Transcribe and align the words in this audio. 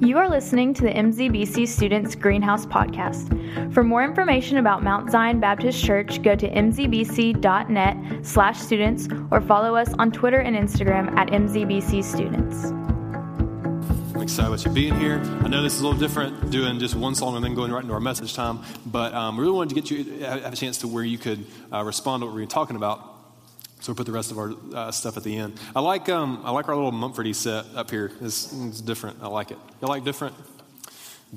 You 0.00 0.16
are 0.16 0.30
listening 0.30 0.72
to 0.74 0.82
the 0.82 0.92
MZBC 0.92 1.68
Students 1.68 2.14
Greenhouse 2.14 2.64
Podcast. 2.64 3.74
For 3.74 3.84
more 3.84 4.02
information 4.02 4.56
about 4.56 4.82
Mount 4.82 5.10
Zion 5.10 5.40
Baptist 5.40 5.84
Church, 5.84 6.22
go 6.22 6.34
to 6.34 6.48
mzbc.net 6.48 8.26
slash 8.26 8.58
students 8.58 9.08
or 9.30 9.42
follow 9.42 9.76
us 9.76 9.92
on 9.98 10.10
Twitter 10.10 10.38
and 10.38 10.56
Instagram 10.56 11.14
at 11.18 11.28
MZBC 11.28 12.02
Students. 12.02 12.70
I'm 14.14 14.22
excited 14.22 14.48
about 14.48 14.64
you 14.64 14.72
being 14.72 14.98
here. 14.98 15.20
I 15.44 15.48
know 15.48 15.62
this 15.62 15.74
is 15.74 15.82
a 15.82 15.84
little 15.84 16.00
different, 16.00 16.50
doing 16.50 16.78
just 16.78 16.94
one 16.94 17.14
song 17.14 17.36
and 17.36 17.44
then 17.44 17.54
going 17.54 17.70
right 17.70 17.82
into 17.82 17.92
our 17.92 18.00
message 18.00 18.32
time, 18.32 18.60
but 18.86 19.12
um, 19.12 19.36
we 19.36 19.42
really 19.42 19.54
wanted 19.54 19.74
to 19.74 19.74
get 19.74 19.90
you 19.90 20.24
have 20.24 20.54
a 20.54 20.56
chance 20.56 20.78
to 20.78 20.88
where 20.88 21.04
you 21.04 21.18
could 21.18 21.44
uh, 21.70 21.84
respond 21.84 22.22
to 22.22 22.26
what 22.26 22.34
we 22.34 22.40
were 22.40 22.46
talking 22.46 22.76
about. 22.76 23.19
So 23.80 23.90
we'll 23.90 23.96
put 23.96 24.06
the 24.06 24.12
rest 24.12 24.30
of 24.30 24.38
our 24.38 24.52
uh, 24.74 24.90
stuff 24.90 25.16
at 25.16 25.24
the 25.24 25.36
end. 25.36 25.58
I 25.74 25.80
like 25.80 26.08
um, 26.08 26.42
I 26.44 26.50
like 26.50 26.68
our 26.68 26.74
little 26.74 26.92
Mumfordy 26.92 27.34
set 27.34 27.64
up 27.74 27.90
here. 27.90 28.12
It's, 28.20 28.52
it's 28.52 28.80
different. 28.80 29.18
I 29.22 29.28
like 29.28 29.50
it. 29.50 29.58
You 29.80 29.88
like 29.88 30.04
different? 30.04 30.34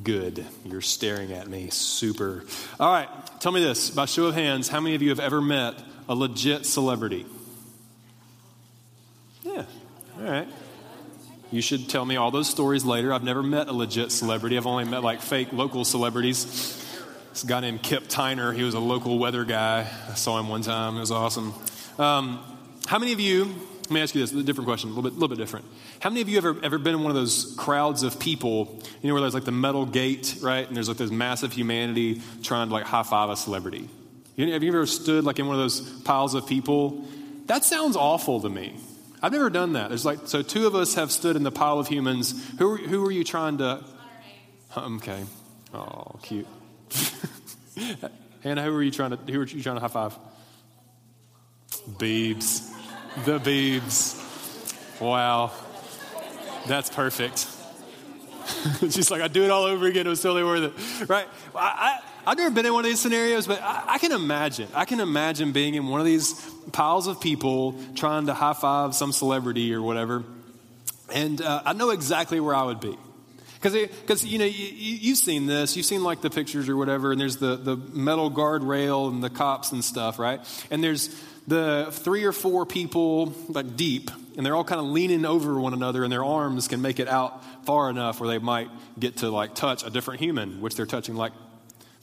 Good. 0.01 0.45
You're 0.65 0.81
staring 0.81 1.31
at 1.31 1.47
me. 1.47 1.69
Super. 1.69 2.43
All 2.79 2.91
right. 2.91 3.07
Tell 3.39 3.51
me 3.51 3.63
this 3.63 3.91
by 3.91 4.05
show 4.05 4.25
of 4.25 4.35
hands. 4.35 4.67
How 4.67 4.81
many 4.81 4.95
of 4.95 5.01
you 5.01 5.09
have 5.09 5.19
ever 5.19 5.41
met 5.41 5.75
a 6.09 6.15
legit 6.15 6.65
celebrity? 6.65 7.25
Yeah. 9.43 9.65
All 10.19 10.23
right. 10.23 10.47
You 11.51 11.61
should 11.61 11.87
tell 11.87 12.03
me 12.03 12.15
all 12.15 12.31
those 12.31 12.49
stories 12.49 12.83
later. 12.83 13.13
I've 13.13 13.23
never 13.23 13.43
met 13.43 13.67
a 13.67 13.73
legit 13.73 14.11
celebrity. 14.11 14.57
I've 14.57 14.65
only 14.65 14.85
met 14.85 15.03
like 15.03 15.21
fake 15.21 15.53
local 15.53 15.85
celebrities. 15.85 16.82
This 17.33 17.41
guy 17.41 17.61
named 17.61 17.81
Kip 17.81 18.03
Tyner. 18.03 18.55
He 18.55 18.61
was 18.61 18.75
a 18.75 18.79
local 18.79 19.17
weather 19.17 19.43
guy. 19.43 19.87
I 20.07 20.13
saw 20.13 20.39
him 20.39 20.49
one 20.49 20.61
time. 20.61 20.97
It 20.97 20.99
was 20.99 21.09
awesome. 21.09 21.51
Um, 21.97 22.39
how 22.85 22.99
many 22.99 23.11
of 23.11 23.19
you, 23.19 23.45
let 23.45 23.89
me 23.89 24.01
ask 24.01 24.13
you 24.13 24.21
this, 24.21 24.31
a 24.31 24.43
different 24.43 24.67
question, 24.67 24.91
a 24.91 24.93
little 24.93 25.09
bit, 25.09 25.13
little 25.13 25.29
bit 25.29 25.39
different. 25.39 25.65
How 25.99 26.11
many 26.11 26.21
of 26.21 26.29
you 26.29 26.37
ever, 26.37 26.55
ever 26.61 26.77
been 26.77 26.93
in 26.93 27.01
one 27.01 27.09
of 27.09 27.15
those 27.15 27.55
crowds 27.57 28.03
of 28.03 28.19
people, 28.19 28.79
you 29.01 29.07
know, 29.07 29.15
where 29.15 29.21
there's 29.21 29.33
like 29.33 29.45
the 29.45 29.51
metal 29.51 29.87
gate, 29.87 30.35
right? 30.43 30.67
And 30.67 30.75
there's 30.75 30.87
like 30.87 30.97
this 30.97 31.09
massive 31.09 31.51
humanity 31.51 32.21
trying 32.43 32.67
to 32.67 32.73
like 32.73 32.85
high 32.85 33.01
five 33.01 33.31
a 33.31 33.35
celebrity? 33.35 33.89
Have 34.37 34.61
you 34.61 34.69
ever 34.69 34.85
stood 34.85 35.23
like 35.23 35.39
in 35.39 35.47
one 35.47 35.55
of 35.55 35.61
those 35.61 35.81
piles 36.03 36.35
of 36.35 36.45
people? 36.45 37.03
That 37.47 37.65
sounds 37.65 37.95
awful 37.95 38.41
to 38.41 38.49
me. 38.49 38.75
I've 39.23 39.31
never 39.31 39.49
done 39.49 39.73
that. 39.73 39.89
There's 39.89 40.05
like, 40.05 40.19
so 40.25 40.43
two 40.43 40.67
of 40.67 40.75
us 40.75 40.93
have 40.93 41.11
stood 41.11 41.35
in 41.35 41.41
the 41.41 41.51
pile 41.51 41.79
of 41.79 41.87
humans. 41.87 42.47
Who, 42.59 42.77
who 42.77 43.03
are 43.07 43.11
you 43.11 43.23
trying 43.23 43.57
to? 43.57 43.83
Okay. 44.77 45.23
Oh, 45.73 46.19
cute. 46.21 46.45
Hannah, 48.43 48.63
who 48.63 48.75
are 48.75 48.83
you 48.83 48.91
trying 48.91 49.11
to, 49.11 49.17
who 49.17 49.41
are 49.41 49.45
you 49.45 49.63
trying 49.63 49.75
to 49.75 49.81
high 49.81 49.87
five? 49.87 50.17
Beebs. 51.97 52.71
The 53.25 53.39
Beebs. 53.39 55.01
Wow. 55.01 55.51
That's 56.67 56.89
perfect. 56.89 57.47
She's 58.89 59.11
like, 59.11 59.21
I 59.21 59.27
do 59.27 59.43
it 59.43 59.51
all 59.51 59.63
over 59.63 59.85
again. 59.85 60.05
It 60.05 60.09
was 60.09 60.21
totally 60.21 60.43
worth 60.43 60.73
it. 60.77 61.09
Right? 61.09 61.27
I, 61.55 61.99
I, 62.25 62.29
have 62.29 62.37
never 62.37 62.53
been 62.53 62.65
in 62.65 62.73
one 62.73 62.85
of 62.85 62.89
these 62.89 62.99
scenarios, 62.99 63.47
but 63.47 63.61
I, 63.61 63.83
I, 63.87 63.97
can 63.97 64.11
imagine. 64.11 64.67
I 64.73 64.85
can 64.85 64.99
imagine 64.99 65.51
being 65.51 65.75
in 65.75 65.87
one 65.87 65.99
of 65.99 66.05
these 66.05 66.33
piles 66.71 67.07
of 67.07 67.19
people 67.21 67.79
trying 67.95 68.27
to 68.27 68.33
high 68.33 68.53
five 68.53 68.95
some 68.95 69.11
celebrity 69.11 69.73
or 69.73 69.81
whatever. 69.81 70.23
And 71.13 71.41
uh, 71.41 71.61
I 71.65 71.73
know 71.73 71.89
exactly 71.89 72.39
where 72.39 72.55
I 72.55 72.63
would 72.63 72.79
be. 72.79 72.97
Because, 73.63 73.89
because 74.01 74.25
you 74.25 74.39
know, 74.39 74.45
you, 74.45 75.11
have 75.11 75.17
seen 75.17 75.45
this. 75.45 75.77
You've 75.77 75.85
seen 75.85 76.03
like 76.03 76.19
the 76.19 76.29
pictures 76.29 76.67
or 76.67 76.75
whatever, 76.75 77.13
and 77.13 77.21
there's 77.21 77.37
the, 77.37 77.55
the 77.55 77.77
metal 77.77 78.29
guardrail 78.29 79.09
and 79.09 79.23
the 79.23 79.29
cops 79.29 79.71
and 79.71 79.81
stuff, 79.81 80.19
right? 80.19 80.41
And 80.69 80.83
there's 80.83 81.07
the 81.47 81.87
three 81.91 82.25
or 82.25 82.33
four 82.33 82.65
people 82.65 83.33
like 83.47 83.77
deep 83.77 84.11
and 84.35 84.45
they're 84.45 84.55
all 84.55 84.63
kind 84.63 84.79
of 84.79 84.87
leaning 84.87 85.25
over 85.25 85.59
one 85.59 85.73
another 85.73 86.03
and 86.03 86.11
their 86.11 86.23
arms 86.23 86.69
can 86.69 86.81
make 86.81 86.99
it 86.99 87.07
out 87.09 87.43
far 87.65 87.89
enough 87.89 88.21
where 88.21 88.29
they 88.29 88.37
might 88.37 88.69
get 88.97 89.17
to 89.17 89.29
like 89.29 89.53
touch 89.53 89.85
a 89.85 89.89
different 89.89 90.21
human 90.21 90.61
which 90.61 90.75
they're 90.75 90.85
touching 90.85 91.15
like 91.15 91.33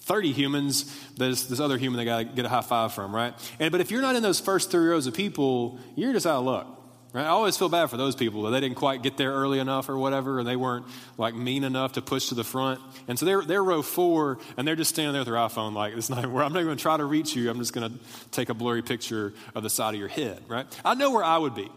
30 0.01 0.33
humans 0.33 0.95
there's 1.17 1.49
this 1.49 1.59
other 1.59 1.79
human 1.79 1.97
they 1.97 2.05
got 2.05 2.19
to 2.19 2.25
get 2.25 2.45
a 2.45 2.51
high 2.51 2.61
five 2.61 2.93
from 2.93 3.15
right 3.15 3.33
and 3.59 3.73
but 3.73 3.81
if 3.81 3.91
you're 3.91 4.03
not 4.03 4.15
in 4.15 4.23
those 4.23 4.41
first 4.41 4.71
three 4.71 4.89
rows 4.89 5.07
of 5.07 5.15
people 5.15 5.79
you're 5.97 6.13
just 6.13 6.27
out 6.27 6.41
of 6.41 6.45
luck 6.45 6.80
Right? 7.13 7.25
I 7.25 7.29
always 7.29 7.57
feel 7.57 7.69
bad 7.69 7.91
for 7.91 7.97
those 7.97 8.15
people 8.15 8.43
that 8.43 8.51
they 8.51 8.61
didn't 8.61 8.77
quite 8.77 9.03
get 9.03 9.17
there 9.17 9.33
early 9.33 9.59
enough 9.59 9.89
or 9.89 9.99
whatever, 9.99 10.39
and 10.39 10.47
they 10.47 10.55
weren't 10.55 10.87
like 11.19 11.35
mean 11.35 11.65
enough 11.65 11.95
to 11.95 12.03
push 12.03 12.29
to 12.29 12.37
the 12.37 12.45
front. 12.45 12.81
And 13.09 13.19
so 13.19 13.27
they're, 13.27 13.43
they're 13.43 13.65
row 13.65 13.83
four, 13.83 14.39
and 14.57 14.67
they're 14.67 14.77
just 14.77 14.91
standing 14.91 15.13
there 15.13 15.21
with 15.23 15.27
their 15.27 15.35
iPhone, 15.35 15.73
like, 15.73 15.95
it's 15.95 16.09
not 16.09 16.25
where 16.31 16.45
I'm 16.45 16.53
not 16.53 16.61
even 16.61 16.69
going 16.69 16.77
to 16.77 16.83
try 16.83 16.97
to 16.97 17.05
reach 17.05 17.35
you. 17.35 17.51
I'm 17.51 17.59
just 17.59 17.73
going 17.73 17.91
to 17.91 17.99
take 18.31 18.49
a 18.49 18.55
blurry 18.55 18.83
picture 18.83 19.33
of 19.57 19.65
the 19.65 19.71
side 19.71 19.95
of 19.95 19.99
your 19.99 20.09
head, 20.09 20.41
right? 20.47 20.67
I 20.85 20.95
know 20.95 21.11
where 21.11 21.25
I 21.25 21.37
would 21.37 21.57
be. 21.57 21.69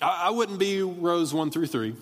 I, 0.00 0.28
I 0.28 0.30
wouldn't 0.30 0.58
be 0.58 0.80
rows 0.80 1.34
one 1.34 1.50
through 1.50 1.66
three. 1.66 1.94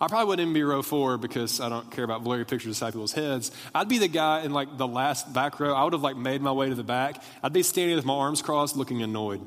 I 0.00 0.06
probably 0.06 0.26
wouldn't 0.26 0.46
even 0.46 0.54
be 0.54 0.62
row 0.62 0.82
four 0.82 1.18
because 1.18 1.60
I 1.60 1.68
don't 1.68 1.90
care 1.90 2.04
about 2.04 2.22
blurry 2.22 2.44
pictures 2.44 2.80
of 2.82 2.92
people's 2.92 3.12
heads. 3.12 3.50
I'd 3.74 3.88
be 3.88 3.98
the 3.98 4.08
guy 4.08 4.42
in 4.42 4.52
like 4.52 4.76
the 4.76 4.86
last 4.86 5.32
back 5.32 5.58
row. 5.58 5.74
I 5.74 5.84
would 5.84 5.92
have 5.92 6.02
like 6.02 6.16
made 6.16 6.40
my 6.40 6.52
way 6.52 6.68
to 6.68 6.74
the 6.74 6.82
back. 6.84 7.22
I'd 7.42 7.52
be 7.52 7.62
standing 7.62 7.94
with 7.96 8.04
my 8.04 8.14
arms 8.14 8.42
crossed, 8.42 8.76
looking 8.76 9.02
annoyed. 9.02 9.40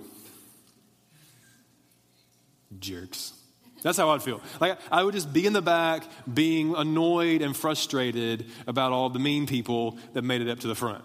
Jerks. 2.80 3.34
That's 3.82 3.98
how 3.98 4.10
I'd 4.10 4.24
feel. 4.24 4.42
Like 4.60 4.80
I 4.92 5.04
would 5.04 5.14
just 5.14 5.32
be 5.32 5.46
in 5.46 5.54
the 5.54 5.62
back, 5.62 6.04
being 6.32 6.76
annoyed 6.76 7.42
and 7.42 7.56
frustrated 7.56 8.46
about 8.66 8.92
all 8.92 9.10
the 9.10 9.20
mean 9.20 9.46
people 9.46 10.00
that 10.14 10.24
made 10.24 10.42
it 10.42 10.50
up 10.50 10.60
to 10.62 10.68
the 10.68 10.76
front. 10.76 11.04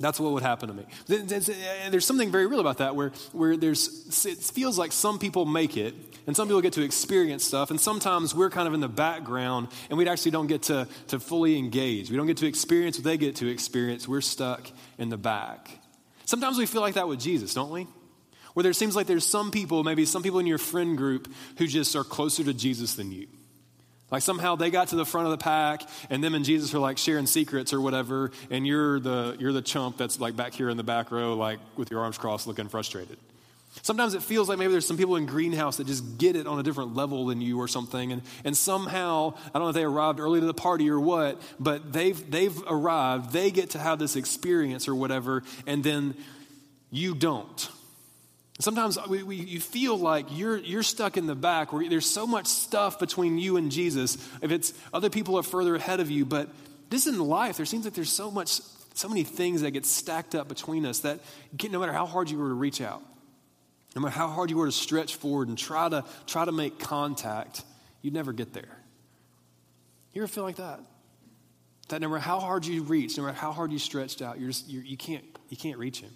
That's 0.00 0.18
what 0.18 0.32
would 0.32 0.42
happen 0.42 0.68
to 0.68 0.74
me. 0.74 0.84
Eh, 1.10 1.90
there's 1.90 2.06
something 2.06 2.32
very 2.32 2.46
real 2.46 2.60
about 2.60 2.78
that, 2.78 2.96
where, 2.96 3.12
where 3.32 3.56
there's, 3.56 4.24
it 4.26 4.38
feels 4.38 4.78
like 4.78 4.90
some 4.90 5.18
people 5.18 5.44
make 5.44 5.76
it, 5.76 5.94
and 6.26 6.34
some 6.34 6.48
people 6.48 6.60
get 6.60 6.72
to 6.72 6.82
experience 6.82 7.44
stuff, 7.44 7.70
and 7.70 7.80
sometimes 7.80 8.34
we're 8.34 8.50
kind 8.50 8.66
of 8.66 8.74
in 8.74 8.80
the 8.80 8.88
background, 8.88 9.68
and 9.90 9.98
we 9.98 10.08
actually 10.08 10.32
don't 10.32 10.46
get 10.46 10.62
to, 10.64 10.88
to 11.08 11.20
fully 11.20 11.58
engage. 11.58 12.10
We 12.10 12.16
don't 12.16 12.26
get 12.26 12.38
to 12.38 12.46
experience 12.46 12.96
what 12.96 13.04
they 13.04 13.16
get 13.16 13.36
to 13.36 13.48
experience. 13.48 14.08
We're 14.08 14.22
stuck 14.22 14.68
in 14.98 15.08
the 15.08 15.18
back. 15.18 15.70
Sometimes 16.24 16.58
we 16.58 16.66
feel 16.66 16.80
like 16.80 16.94
that 16.94 17.06
with 17.06 17.20
Jesus, 17.20 17.54
don't 17.54 17.70
we? 17.70 17.86
Where 18.54 18.62
there 18.62 18.72
seems 18.72 18.94
like 18.94 19.06
there's 19.06 19.26
some 19.26 19.50
people, 19.50 19.82
maybe 19.84 20.04
some 20.04 20.22
people 20.22 20.38
in 20.38 20.46
your 20.46 20.58
friend 20.58 20.96
group, 20.96 21.32
who 21.58 21.66
just 21.66 21.96
are 21.96 22.04
closer 22.04 22.44
to 22.44 22.52
Jesus 22.52 22.94
than 22.94 23.12
you. 23.12 23.26
Like 24.12 24.22
somehow 24.22 24.56
they 24.56 24.70
got 24.70 24.88
to 24.88 24.96
the 24.96 25.06
front 25.06 25.26
of 25.26 25.30
the 25.30 25.38
pack, 25.38 25.88
and 26.10 26.22
them 26.22 26.34
and 26.34 26.44
Jesus 26.44 26.74
are 26.74 26.78
like 26.78 26.98
sharing 26.98 27.24
secrets 27.24 27.72
or 27.72 27.80
whatever, 27.80 28.30
and 28.50 28.66
you're 28.66 29.00
the 29.00 29.36
you're 29.40 29.54
the 29.54 29.62
chump 29.62 29.96
that's 29.96 30.20
like 30.20 30.36
back 30.36 30.52
here 30.52 30.68
in 30.68 30.76
the 30.76 30.82
back 30.82 31.10
row, 31.10 31.34
like 31.34 31.58
with 31.78 31.90
your 31.90 32.00
arms 32.00 32.18
crossed, 32.18 32.46
looking 32.46 32.68
frustrated. 32.68 33.16
Sometimes 33.80 34.12
it 34.12 34.22
feels 34.22 34.50
like 34.50 34.58
maybe 34.58 34.70
there's 34.70 34.86
some 34.86 34.98
people 34.98 35.16
in 35.16 35.24
greenhouse 35.24 35.78
that 35.78 35.86
just 35.86 36.18
get 36.18 36.36
it 36.36 36.46
on 36.46 36.58
a 36.58 36.62
different 36.62 36.94
level 36.94 37.24
than 37.24 37.40
you 37.40 37.58
or 37.58 37.66
something, 37.66 38.12
and, 38.12 38.20
and 38.44 38.54
somehow 38.54 39.32
I 39.46 39.58
don't 39.58 39.62
know 39.62 39.68
if 39.70 39.74
they 39.74 39.82
arrived 39.82 40.20
early 40.20 40.40
to 40.40 40.46
the 40.46 40.52
party 40.52 40.90
or 40.90 41.00
what, 41.00 41.40
but 41.58 41.90
they've 41.90 42.30
they've 42.30 42.62
arrived, 42.66 43.32
they 43.32 43.50
get 43.50 43.70
to 43.70 43.78
have 43.78 43.98
this 43.98 44.14
experience 44.14 44.88
or 44.88 44.94
whatever, 44.94 45.42
and 45.66 45.82
then 45.82 46.14
you 46.90 47.14
don't. 47.14 47.70
Sometimes 48.62 48.96
we, 49.08 49.22
we, 49.24 49.36
you 49.36 49.60
feel 49.60 49.98
like 49.98 50.26
you're, 50.30 50.56
you're 50.56 50.84
stuck 50.84 51.16
in 51.16 51.26
the 51.26 51.34
back 51.34 51.72
where 51.72 51.88
there's 51.88 52.06
so 52.06 52.26
much 52.26 52.46
stuff 52.46 52.98
between 52.98 53.38
you 53.38 53.56
and 53.56 53.72
Jesus. 53.72 54.16
If 54.40 54.52
it's 54.52 54.72
other 54.92 55.10
people 55.10 55.36
are 55.36 55.42
further 55.42 55.74
ahead 55.74 55.98
of 55.98 56.10
you, 56.10 56.24
but 56.24 56.48
this 56.88 57.06
in 57.06 57.18
life, 57.18 57.56
there 57.56 57.66
seems 57.66 57.84
like 57.84 57.94
there's 57.94 58.12
so 58.12 58.30
much, 58.30 58.60
so 58.94 59.08
many 59.08 59.24
things 59.24 59.62
that 59.62 59.72
get 59.72 59.84
stacked 59.84 60.34
up 60.36 60.46
between 60.46 60.86
us 60.86 61.00
that 61.00 61.18
no 61.70 61.80
matter 61.80 61.92
how 61.92 62.06
hard 62.06 62.30
you 62.30 62.38
were 62.38 62.48
to 62.48 62.54
reach 62.54 62.80
out, 62.80 63.02
no 63.96 64.02
matter 64.02 64.14
how 64.14 64.28
hard 64.28 64.50
you 64.50 64.56
were 64.56 64.66
to 64.66 64.72
stretch 64.72 65.16
forward 65.16 65.48
and 65.48 65.58
try 65.58 65.88
to 65.88 66.04
try 66.26 66.44
to 66.44 66.52
make 66.52 66.78
contact, 66.78 67.64
you'd 68.00 68.14
never 68.14 68.32
get 68.32 68.52
there. 68.52 68.78
You 70.12 70.22
ever 70.22 70.28
feel 70.28 70.44
like 70.44 70.56
that? 70.56 70.80
That 71.88 72.00
no 72.00 72.08
matter 72.08 72.20
how 72.20 72.38
hard 72.38 72.64
you 72.64 72.84
reach, 72.84 73.18
no 73.18 73.24
matter 73.24 73.36
how 73.36 73.52
hard 73.52 73.72
you 73.72 73.78
stretched 73.78 74.22
out, 74.22 74.38
you're 74.38 74.50
just, 74.50 74.68
you're, 74.68 74.84
you 74.84 74.96
can't 74.96 75.24
you 75.48 75.56
can't 75.56 75.78
reach 75.78 76.00
him. 76.00 76.10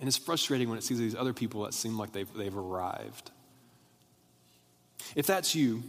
And 0.00 0.08
it's 0.08 0.16
frustrating 0.16 0.68
when 0.68 0.78
it 0.78 0.84
sees 0.84 0.98
these 0.98 1.14
other 1.14 1.32
people 1.32 1.62
that 1.62 1.74
seem 1.74 1.96
like 1.96 2.12
they've, 2.12 2.32
they've 2.34 2.56
arrived. 2.56 3.30
If 5.14 5.26
that's 5.26 5.54
you, 5.54 5.82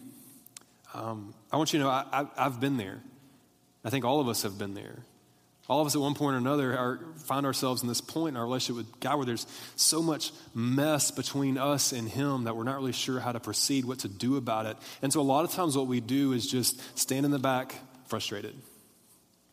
um, 0.93 1.33
I 1.51 1.57
want 1.57 1.73
you 1.73 1.79
to 1.79 1.85
know 1.85 1.89
I, 1.89 2.27
have 2.37 2.59
been 2.59 2.77
there. 2.77 3.01
I 3.83 3.89
think 3.89 4.05
all 4.05 4.19
of 4.19 4.27
us 4.27 4.43
have 4.43 4.57
been 4.57 4.73
there. 4.73 4.99
All 5.67 5.81
of 5.81 5.87
us 5.87 5.95
at 5.95 6.01
one 6.01 6.13
point 6.13 6.35
or 6.35 6.37
another 6.37 6.77
are, 6.77 6.99
find 7.25 7.45
ourselves 7.45 7.81
in 7.81 7.87
this 7.87 7.99
point 7.99 8.35
in 8.35 8.37
our 8.37 8.43
relationship 8.43 8.85
with 8.85 8.99
God 8.99 9.17
where 9.17 9.25
there's 9.25 9.47
so 9.75 10.01
much 10.01 10.31
mess 10.53 11.09
between 11.09 11.57
us 11.57 11.91
and 11.91 12.07
Him 12.07 12.43
that 12.43 12.55
we're 12.55 12.63
not 12.63 12.77
really 12.77 12.91
sure 12.91 13.19
how 13.19 13.31
to 13.31 13.39
proceed, 13.39 13.83
what 13.85 13.99
to 13.99 14.07
do 14.07 14.37
about 14.37 14.67
it. 14.67 14.77
And 15.01 15.11
so 15.11 15.21
a 15.21 15.23
lot 15.23 15.43
of 15.43 15.51
times 15.51 15.75
what 15.75 15.87
we 15.87 16.01
do 16.01 16.33
is 16.33 16.45
just 16.45 16.79
stand 16.97 17.25
in 17.25 17.31
the 17.31 17.39
back 17.39 17.75
frustrated. 18.05 18.55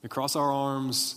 We 0.02 0.10
cross 0.10 0.36
our 0.36 0.52
arms, 0.52 1.16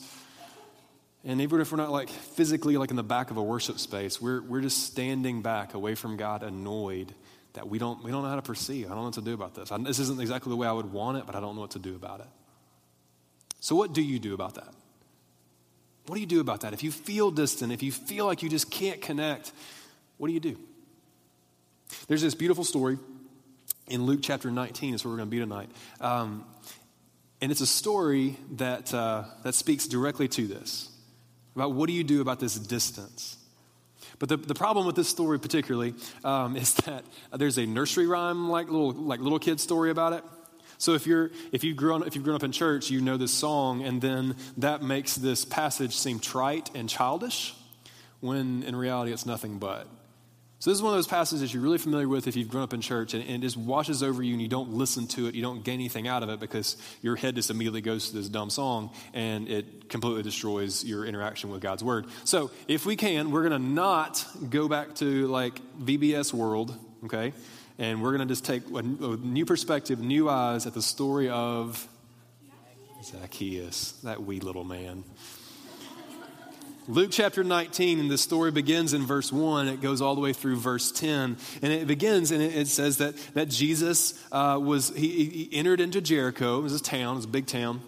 and 1.25 1.42
even 1.42 1.60
if 1.60 1.72
we're 1.72 1.77
not 1.77 1.92
like 1.92 2.10
physically 2.10 2.77
like 2.77 2.92
in 2.92 2.95
the 2.95 3.04
back 3.04 3.31
of 3.31 3.38
a 3.38 3.44
worship 3.44 3.80
space, 3.80 4.22
we're, 4.22 4.42
we're 4.42 4.62
just 4.62 4.83
standing 4.83 5.42
back 5.42 5.74
away 5.74 5.95
from 5.95 6.18
God, 6.18 6.44
annoyed 6.44 7.13
that 7.54 7.68
we 7.68 7.80
don't, 7.80 8.04
we 8.04 8.12
don't 8.12 8.22
know 8.22 8.30
how 8.30 8.36
to 8.36 8.44
perceive. 8.44 8.86
I 8.86 8.89
don't 8.89 9.00
know 9.00 9.04
what 9.06 9.13
to 9.16 9.22
do 9.22 9.33
about 9.33 9.56
this. 9.56 9.72
I, 9.72 9.77
this 9.80 9.98
isn't 10.00 10.22
exactly 10.22 10.51
the 10.51 10.56
way 10.56 10.68
I 10.68 10.72
would 10.72 10.92
want 10.92 11.18
it, 11.18 11.25
but 11.25 11.36
I 11.36 11.39
don't 11.39 11.56
know 11.56 11.62
what 11.62 11.72
to 11.72 11.80
do 11.80 11.95
about 11.95 12.19
it. 12.19 12.27
So, 13.60 13.75
what 13.75 13.94
do 13.94 14.04
you 14.04 14.19
do 14.19 14.36
about 14.36 14.56
that? 14.56 14.72
What 16.06 16.16
do 16.16 16.22
you 16.22 16.27
do 16.27 16.39
about 16.39 16.62
that? 16.62 16.74
If 16.74 16.83
you 16.83 16.92
feel 16.92 17.31
distant, 17.31 17.72
if 17.72 17.81
you 17.81 17.92
feel 17.92 18.27
like 18.27 18.44
you 18.44 18.50
just 18.50 18.69
can't 18.69 19.01
connect, 19.01 19.51
what 20.18 20.27
do 20.27 20.33
you 20.33 20.39
do? 20.39 20.60
There's 22.07 22.22
this 22.22 22.36
beautiful 22.36 22.63
story 22.63 23.00
in 23.88 24.06
Luke 24.06 24.19
chapter 24.22 24.51
19 24.51 24.94
is 24.94 25.04
where 25.04 25.12
we're 25.12 25.18
going 25.18 25.30
to 25.30 25.31
be 25.31 25.39
tonight. 25.39 25.69
Um, 26.00 26.45
and 27.42 27.51
it's 27.51 27.62
a 27.62 27.68
story 27.68 28.38
that, 28.57 28.94
uh, 28.94 29.24
that 29.44 29.56
speaks 29.56 29.88
directly 29.88 30.27
to 30.27 30.45
this 30.45 30.89
about 31.56 31.72
what 31.74 31.88
do 31.88 31.94
you 31.94 32.04
do 32.04 32.22
about 32.22 32.40
this 32.40 32.56
distance. 32.56 33.38
But 34.19 34.30
the, 34.30 34.38
the 34.38 34.56
problem 34.56 34.86
with 34.86 34.96
this 34.96 35.10
story 35.10 35.40
particularly 35.40 35.94
um, 36.24 36.56
is 36.63 36.74
that 36.75 37.04
there's 37.34 37.57
a 37.57 37.66
nursery 37.66 38.07
rhyme 38.07 38.50
like 38.50 38.68
little 38.68 38.92
like 38.92 39.19
little 39.19 39.40
kid 39.40 39.60
story 39.60 39.92
about 39.92 40.13
it. 40.13 40.24
So 40.78 40.94
if 40.94 41.07
you're 41.07 41.31
if 41.52 41.63
you've 41.63 41.78
grown 41.78 42.04
if 42.04 42.16
you've 42.16 42.24
grown 42.24 42.36
up 42.36 42.44
in 42.44 42.52
church, 42.52 42.90
you 42.90 43.02
know 43.02 43.18
this 43.18 43.31
song, 43.31 43.84
and 43.84 44.02
then 44.02 44.36
that 44.57 44.81
makes 44.81 45.16
this 45.16 45.46
passage 45.46 45.96
seem 45.96 46.19
trite 46.19 46.69
and 46.75 46.90
childish, 46.90 47.54
when 48.19 48.63
in 48.63 48.75
reality 48.75 49.13
it's 49.13 49.25
nothing 49.25 49.58
but. 49.58 49.88
So 50.60 50.69
this 50.69 50.78
is 50.78 50.81
one 50.81 50.94
of 50.94 50.98
those 50.98 51.07
passages 51.07 51.54
you're 51.54 51.62
really 51.62 51.78
familiar 51.78 52.07
with 52.07 52.28
if 52.28 52.36
you've 52.36 52.50
grown 52.50 52.63
up 52.63 52.74
in 52.74 52.81
church, 52.81 53.13
and, 53.13 53.24
and, 53.24 53.44
it 53.44 53.46
just 53.46 53.57
washes 53.57 54.02
over 54.02 54.24
you, 54.24 54.34
and 54.34 54.42
you 54.42 54.48
don't 54.48 54.72
listen 54.72 55.06
to 55.07 55.28
it, 55.28 55.36
you 55.36 55.42
don't 55.42 55.63
gain 55.63 55.75
anything 55.75 56.07
out 56.07 56.24
of 56.24 56.30
it 56.30 56.40
because 56.40 56.78
your 57.02 57.16
head 57.16 57.36
just 57.36 57.50
immediately 57.50 57.81
goes 57.81 58.10
to 58.10 58.16
this 58.16 58.30
dumb 58.30 58.50
song, 58.50 58.90
and 59.13 59.50
it 59.50 59.90
completely 59.90 60.24
destroys 60.24 60.84
your 60.84 61.06
interaction 61.06 61.52
with 61.52 61.62
God's 61.62 61.84
word. 61.84 62.07
So 62.24 62.52
if 62.68 62.86
we 62.86 62.96
can, 62.96 63.31
we're 63.31 63.48
going 63.48 63.62
to 63.62 63.68
not 63.68 64.25
go 64.50 64.68
back 64.69 64.96
to 64.96 65.28
like 65.28 65.60
VBS 65.80 66.34
world, 66.34 66.75
okay? 67.04 67.34
And 67.78 68.01
we're 68.01 68.16
going 68.16 68.25
to 68.25 68.31
just 68.31 68.46
take 68.46 68.63
a, 68.72 68.78
a 68.78 68.81
new 68.81 69.46
perspective, 69.46 70.00
new 70.00 70.30
eyes 70.30 70.66
at 70.66 70.74
the 70.74 70.81
story 70.81 71.30
of 71.30 71.86
Zacchaeus, 73.04 73.92
that 74.04 74.24
wee 74.24 74.40
little 74.40 74.63
man. 74.63 75.04
Luke 76.88 77.10
chapter 77.12 77.44
19, 77.44 78.00
and 78.00 78.12
the 78.12 78.18
story 78.18 78.52
begins 78.52 78.94
in 78.94 79.08
verse 79.08 79.32
1. 79.32 79.68
It 79.68 79.82
goes 79.82 80.02
all 80.02 80.14
the 80.14 80.22
way 80.22 80.34
through 80.34 80.58
verse 80.58 80.92
10. 80.92 81.36
And 81.64 81.74
it 81.74 81.88
begins, 81.88 82.30
and 82.30 82.44
it 82.44 82.68
says 82.68 82.98
that, 82.98 83.18
that 83.34 83.50
Jesus 83.50 84.14
uh, 84.32 84.60
was, 84.62 84.90
he, 84.96 85.26
he, 85.26 85.50
entered 85.52 85.82
into 85.82 86.00
Jericho. 86.00 86.60
It 86.60 86.62
was 86.62 86.80
a 86.80 86.84
town, 86.84 87.14
it 87.14 87.16
was 87.16 87.26
a 87.26 87.30
big 87.30 87.48
town, 87.48 87.82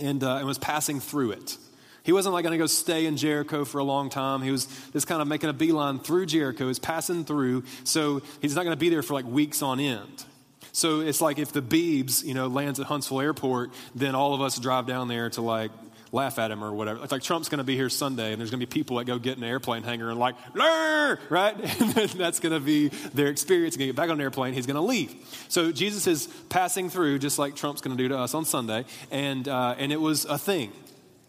and, 0.00 0.24
uh, 0.24 0.36
and 0.36 0.46
was 0.46 0.56
passing 0.56 0.98
through 0.98 1.32
it. 1.32 1.58
He 2.04 2.12
wasn't 2.12 2.32
like 2.32 2.44
going 2.44 2.52
to 2.52 2.58
go 2.58 2.66
stay 2.66 3.04
in 3.04 3.18
Jericho 3.18 3.66
for 3.66 3.80
a 3.80 3.84
long 3.84 4.08
time. 4.08 4.40
He 4.40 4.50
was 4.50 4.66
just 4.94 5.06
kind 5.06 5.20
of 5.20 5.28
making 5.28 5.50
a 5.50 5.52
beeline 5.52 5.98
through 5.98 6.24
Jericho. 6.24 6.68
He's 6.68 6.78
passing 6.78 7.26
through, 7.26 7.64
so 7.84 8.22
he's 8.40 8.54
not 8.54 8.62
going 8.62 8.76
to 8.76 8.80
be 8.80 8.88
there 8.88 9.02
for 9.02 9.12
like 9.12 9.26
weeks 9.26 9.60
on 9.60 9.78
end. 9.78 10.24
So 10.72 11.00
it's 11.00 11.20
like 11.20 11.38
if 11.38 11.52
the 11.52 11.62
Beebs, 11.62 12.24
you 12.24 12.32
know, 12.32 12.46
lands 12.46 12.80
at 12.80 12.86
Huntsville 12.86 13.20
Airport, 13.20 13.72
then 13.94 14.14
all 14.14 14.32
of 14.32 14.40
us 14.40 14.58
drive 14.58 14.86
down 14.86 15.08
there 15.08 15.28
to 15.30 15.42
like 15.42 15.70
laugh 16.16 16.38
at 16.38 16.50
him 16.50 16.64
or 16.64 16.72
whatever. 16.72 17.02
It's 17.02 17.12
like 17.12 17.22
Trump's 17.22 17.48
going 17.48 17.58
to 17.58 17.64
be 17.64 17.76
here 17.76 17.88
Sunday, 17.88 18.32
and 18.32 18.40
there's 18.40 18.50
going 18.50 18.60
to 18.60 18.66
be 18.66 18.70
people 18.70 18.96
that 18.96 19.04
go 19.04 19.18
get 19.18 19.38
an 19.38 19.44
airplane 19.44 19.84
hangar 19.84 20.10
and 20.10 20.18
like, 20.18 20.34
Lurr! 20.54 21.18
right? 21.30 21.54
And 21.96 22.10
that's 22.10 22.40
going 22.40 22.52
to 22.52 22.60
be 22.60 22.88
their 22.88 23.28
experience. 23.28 23.76
Going 23.76 23.88
to 23.88 23.92
get 23.92 23.96
back 23.96 24.10
on 24.10 24.16
an 24.16 24.20
airplane, 24.20 24.54
he's 24.54 24.66
going 24.66 24.76
to 24.76 24.80
leave. 24.80 25.14
So 25.48 25.70
Jesus 25.70 26.06
is 26.06 26.26
passing 26.48 26.90
through, 26.90 27.20
just 27.20 27.38
like 27.38 27.54
Trump's 27.54 27.80
going 27.80 27.96
to 27.96 28.02
do 28.02 28.08
to 28.08 28.18
us 28.18 28.34
on 28.34 28.44
Sunday, 28.44 28.84
and 29.10 29.46
uh, 29.46 29.76
and 29.78 29.92
it 29.92 30.00
was 30.00 30.24
a 30.24 30.38
thing, 30.38 30.72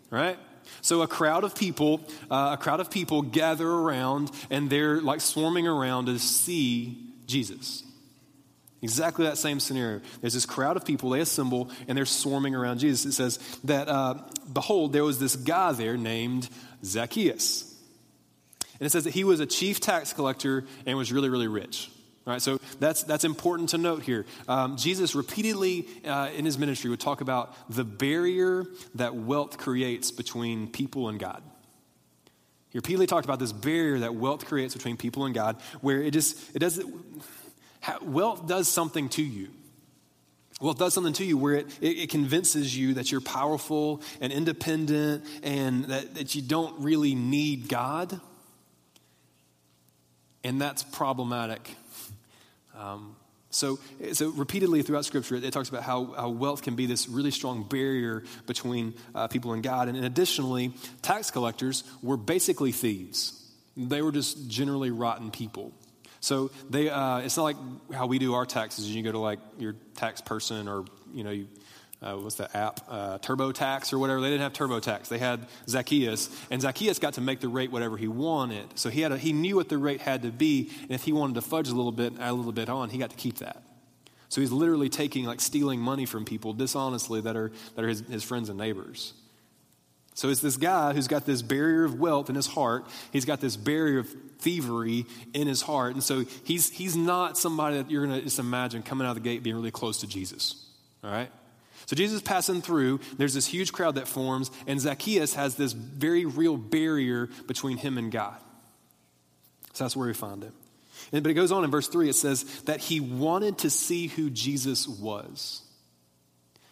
right? 0.10 0.38
So 0.82 1.02
a 1.02 1.08
crowd 1.08 1.44
of 1.44 1.56
people, 1.56 2.02
uh, 2.32 2.56
a 2.60 2.62
crowd 2.62 2.80
of 2.80 2.90
people 2.90 3.22
gather 3.22 3.68
around, 3.68 4.32
and 4.50 4.70
they're 4.70 5.02
like 5.02 5.22
swarming 5.22 5.68
around 5.68 6.06
to 6.06 6.20
see 6.20 6.98
Jesus. 7.26 7.84
Exactly 8.82 9.26
that 9.26 9.38
same 9.38 9.60
scenario. 9.60 10.02
There's 10.22 10.36
this 10.36 10.46
crowd 10.46 10.78
of 10.78 10.86
people, 10.86 11.10
they 11.10 11.22
assemble, 11.22 11.72
and 11.88 11.98
they're 11.98 12.06
swarming 12.06 12.54
around 12.54 12.78
Jesus. 12.80 13.06
It 13.06 13.14
says 13.14 13.60
that, 13.64 13.88
uh, 13.88 14.16
behold, 14.54 14.94
there 14.94 15.04
was 15.04 15.20
this 15.20 15.36
guy 15.36 15.72
there 15.72 15.98
named 15.98 16.48
Zacchaeus. 16.84 17.64
And 18.80 18.86
it 18.86 18.92
says 18.92 19.06
that 19.06 19.14
he 19.14 19.24
was 19.24 19.40
a 19.40 19.48
chief 19.48 19.80
tax 19.80 20.14
collector 20.14 20.66
and 20.86 20.98
was 20.98 21.12
really, 21.12 21.30
really 21.30 21.48
rich. 21.48 21.90
All 22.28 22.34
right, 22.34 22.42
so 22.42 22.60
that's, 22.80 23.04
that's 23.04 23.24
important 23.24 23.70
to 23.70 23.78
note 23.78 24.04
here. 24.04 24.26
Um, 24.48 24.78
Jesus 24.78 25.16
repeatedly 25.16 25.88
uh, 26.06 26.30
in 26.36 26.46
his 26.46 26.60
ministry 26.60 26.90
would 26.90 27.00
talk 27.00 27.22
about 27.22 27.56
the 27.74 27.86
barrier 27.86 28.66
that 28.96 29.16
wealth 29.16 29.58
creates 29.58 30.12
between 30.12 30.68
people 30.68 31.08
and 31.10 31.20
God. 31.20 31.42
He 32.70 32.78
repeatedly 32.78 33.08
talked 33.08 33.26
about 33.26 33.40
this 33.40 33.54
barrier 33.54 34.00
that 34.00 34.14
wealth 34.14 34.46
creates 34.46 34.74
between 34.74 34.98
people 34.98 35.26
and 35.26 35.34
God, 35.34 35.56
where 35.80 36.04
it 36.04 36.12
just, 36.12 36.38
it 36.54 36.60
doesn't, 36.60 36.94
wealth 38.02 38.48
does 38.48 38.68
something 38.68 39.10
to 39.10 39.24
you. 39.24 39.50
Wealth 40.60 40.80
does 40.80 40.94
something 40.94 41.14
to 41.14 41.24
you 41.24 41.38
where 41.38 41.56
it, 41.56 41.68
it, 41.82 42.00
it, 42.00 42.10
convinces 42.10 42.76
you 42.76 42.96
that 42.96 43.12
you're 43.12 43.22
powerful 43.22 44.02
and 44.20 44.34
independent 44.34 45.24
and 45.44 45.86
that, 45.86 46.16
that 46.16 46.34
you 46.34 46.42
don't 46.42 46.82
really 46.82 47.14
need 47.14 47.70
God. 47.70 48.20
And 50.44 50.60
that's 50.60 50.82
problematic. 50.82 51.76
Um, 52.76 53.16
so, 53.50 53.80
so, 54.14 54.30
repeatedly 54.30 54.82
throughout 54.82 55.06
Scripture, 55.06 55.36
it 55.36 55.52
talks 55.54 55.70
about 55.70 55.84
how, 55.84 56.06
how 56.18 56.30
wealth 56.30 56.64
can 56.64 56.76
be 56.76 56.86
this 56.86 57.08
really 57.08 57.32
strong 57.32 57.64
barrier 57.64 58.24
between 58.46 58.94
uh, 59.16 59.28
people 59.28 59.54
and 59.54 59.64
God. 59.64 59.88
And 59.88 60.04
additionally, 60.04 60.74
tax 61.02 61.32
collectors 61.32 61.84
were 62.02 62.18
basically 62.18 62.72
thieves, 62.72 63.34
they 63.76 64.02
were 64.02 64.12
just 64.12 64.50
generally 64.50 64.92
rotten 64.92 65.32
people. 65.32 65.72
So 66.28 66.52
they, 66.70 66.90
uh, 66.90 67.20
it's 67.20 67.38
not 67.38 67.44
like 67.44 67.56
how 67.94 68.06
we 68.06 68.20
do 68.20 68.34
our 68.34 68.46
taxes. 68.46 68.94
You 68.94 69.02
go 69.02 69.14
to 69.14 69.20
like 69.20 69.40
your 69.58 69.76
tax 69.96 70.20
person 70.20 70.68
or, 70.68 70.84
you 71.14 71.24
know, 71.24 71.32
you, 71.32 71.48
uh, 72.02 72.16
what's 72.16 72.36
the 72.36 72.56
app? 72.56 72.82
Uh, 72.90 73.18
TurboTax 73.20 73.94
or 73.94 73.98
whatever. 73.98 74.20
They 74.20 74.30
didn't 74.30 74.42
have 74.42 74.52
TurboTax. 74.52 75.08
They 75.08 75.20
had 75.20 75.48
Zacchaeus, 75.70 76.30
and 76.52 76.62
Zacchaeus 76.62 77.00
got 77.00 77.14
to 77.14 77.22
make 77.22 77.40
the 77.40 77.48
rate 77.48 77.72
whatever 77.72 77.96
he 77.96 78.10
wanted. 78.10 78.78
So 78.78 78.90
he 78.90 79.00
had 79.00 79.14
a, 79.14 79.18
he 79.18 79.32
knew 79.32 79.56
what 79.56 79.70
the 79.70 79.78
rate 79.78 80.02
had 80.02 80.24
to 80.24 80.32
be, 80.32 80.70
and 80.82 80.92
if 80.92 81.06
he 81.06 81.14
wanted 81.14 81.36
to 81.36 81.42
fudge 81.42 81.70
a 81.70 81.74
little 81.74 81.94
bit, 81.94 82.14
add 82.20 82.32
a 82.32 82.34
little 82.34 82.52
bit 82.52 82.68
on, 82.68 82.90
he 82.90 82.98
got 82.98 83.10
to 83.12 83.16
keep 83.16 83.38
that. 83.38 83.64
So 84.28 84.42
he's 84.42 84.52
literally 84.52 84.90
taking 84.90 85.24
like 85.24 85.40
stealing 85.40 85.80
money 85.80 86.06
from 86.06 86.26
people 86.26 86.52
dishonestly 86.52 87.22
that 87.22 87.38
are 87.38 87.52
that 87.76 87.86
are 87.86 87.88
his, 87.88 88.02
his 88.02 88.24
friends 88.24 88.50
and 88.50 88.60
neighbors. 88.60 89.14
So 90.14 90.30
it's 90.30 90.42
this 90.42 90.58
guy 90.58 90.94
who's 90.94 91.08
got 91.08 91.26
this 91.26 91.42
barrier 91.42 91.86
of 91.86 92.00
wealth 92.00 92.30
in 92.30 92.36
his 92.36 92.48
heart. 92.48 92.86
He's 93.14 93.24
got 93.24 93.40
this 93.40 93.56
barrier 93.56 94.00
of 94.00 94.14
thievery 94.40 95.06
in 95.34 95.48
his 95.48 95.62
heart. 95.62 95.94
And 95.94 96.04
so 96.04 96.26
he's, 96.44 96.70
he's 96.70 96.96
not 96.96 97.38
somebody 97.38 97.78
that 97.78 97.92
you're 97.92 98.06
going 98.06 98.18
to 98.18 98.24
just 98.24 98.40
imagine 98.40 98.84
coming 98.84 99.06
out 99.08 99.12
of 99.12 99.24
the 99.24 99.30
gate 99.30 99.44
being 99.44 99.56
really 99.56 99.72
close 99.72 99.98
to 100.02 100.08
Jesus. 100.08 100.66
All 101.04 101.12
right? 101.12 101.30
So 101.86 101.96
Jesus 101.96 102.22
passing 102.22 102.62
through. 102.62 103.00
There's 103.18 103.34
this 103.34 103.48
huge 103.48 103.72
crowd 103.72 103.96
that 103.96 104.08
forms, 104.08 104.52
and 104.68 104.80
Zacchaeus 104.80 105.36
has 105.36 105.56
this 105.56 105.72
very 105.72 106.26
real 106.26 106.58
barrier 106.58 107.30
between 107.48 107.78
him 107.78 107.98
and 107.98 108.12
God. 108.12 108.38
So 109.74 109.84
that's 109.84 109.96
where 109.96 110.08
we 110.08 110.14
find. 110.14 110.44
And, 111.12 111.24
but 111.24 111.30
it 111.30 111.36
goes 111.36 111.52
on 111.52 111.64
in 111.64 111.72
verse 111.72 111.88
3, 111.88 112.10
it 112.10 112.16
says 112.16 112.44
that 112.64 112.80
he 112.80 113.00
wanted 113.00 113.60
to 113.60 113.70
see 113.70 114.08
who 114.08 114.30
Jesus 114.30 114.88
was. 114.88 115.62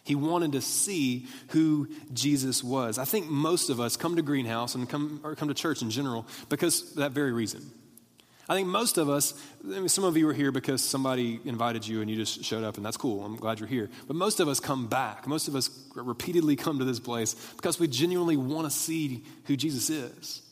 He 0.06 0.14
wanted 0.14 0.52
to 0.52 0.60
see 0.60 1.26
who 1.48 1.88
Jesus 2.12 2.62
was. 2.62 2.96
I 2.96 3.04
think 3.04 3.28
most 3.28 3.70
of 3.70 3.80
us 3.80 3.96
come 3.96 4.14
to 4.14 4.22
Greenhouse 4.22 4.76
and 4.76 4.88
come, 4.88 5.20
or 5.24 5.34
come 5.34 5.48
to 5.48 5.54
church 5.54 5.82
in 5.82 5.90
general 5.90 6.26
because 6.48 6.94
that 6.94 7.10
very 7.10 7.32
reason. 7.32 7.68
I 8.48 8.54
think 8.54 8.68
most 8.68 8.98
of 8.98 9.10
us, 9.10 9.34
I 9.64 9.80
mean, 9.80 9.88
some 9.88 10.04
of 10.04 10.16
you 10.16 10.28
are 10.28 10.32
here 10.32 10.52
because 10.52 10.80
somebody 10.80 11.40
invited 11.44 11.88
you 11.88 12.02
and 12.02 12.08
you 12.08 12.14
just 12.14 12.44
showed 12.44 12.62
up, 12.62 12.76
and 12.76 12.86
that's 12.86 12.96
cool. 12.96 13.24
I'm 13.24 13.34
glad 13.34 13.58
you're 13.58 13.68
here. 13.68 13.90
But 14.06 14.14
most 14.14 14.38
of 14.38 14.46
us 14.46 14.60
come 14.60 14.86
back. 14.86 15.26
Most 15.26 15.48
of 15.48 15.56
us 15.56 15.68
repeatedly 15.96 16.54
come 16.54 16.78
to 16.78 16.84
this 16.84 17.00
place 17.00 17.34
because 17.56 17.80
we 17.80 17.88
genuinely 17.88 18.36
want 18.36 18.70
to 18.70 18.70
see 18.70 19.24
who 19.46 19.56
Jesus 19.56 19.90
is. 19.90 20.42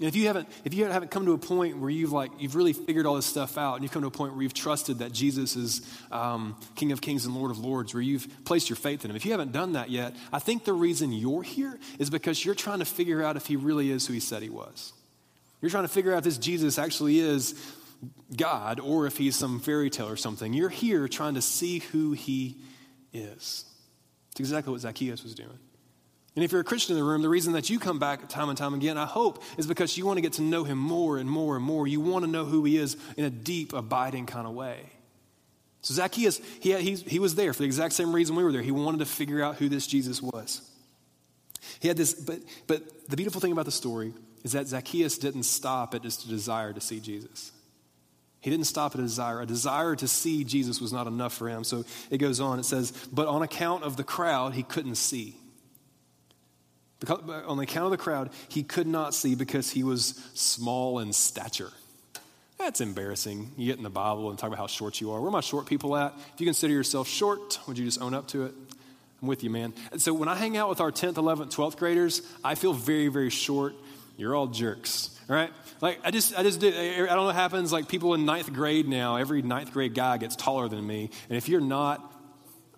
And 0.00 0.08
if 0.08 0.16
you 0.16 0.28
haven't, 0.28 0.48
if 0.64 0.72
you 0.72 0.86
haven't 0.86 1.10
come 1.10 1.26
to 1.26 1.32
a 1.32 1.38
point 1.38 1.76
where 1.76 1.90
you've 1.90 2.10
like 2.10 2.30
you've 2.38 2.56
really 2.56 2.72
figured 2.72 3.04
all 3.04 3.16
this 3.16 3.26
stuff 3.26 3.58
out, 3.58 3.74
and 3.74 3.82
you've 3.82 3.92
come 3.92 4.00
to 4.00 4.08
a 4.08 4.10
point 4.10 4.32
where 4.32 4.42
you've 4.42 4.54
trusted 4.54 5.00
that 5.00 5.12
Jesus 5.12 5.56
is 5.56 5.82
um, 6.10 6.56
King 6.74 6.92
of 6.92 7.02
Kings 7.02 7.26
and 7.26 7.34
Lord 7.34 7.50
of 7.50 7.58
Lords, 7.58 7.92
where 7.92 8.02
you've 8.02 8.26
placed 8.46 8.70
your 8.70 8.76
faith 8.76 9.04
in 9.04 9.10
Him, 9.10 9.16
if 9.16 9.26
you 9.26 9.32
haven't 9.32 9.52
done 9.52 9.74
that 9.74 9.90
yet, 9.90 10.16
I 10.32 10.38
think 10.38 10.64
the 10.64 10.72
reason 10.72 11.12
you're 11.12 11.42
here 11.42 11.78
is 11.98 12.08
because 12.08 12.42
you're 12.42 12.54
trying 12.54 12.78
to 12.78 12.86
figure 12.86 13.22
out 13.22 13.36
if 13.36 13.44
He 13.46 13.56
really 13.56 13.90
is 13.90 14.06
who 14.06 14.14
He 14.14 14.20
said 14.20 14.42
He 14.42 14.48
was. 14.48 14.94
You're 15.60 15.70
trying 15.70 15.84
to 15.84 15.88
figure 15.88 16.14
out 16.14 16.18
if 16.18 16.24
this 16.24 16.38
Jesus 16.38 16.78
actually 16.78 17.18
is 17.18 17.54
God 18.34 18.80
or 18.80 19.06
if 19.06 19.18
He's 19.18 19.36
some 19.36 19.60
fairy 19.60 19.90
tale 19.90 20.08
or 20.08 20.16
something. 20.16 20.54
You're 20.54 20.70
here 20.70 21.08
trying 21.08 21.34
to 21.34 21.42
see 21.42 21.80
who 21.80 22.12
He 22.12 22.56
is. 23.12 23.66
It's 24.30 24.40
exactly 24.40 24.72
what 24.72 24.80
Zacchaeus 24.80 25.22
was 25.22 25.34
doing. 25.34 25.58
And 26.36 26.44
if 26.44 26.52
you're 26.52 26.60
a 26.60 26.64
Christian 26.64 26.96
in 26.96 27.02
the 27.02 27.08
room, 27.08 27.22
the 27.22 27.28
reason 27.28 27.54
that 27.54 27.70
you 27.70 27.78
come 27.78 27.98
back 27.98 28.28
time 28.28 28.48
and 28.48 28.56
time 28.56 28.72
again, 28.74 28.96
I 28.96 29.06
hope, 29.06 29.42
is 29.58 29.66
because 29.66 29.98
you 29.98 30.06
want 30.06 30.18
to 30.18 30.20
get 30.20 30.34
to 30.34 30.42
know 30.42 30.62
him 30.62 30.78
more 30.78 31.18
and 31.18 31.28
more 31.28 31.56
and 31.56 31.64
more. 31.64 31.88
You 31.88 32.00
want 32.00 32.24
to 32.24 32.30
know 32.30 32.44
who 32.44 32.64
he 32.64 32.76
is 32.76 32.96
in 33.16 33.24
a 33.24 33.30
deep, 33.30 33.72
abiding 33.72 34.26
kind 34.26 34.46
of 34.46 34.54
way. 34.54 34.78
So 35.82 35.94
Zacchaeus, 35.94 36.40
he, 36.60 36.70
had, 36.70 36.82
he, 36.82 36.94
he 36.94 37.18
was 37.18 37.34
there 37.34 37.52
for 37.52 37.60
the 37.60 37.66
exact 37.66 37.94
same 37.94 38.14
reason 38.14 38.36
we 38.36 38.44
were 38.44 38.52
there. 38.52 38.62
He 38.62 38.70
wanted 38.70 38.98
to 38.98 39.06
figure 39.06 39.42
out 39.42 39.56
who 39.56 39.68
this 39.68 39.86
Jesus 39.86 40.22
was. 40.22 40.62
He 41.80 41.88
had 41.88 41.96
this, 41.96 42.14
but, 42.14 42.38
but 42.66 43.08
the 43.08 43.16
beautiful 43.16 43.40
thing 43.40 43.52
about 43.52 43.64
the 43.64 43.72
story 43.72 44.12
is 44.44 44.52
that 44.52 44.66
Zacchaeus 44.66 45.18
didn't 45.18 45.44
stop 45.44 45.94
at 45.94 46.02
just 46.02 46.24
a 46.26 46.28
desire 46.28 46.72
to 46.72 46.80
see 46.80 47.00
Jesus. 47.00 47.52
He 48.40 48.50
didn't 48.50 48.66
stop 48.66 48.94
at 48.94 49.00
a 49.00 49.02
desire. 49.02 49.40
A 49.40 49.46
desire 49.46 49.94
to 49.96 50.08
see 50.08 50.44
Jesus 50.44 50.80
was 50.80 50.92
not 50.92 51.06
enough 51.06 51.34
for 51.34 51.48
him. 51.48 51.64
So 51.64 51.84
it 52.10 52.18
goes 52.18 52.40
on. 52.40 52.58
It 52.58 52.64
says, 52.64 52.92
But 53.12 53.26
on 53.26 53.42
account 53.42 53.84
of 53.84 53.96
the 53.96 54.04
crowd, 54.04 54.54
he 54.54 54.62
couldn't 54.62 54.94
see. 54.94 55.36
Because, 57.00 57.20
uh, 57.28 57.42
on 57.46 57.56
the 57.56 57.64
account 57.64 57.86
of 57.86 57.90
the 57.90 57.96
crowd, 57.96 58.30
he 58.48 58.62
could 58.62 58.86
not 58.86 59.14
see 59.14 59.34
because 59.34 59.70
he 59.70 59.82
was 59.82 60.22
small 60.34 60.98
in 60.98 61.12
stature. 61.12 61.72
That's 62.58 62.82
embarrassing. 62.82 63.52
You 63.56 63.66
get 63.66 63.78
in 63.78 63.82
the 63.82 63.90
Bible 63.90 64.28
and 64.28 64.38
talk 64.38 64.48
about 64.48 64.58
how 64.58 64.66
short 64.66 65.00
you 65.00 65.12
are. 65.12 65.18
Where 65.18 65.28
are 65.28 65.32
my 65.32 65.40
short 65.40 65.64
people 65.64 65.96
at? 65.96 66.12
If 66.34 66.40
you 66.40 66.46
consider 66.46 66.74
yourself 66.74 67.08
short, 67.08 67.58
would 67.66 67.78
you 67.78 67.86
just 67.86 68.02
own 68.02 68.12
up 68.12 68.28
to 68.28 68.44
it? 68.44 68.54
I'm 69.22 69.28
with 69.28 69.42
you, 69.42 69.48
man. 69.48 69.72
And 69.92 70.00
so 70.00 70.12
when 70.12 70.28
I 70.28 70.34
hang 70.34 70.58
out 70.58 70.68
with 70.68 70.80
our 70.80 70.92
10th, 70.92 71.14
11th, 71.14 71.54
12th 71.54 71.78
graders, 71.78 72.20
I 72.44 72.54
feel 72.54 72.74
very, 72.74 73.08
very 73.08 73.30
short. 73.30 73.74
You're 74.18 74.34
all 74.36 74.46
jerks, 74.46 75.18
all 75.30 75.36
right? 75.36 75.50
Like, 75.80 76.00
I 76.04 76.10
just, 76.10 76.38
I 76.38 76.42
just 76.42 76.62
I 76.62 76.96
don't 76.96 77.08
know 77.08 77.24
what 77.24 77.34
happens. 77.34 77.72
Like, 77.72 77.88
people 77.88 78.12
in 78.12 78.26
ninth 78.26 78.52
grade 78.52 78.86
now, 78.86 79.16
every 79.16 79.40
ninth 79.40 79.72
grade 79.72 79.94
guy 79.94 80.18
gets 80.18 80.36
taller 80.36 80.68
than 80.68 80.86
me. 80.86 81.08
And 81.30 81.38
if 81.38 81.48
you're 81.48 81.62
not, 81.62 82.12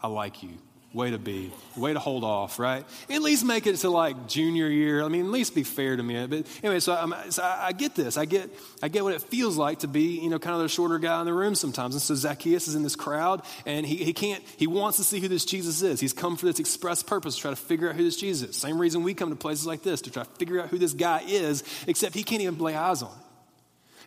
I 0.01 0.07
like 0.07 0.45
you. 0.45 0.59
Way 0.95 1.11
to 1.11 1.19
be. 1.19 1.51
Way 1.75 1.95
to 1.95 1.99
hold 1.99 2.23
off, 2.23 2.59
right? 2.59 2.85
At 3.09 3.23
least 3.23 3.47
make 3.47 3.67
it 3.67 3.77
to 3.77 3.89
like 3.89 4.29
junior 4.29 4.69
year. 4.69 5.03
I 5.03 5.09
mean, 5.09 5.25
at 5.25 5.31
least 5.31 5.55
be 5.55 5.63
fair 5.63 5.97
to 5.97 6.03
me. 6.03 6.27
But 6.27 6.47
anyway, 6.63 6.81
so, 6.81 7.11
so 7.31 7.43
I 7.43 7.73
get 7.73 7.95
this. 7.95 8.19
I 8.19 8.27
get, 8.27 8.51
I 8.83 8.89
get 8.89 9.03
what 9.03 9.15
it 9.15 9.23
feels 9.23 9.57
like 9.57 9.79
to 9.81 9.89
be, 9.89 10.21
you 10.21 10.29
know, 10.29 10.39
kind 10.39 10.55
of 10.55 10.61
the 10.61 10.69
shorter 10.69 10.99
guy 10.99 11.19
in 11.21 11.27
the 11.27 11.33
room 11.33 11.55
sometimes. 11.55 11.95
And 11.95 12.03
so 12.03 12.15
Zacchaeus 12.15 12.69
is 12.69 12.75
in 12.75 12.83
this 12.83 12.95
crowd 12.95 13.43
and 13.65 13.87
he, 13.87 13.97
he 13.97 14.13
can't, 14.13 14.45
he 14.59 14.67
wants 14.67 14.99
to 14.99 15.05
see 15.05 15.19
who 15.19 15.29
this 15.29 15.47
Jesus 15.47 15.81
is. 15.81 15.99
He's 15.99 16.13
come 16.13 16.37
for 16.37 16.45
this 16.45 16.59
express 16.59 17.03
purpose 17.03 17.37
to 17.37 17.41
try 17.41 17.51
to 17.51 17.57
figure 17.57 17.89
out 17.89 17.97
who 17.97 18.05
this 18.05 18.17
Jesus 18.17 18.51
is. 18.51 18.57
Same 18.57 18.79
reason 18.79 19.03
we 19.03 19.15
come 19.15 19.31
to 19.31 19.37
places 19.37 19.65
like 19.65 19.83
this 19.83 20.03
to 20.03 20.11
try 20.11 20.25
to 20.25 20.31
figure 20.33 20.61
out 20.61 20.69
who 20.69 20.77
this 20.77 20.93
guy 20.93 21.23
is, 21.27 21.65
except 21.87 22.15
he 22.15 22.23
can't 22.23 22.43
even 22.43 22.59
lay 22.59 22.77
eyes 22.77 23.01
on 23.01 23.11
him. 23.11 23.22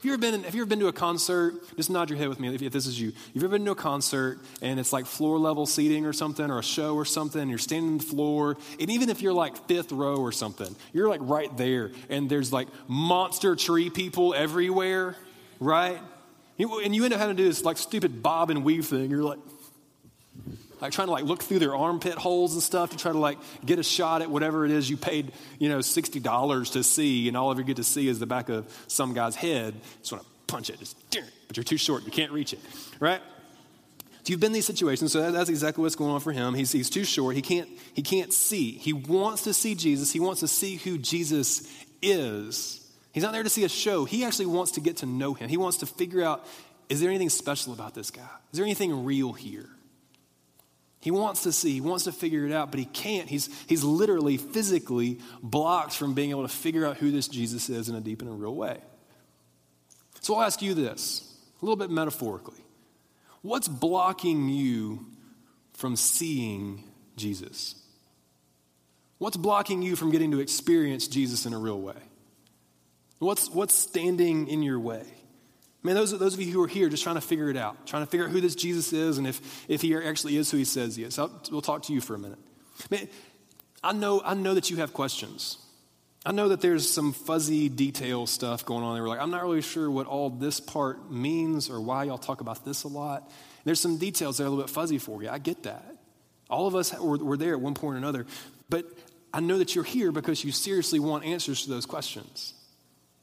You 0.06 0.14
ever 0.14 0.22
been, 0.22 0.44
have 0.44 0.54
you 0.54 0.62
ever 0.62 0.70
been 0.70 0.82
to 0.82 0.88
a 0.88 0.94
concert? 0.94 1.56
Just 1.78 1.90
nod 1.90 2.12
your 2.12 2.20
head 2.20 2.30
with 2.30 2.40
me 2.40 2.54
if, 2.54 2.62
if 2.62 2.72
this 2.72 2.86
is 2.86 3.02
you. 3.02 3.08
You've 3.08 3.42
you 3.42 3.42
ever 3.42 3.58
been 3.58 3.66
to 3.66 3.72
a 3.72 3.76
concert 3.76 4.38
and 4.62 4.80
it's 4.80 4.94
like 4.94 5.08
floor 5.08 5.40
level 5.40 5.66
seating 5.66 6.06
or 6.06 6.14
something, 6.14 6.52
or 6.52 6.60
a 6.60 6.64
show 6.64 6.94
or 6.94 7.06
something, 7.06 7.50
you're 7.50 7.58
standing 7.58 7.94
on 7.94 7.98
the 7.98 8.04
floor, 8.04 8.56
and 8.80 8.92
even 8.92 9.10
if 9.10 9.24
you're 9.24 9.34
like 9.34 9.68
fifth 9.68 9.92
row 9.92 10.18
or 10.18 10.32
something, 10.32 10.76
you're 10.94 11.10
like 11.10 11.22
right 11.24 11.58
there, 11.58 11.92
and 12.08 12.30
there's 12.30 12.54
like 12.54 12.68
monster 12.88 13.56
tree 13.56 13.90
people 13.90 14.36
everywhere, 14.36 15.16
right? 15.60 16.00
And 16.60 16.96
you 16.96 17.04
end 17.04 17.12
up 17.12 17.20
having 17.20 17.36
to 17.36 17.42
do 17.42 17.50
this 17.50 17.64
like 17.64 17.80
stupid 17.80 18.22
bob 18.22 18.52
and 18.52 18.64
weave 18.64 18.86
thing. 18.86 19.10
You're 19.10 19.24
like, 19.24 19.40
like 20.86 20.94
trying 20.94 21.08
to 21.08 21.12
like 21.12 21.26
look 21.26 21.42
through 21.42 21.58
their 21.60 21.76
armpit 21.76 22.14
holes 22.14 22.54
and 22.54 22.62
stuff 22.62 22.92
to 22.92 22.98
try 22.98 23.12
to 23.12 23.18
like 23.18 23.40
get 23.66 23.80
a 23.80 23.84
shot 23.84 24.22
at 24.22 24.30
whatever 24.30 24.66
it 24.66 24.72
is 24.72 24.88
you 24.88 24.98
paid, 24.98 25.32
you 25.58 25.68
know, 25.68 25.80
$60 25.80 26.72
to 26.74 26.84
see, 26.84 27.28
and 27.28 27.36
all 27.36 27.50
of 27.50 27.58
you 27.58 27.64
get 27.64 27.78
to 27.78 27.84
see 27.84 28.08
is 28.08 28.20
the 28.20 28.28
back 28.28 28.50
of 28.50 28.72
some 28.88 29.14
guy's 29.14 29.36
head. 29.36 29.74
Just 30.00 30.12
want 30.12 30.24
to 30.24 30.30
punch 30.46 30.70
it, 30.70 30.78
just, 30.78 30.96
but 31.48 31.58
you're 31.58 31.64
too 31.64 31.78
short, 31.78 32.04
you 32.04 32.12
can't 32.12 32.32
reach 32.32 32.54
it, 32.54 32.60
right? 33.00 33.20
So 34.24 34.32
you've 34.32 34.40
been 34.40 34.52
in 34.52 34.54
these 34.54 34.68
situations, 34.68 35.12
so 35.12 35.32
that's 35.32 35.50
exactly 35.50 35.82
what's 35.82 35.96
going 35.96 36.12
on 36.12 36.20
for 36.20 36.32
him. 36.32 36.54
He's, 36.54 36.72
he's 36.72 36.90
too 36.90 37.04
short, 37.04 37.36
he 37.36 37.42
can't, 37.42 37.70
he 37.94 38.04
can't 38.04 38.32
see. 38.32 38.72
He 38.72 38.94
wants 38.94 39.44
to 39.46 39.54
see 39.54 39.74
Jesus, 39.74 40.12
he 40.12 40.20
wants 40.20 40.42
to 40.42 40.48
see 40.48 40.76
who 40.76 41.00
Jesus 41.00 41.68
is. 42.04 42.82
He's 43.12 43.24
not 43.24 43.32
there 43.32 43.44
to 43.44 43.50
see 43.50 43.64
a 43.64 43.70
show, 43.70 44.06
he 44.06 44.24
actually 44.24 44.48
wants 44.48 44.74
to 44.74 44.82
get 44.82 44.98
to 44.98 45.08
know 45.08 45.34
him. 45.34 45.50
He 45.50 45.58
wants 45.58 45.78
to 45.78 45.88
figure 45.88 46.24
out 46.24 46.46
is 46.90 47.02
there 47.02 47.10
anything 47.10 47.30
special 47.30 47.74
about 47.74 47.96
this 47.96 48.12
guy? 48.12 48.22
Is 48.52 48.60
there 48.60 48.66
anything 48.66 49.06
real 49.06 49.34
here? 49.34 49.68
He 51.06 51.12
wants 51.12 51.44
to 51.44 51.52
see, 51.52 51.72
he 51.72 51.82
wants 51.82 52.06
to 52.06 52.12
figure 52.12 52.48
it 52.48 52.52
out, 52.52 52.72
but 52.72 52.80
he 52.80 52.88
can't. 52.88 53.30
He's, 53.30 53.48
he's 53.68 53.84
literally, 53.84 54.38
physically 54.38 55.20
blocked 55.44 55.94
from 55.94 56.16
being 56.16 56.32
able 56.32 56.42
to 56.42 56.48
figure 56.48 56.84
out 56.84 56.98
who 56.98 57.12
this 57.12 57.28
Jesus 57.28 57.70
is 57.70 57.90
in 57.90 57.96
a 57.96 58.02
deep 58.02 58.24
and 58.24 58.32
a 58.32 58.34
real 58.34 58.56
way. 58.56 58.80
So 60.22 60.34
I'll 60.34 60.42
ask 60.42 60.64
you 60.64 60.74
this, 60.74 61.32
a 61.62 61.66
little 61.66 61.76
bit 61.76 61.92
metaphorically. 61.92 62.58
What's 63.44 63.68
blocking 63.68 64.50
you 64.50 65.06
from 65.74 65.96
seeing 65.96 66.84
Jesus? 67.18 67.76
What's 69.20 69.38
blocking 69.38 69.84
you 69.84 69.96
from 69.96 70.10
getting 70.10 70.32
to 70.32 70.40
experience 70.40 71.08
Jesus 71.08 71.46
in 71.46 71.54
a 71.54 71.60
real 71.60 71.80
way? 71.80 72.02
What's, 73.20 73.48
what's 73.52 73.76
standing 73.76 74.48
in 74.48 74.64
your 74.64 74.80
way? 74.80 75.06
Man, 75.86 75.94
those, 75.94 76.18
those 76.18 76.34
of 76.34 76.42
you 76.42 76.52
who 76.52 76.64
are 76.64 76.68
here 76.68 76.90
just 76.90 77.04
trying 77.04 77.14
to 77.14 77.22
figure 77.22 77.48
it 77.48 77.56
out, 77.56 77.86
trying 77.86 78.04
to 78.04 78.10
figure 78.10 78.26
out 78.26 78.32
who 78.32 78.42
this 78.42 78.56
Jesus 78.56 78.92
is 78.92 79.20
and 79.20 79.28
if, 79.28 79.70
if 79.70 79.82
he 79.82 79.96
actually 79.96 80.36
is 80.36 80.50
who 80.50 80.58
he 80.58 80.66
says 80.66 80.96
he 80.96 81.04
is. 81.04 81.20
I'll, 81.20 81.32
we'll 81.52 81.62
talk 81.62 81.84
to 81.84 81.94
you 81.94 82.02
for 82.02 82.16
a 82.16 82.18
minute. 82.18 82.40
Man, 82.90 83.08
I 83.84 83.94
know, 83.94 84.20
I 84.26 84.34
know 84.34 84.56
that 84.56 84.72
you 84.72 84.78
have 84.78 84.94
questions. 84.94 85.60
I 86.26 86.32
know 86.32 86.50
that 86.50 86.60
there's 86.60 86.90
some 86.90 87.14
fuzzy 87.14 87.70
detail 87.70 88.26
stuff 88.26 88.66
going 88.66 88.84
on 88.84 88.96
there. 88.96 89.04
We're 89.04 89.10
like, 89.10 89.20
I'm 89.20 89.30
not 89.30 89.44
really 89.44 89.62
sure 89.62 89.92
what 89.92 90.08
all 90.08 90.32
this 90.32 90.60
part 90.60 91.12
means 91.12 91.70
or 91.70 91.80
why 91.80 92.06
y'all 92.06 92.18
talk 92.18 92.42
about 92.42 92.66
this 92.66 92.84
a 92.84 92.88
lot. 92.88 93.32
There's 93.64 93.80
some 93.80 94.00
details 94.00 94.38
that 94.38 94.46
are 94.46 94.48
a 94.48 94.50
little 94.50 94.64
bit 94.64 94.74
fuzzy 94.74 94.98
for 94.98 95.22
you. 95.22 95.30
I 95.30 95.38
get 95.38 95.64
that. 95.64 95.86
All 96.50 96.66
of 96.66 96.74
us 96.74 97.00
were, 97.00 97.18
were 97.18 97.38
there 97.38 97.54
at 97.54 97.62
one 97.62 97.76
point 97.76 97.94
or 97.94 97.98
another. 98.00 98.26
But 98.70 98.86
I 99.32 99.40
know 99.40 99.60
that 99.60 99.76
you're 99.76 99.84
here 99.84 100.12
because 100.12 100.44
you 100.44 100.52
seriously 100.52 101.00
want 101.00 101.26
answers 101.26 101.66
to 101.66 101.70
those 101.70 101.86
questions. 101.86 102.56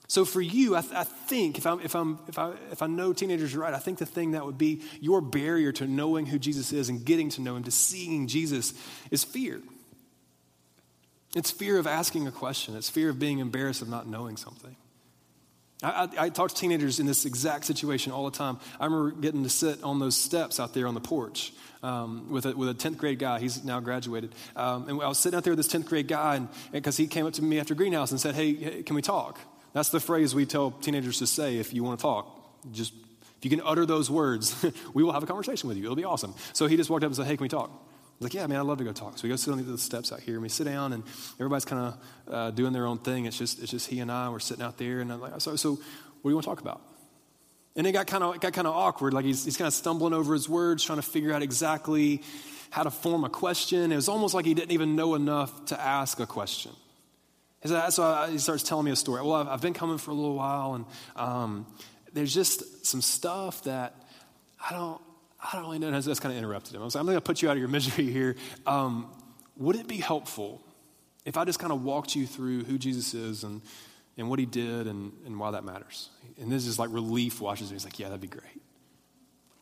So 0.08 0.24
for 0.24 0.40
you, 0.40 0.76
I, 0.76 0.82
th- 0.82 0.92
I 0.92 1.04
think 1.04 1.56
if, 1.56 1.66
I'm, 1.66 1.80
if, 1.80 1.94
I'm, 1.94 2.18
if, 2.28 2.38
I, 2.38 2.52
if 2.70 2.82
I 2.82 2.86
know 2.86 3.12
teenagers 3.12 3.56
right, 3.56 3.72
I 3.72 3.78
think 3.78 3.98
the 3.98 4.06
thing 4.06 4.32
that 4.32 4.44
would 4.44 4.58
be 4.58 4.82
your 5.00 5.20
barrier 5.20 5.72
to 5.72 5.86
knowing 5.86 6.26
who 6.26 6.38
Jesus 6.38 6.72
is 6.72 6.88
and 6.88 7.04
getting 7.04 7.30
to 7.30 7.40
know 7.40 7.56
him, 7.56 7.64
to 7.64 7.70
seeing 7.70 8.26
Jesus, 8.26 8.74
is 9.10 9.24
fear. 9.24 9.60
It's 11.34 11.50
fear 11.50 11.78
of 11.78 11.86
asking 11.86 12.26
a 12.26 12.32
question. 12.32 12.76
It's 12.76 12.90
fear 12.90 13.08
of 13.08 13.18
being 13.18 13.38
embarrassed 13.38 13.80
of 13.80 13.88
not 13.88 14.06
knowing 14.06 14.36
something. 14.36 14.76
I, 15.82 15.88
I, 15.88 16.24
I, 16.24 16.28
talk 16.28 16.50
to 16.50 16.54
teenagers 16.54 17.00
in 17.00 17.06
this 17.06 17.24
exact 17.24 17.64
situation 17.64 18.12
all 18.12 18.24
the 18.24 18.36
time. 18.36 18.58
I 18.78 18.84
remember 18.84 19.10
getting 19.12 19.42
to 19.42 19.48
sit 19.48 19.82
on 19.82 19.98
those 19.98 20.16
steps 20.16 20.60
out 20.60 20.74
there 20.74 20.86
on 20.86 20.94
the 20.94 21.00
porch 21.00 21.52
um, 21.82 22.30
with, 22.30 22.46
a, 22.46 22.52
with 22.56 22.68
a 22.68 22.74
10th 22.74 22.98
grade 22.98 23.18
guy. 23.18 23.40
He's 23.40 23.64
now 23.64 23.80
graduated. 23.80 24.34
Um, 24.54 24.88
and 24.88 25.02
I 25.02 25.08
was 25.08 25.18
sitting 25.18 25.36
out 25.36 25.44
there 25.44 25.54
with 25.54 25.64
this 25.64 25.72
10th 25.72 25.86
grade 25.86 26.06
guy 26.06 26.42
because 26.70 26.96
he 26.96 27.06
came 27.06 27.26
up 27.26 27.32
to 27.34 27.42
me 27.42 27.58
after 27.58 27.74
Greenhouse 27.74 28.10
and 28.10 28.20
said, 28.20 28.34
hey, 28.34 28.82
can 28.82 28.94
we 28.94 29.02
talk? 29.02 29.40
That's 29.72 29.88
the 29.88 30.00
phrase 30.00 30.34
we 30.34 30.46
tell 30.46 30.70
teenagers 30.70 31.18
to 31.18 31.26
say 31.26 31.56
if 31.56 31.72
you 31.72 31.82
want 31.82 31.98
to 31.98 32.02
talk. 32.02 32.38
Just 32.72 32.92
if 33.38 33.44
you 33.44 33.50
can 33.50 33.66
utter 33.66 33.84
those 33.84 34.10
words, 34.10 34.54
we 34.94 35.02
will 35.02 35.12
have 35.12 35.22
a 35.22 35.26
conversation 35.26 35.68
with 35.68 35.76
you. 35.76 35.84
It'll 35.84 35.96
be 35.96 36.04
awesome. 36.04 36.34
So 36.52 36.66
he 36.66 36.76
just 36.76 36.90
walked 36.90 37.04
up 37.04 37.08
and 37.08 37.16
said, 37.16 37.26
Hey, 37.26 37.36
can 37.36 37.44
we 37.44 37.48
talk? 37.48 37.70
I 37.72 38.24
like, 38.24 38.34
Yeah, 38.34 38.46
man, 38.46 38.60
I'd 38.60 38.66
love 38.66 38.78
to 38.78 38.84
go 38.84 38.92
talk. 38.92 39.18
So 39.18 39.24
we 39.24 39.30
go 39.30 39.36
sit 39.36 39.52
on 39.52 39.64
the 39.64 39.78
steps 39.78 40.12
out 40.12 40.20
here 40.20 40.34
and 40.34 40.42
we 40.42 40.48
sit 40.48 40.64
down 40.64 40.92
and 40.92 41.02
everybody's 41.34 41.64
kind 41.64 41.94
of 42.28 42.32
uh, 42.32 42.50
doing 42.52 42.72
their 42.72 42.86
own 42.86 42.98
thing. 42.98 43.24
It's 43.24 43.36
just, 43.36 43.60
it's 43.60 43.70
just 43.70 43.88
he 43.88 44.00
and 44.00 44.12
I. 44.12 44.28
We're 44.28 44.38
sitting 44.38 44.62
out 44.62 44.78
there 44.78 45.00
and 45.00 45.12
I'm 45.12 45.20
like, 45.20 45.40
So, 45.40 45.56
so 45.56 45.72
what 45.72 45.80
do 46.22 46.28
you 46.28 46.34
want 46.34 46.44
to 46.44 46.50
talk 46.50 46.60
about? 46.60 46.82
And 47.74 47.86
it 47.86 47.92
got 47.92 48.06
kind 48.06 48.22
of 48.22 48.38
got 48.38 48.52
kind 48.52 48.66
of 48.66 48.74
awkward. 48.74 49.14
Like 49.14 49.24
he's, 49.24 49.44
he's 49.44 49.56
kind 49.56 49.66
of 49.66 49.74
stumbling 49.74 50.12
over 50.12 50.34
his 50.34 50.48
words, 50.48 50.84
trying 50.84 50.98
to 50.98 51.02
figure 51.02 51.32
out 51.32 51.42
exactly 51.42 52.22
how 52.70 52.84
to 52.84 52.90
form 52.90 53.24
a 53.24 53.28
question. 53.30 53.90
It 53.90 53.96
was 53.96 54.08
almost 54.08 54.34
like 54.34 54.44
he 54.44 54.54
didn't 54.54 54.72
even 54.72 54.94
know 54.94 55.14
enough 55.14 55.66
to 55.66 55.80
ask 55.80 56.20
a 56.20 56.26
question. 56.26 56.72
So 57.64 58.28
he 58.30 58.38
starts 58.38 58.62
telling 58.62 58.84
me 58.84 58.90
a 58.90 58.96
story. 58.96 59.22
Well, 59.22 59.48
I've 59.48 59.60
been 59.60 59.74
coming 59.74 59.98
for 59.98 60.10
a 60.10 60.14
little 60.14 60.34
while, 60.34 60.74
and 60.74 60.84
um, 61.14 61.66
there's 62.12 62.34
just 62.34 62.84
some 62.84 63.00
stuff 63.00 63.64
that 63.64 63.94
I 64.68 64.72
don't, 64.72 65.00
I 65.40 65.56
don't 65.56 65.62
really 65.62 65.78
know. 65.78 65.90
That's 66.00 66.20
kind 66.20 66.32
of 66.32 66.38
interrupted 66.38 66.74
him. 66.74 66.82
I 66.82 66.84
was 66.84 66.94
like, 66.94 67.00
I'm 67.00 67.06
going 67.06 67.16
to 67.16 67.20
put 67.20 67.42
you 67.42 67.48
out 67.48 67.52
of 67.52 67.58
your 67.58 67.68
misery 67.68 68.10
here. 68.10 68.36
Um, 68.66 69.10
would 69.56 69.76
it 69.76 69.86
be 69.86 69.98
helpful 69.98 70.60
if 71.24 71.36
I 71.36 71.44
just 71.44 71.58
kind 71.58 71.72
of 71.72 71.84
walked 71.84 72.16
you 72.16 72.26
through 72.26 72.64
who 72.64 72.78
Jesus 72.78 73.14
is 73.14 73.44
and, 73.44 73.62
and 74.16 74.28
what 74.28 74.38
he 74.38 74.46
did 74.46 74.86
and, 74.86 75.12
and 75.26 75.38
why 75.38 75.52
that 75.52 75.64
matters? 75.64 76.08
And 76.40 76.50
this 76.50 76.66
is 76.66 76.78
like 76.78 76.90
relief 76.92 77.40
washes 77.40 77.70
me. 77.70 77.74
He's 77.74 77.84
like, 77.84 77.98
yeah, 77.98 78.08
that'd 78.08 78.20
be 78.20 78.28
great. 78.28 78.61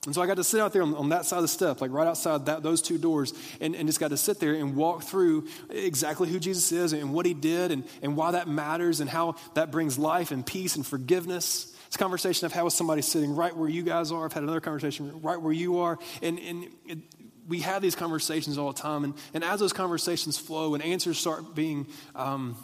And 0.07 0.15
so 0.15 0.23
I 0.23 0.27
got 0.27 0.39
to 0.39 0.45
sit 0.45 0.61
out 0.61 0.73
there 0.73 0.83
on, 0.83 0.95
on, 0.95 1.11
that 1.11 1.27
side 1.27 1.37
of 1.37 1.43
the 1.43 1.49
step, 1.49 1.83
like 1.83 1.91
right 1.91 2.07
outside 2.07 2.47
that, 2.47 2.63
those 2.63 2.81
two 2.81 2.97
doors, 2.97 3.35
and, 3.61 3.77
and 3.77 3.87
just 3.87 4.01
got 4.01 4.09
to 4.09 4.17
sit 4.17 4.41
there 4.41 4.55
and 4.55 4.75
walk 4.75 5.03
through 5.03 5.47
exactly 5.69 6.27
who 6.27 6.41
Jesus 6.41 6.73
is 6.73 6.95
and 6.95 7.13
what 7.13 7.27
he 7.27 7.35
did 7.35 7.71
and, 7.71 7.85
and 8.01 8.17
why 8.17 8.31
that 8.31 8.49
matters 8.49 9.01
and 9.01 9.11
how 9.11 9.35
that 9.55 9.71
brings 9.71 9.99
life 9.99 10.31
and 10.31 10.47
peace 10.47 10.77
and 10.77 10.87
forgiveness. 10.87 11.77
It's 11.87 11.97
a 11.97 11.99
conversation 11.99 12.47
I've 12.47 12.53
had 12.53 12.63
with 12.63 12.73
somebody 12.73 13.03
sitting 13.03 13.37
right 13.37 13.55
where 13.55 13.69
you 13.69 13.83
guys 13.83 14.11
are. 14.11 14.25
I've 14.25 14.33
had 14.33 14.43
another 14.43 14.61
conversation 14.61 15.21
right 15.21 15.41
where 15.41 15.53
you 15.53 15.81
are. 15.81 15.99
And, 16.23 16.39
and 16.39 16.69
it, 16.87 16.99
we 17.47 17.61
have 17.61 17.83
these 17.83 17.95
conversations 17.95 18.57
all 18.57 18.73
the 18.73 18.81
time. 18.81 19.05
And, 19.05 19.15
and 19.35 19.45
as 19.45 19.61
those 19.61 19.75
conversations 19.75 20.39
flow 20.39 20.75
and 20.75 20.83
answers 20.83 21.19
start 21.19 21.55
being 21.55 21.89
um, 22.15 22.57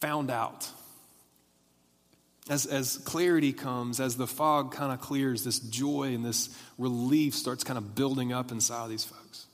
found 0.00 0.30
out, 0.30 0.70
as, 2.48 2.66
as 2.66 2.98
clarity 2.98 3.52
comes, 3.52 4.00
as 4.00 4.16
the 4.16 4.26
fog 4.26 4.72
kind 4.72 4.92
of 4.92 5.00
clears, 5.00 5.44
this 5.44 5.58
joy 5.58 6.14
and 6.14 6.24
this 6.24 6.50
relief 6.78 7.34
starts 7.34 7.64
kind 7.64 7.78
of 7.78 7.94
building 7.94 8.32
up 8.32 8.52
inside 8.52 8.84
of 8.84 8.90
these 8.90 9.04
folks. 9.04 9.46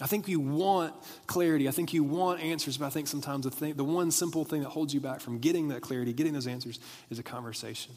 I 0.00 0.06
think 0.06 0.28
you 0.28 0.40
want 0.40 0.94
clarity. 1.26 1.68
I 1.68 1.72
think 1.72 1.92
you 1.92 2.02
want 2.02 2.40
answers, 2.40 2.78
but 2.78 2.86
I 2.86 2.90
think 2.90 3.06
sometimes 3.06 3.44
the, 3.44 3.50
thing, 3.50 3.74
the 3.74 3.84
one 3.84 4.10
simple 4.10 4.44
thing 4.44 4.62
that 4.62 4.70
holds 4.70 4.94
you 4.94 5.00
back 5.00 5.20
from 5.20 5.38
getting 5.38 5.68
that 5.68 5.82
clarity, 5.82 6.12
getting 6.12 6.32
those 6.32 6.46
answers, 6.46 6.80
is 7.10 7.18
a 7.18 7.22
conversation. 7.22 7.94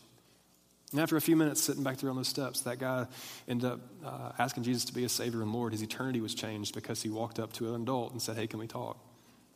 And 0.92 1.02
after 1.02 1.18
a 1.18 1.22
few 1.22 1.36
minutes 1.36 1.63
sitting 1.63 1.82
back 1.82 1.98
there 1.98 2.10
on 2.10 2.16
those 2.16 2.28
steps, 2.28 2.62
that 2.62 2.78
guy 2.78 3.08
ended 3.48 3.72
up 3.72 3.80
uh, 4.06 4.32
asking 4.38 4.63
Jesus 4.63 4.86
to 4.86 4.94
be 4.94 5.02
his 5.02 5.12
Savior 5.12 5.42
and 5.42 5.52
Lord. 5.52 5.72
His 5.72 5.82
eternity 5.82 6.22
was 6.22 6.36
changed 6.36 6.75
because 6.75 7.02
he 7.02 7.10
walked 7.10 7.40
up 7.40 7.52
to 7.54 7.74
an 7.74 7.82
adult 7.82 8.12
and 8.12 8.22
said, 8.22 8.36
Hey, 8.36 8.46
can 8.46 8.60
we 8.60 8.68
talk? 8.68 8.98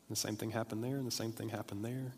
And 0.08 0.16
the 0.16 0.20
same 0.20 0.36
thing 0.36 0.50
happened 0.50 0.84
there, 0.84 0.96
and 0.96 1.06
the 1.06 1.12
same 1.12 1.34
thing 1.34 1.50
happened 1.50 1.86
there. 1.86 2.14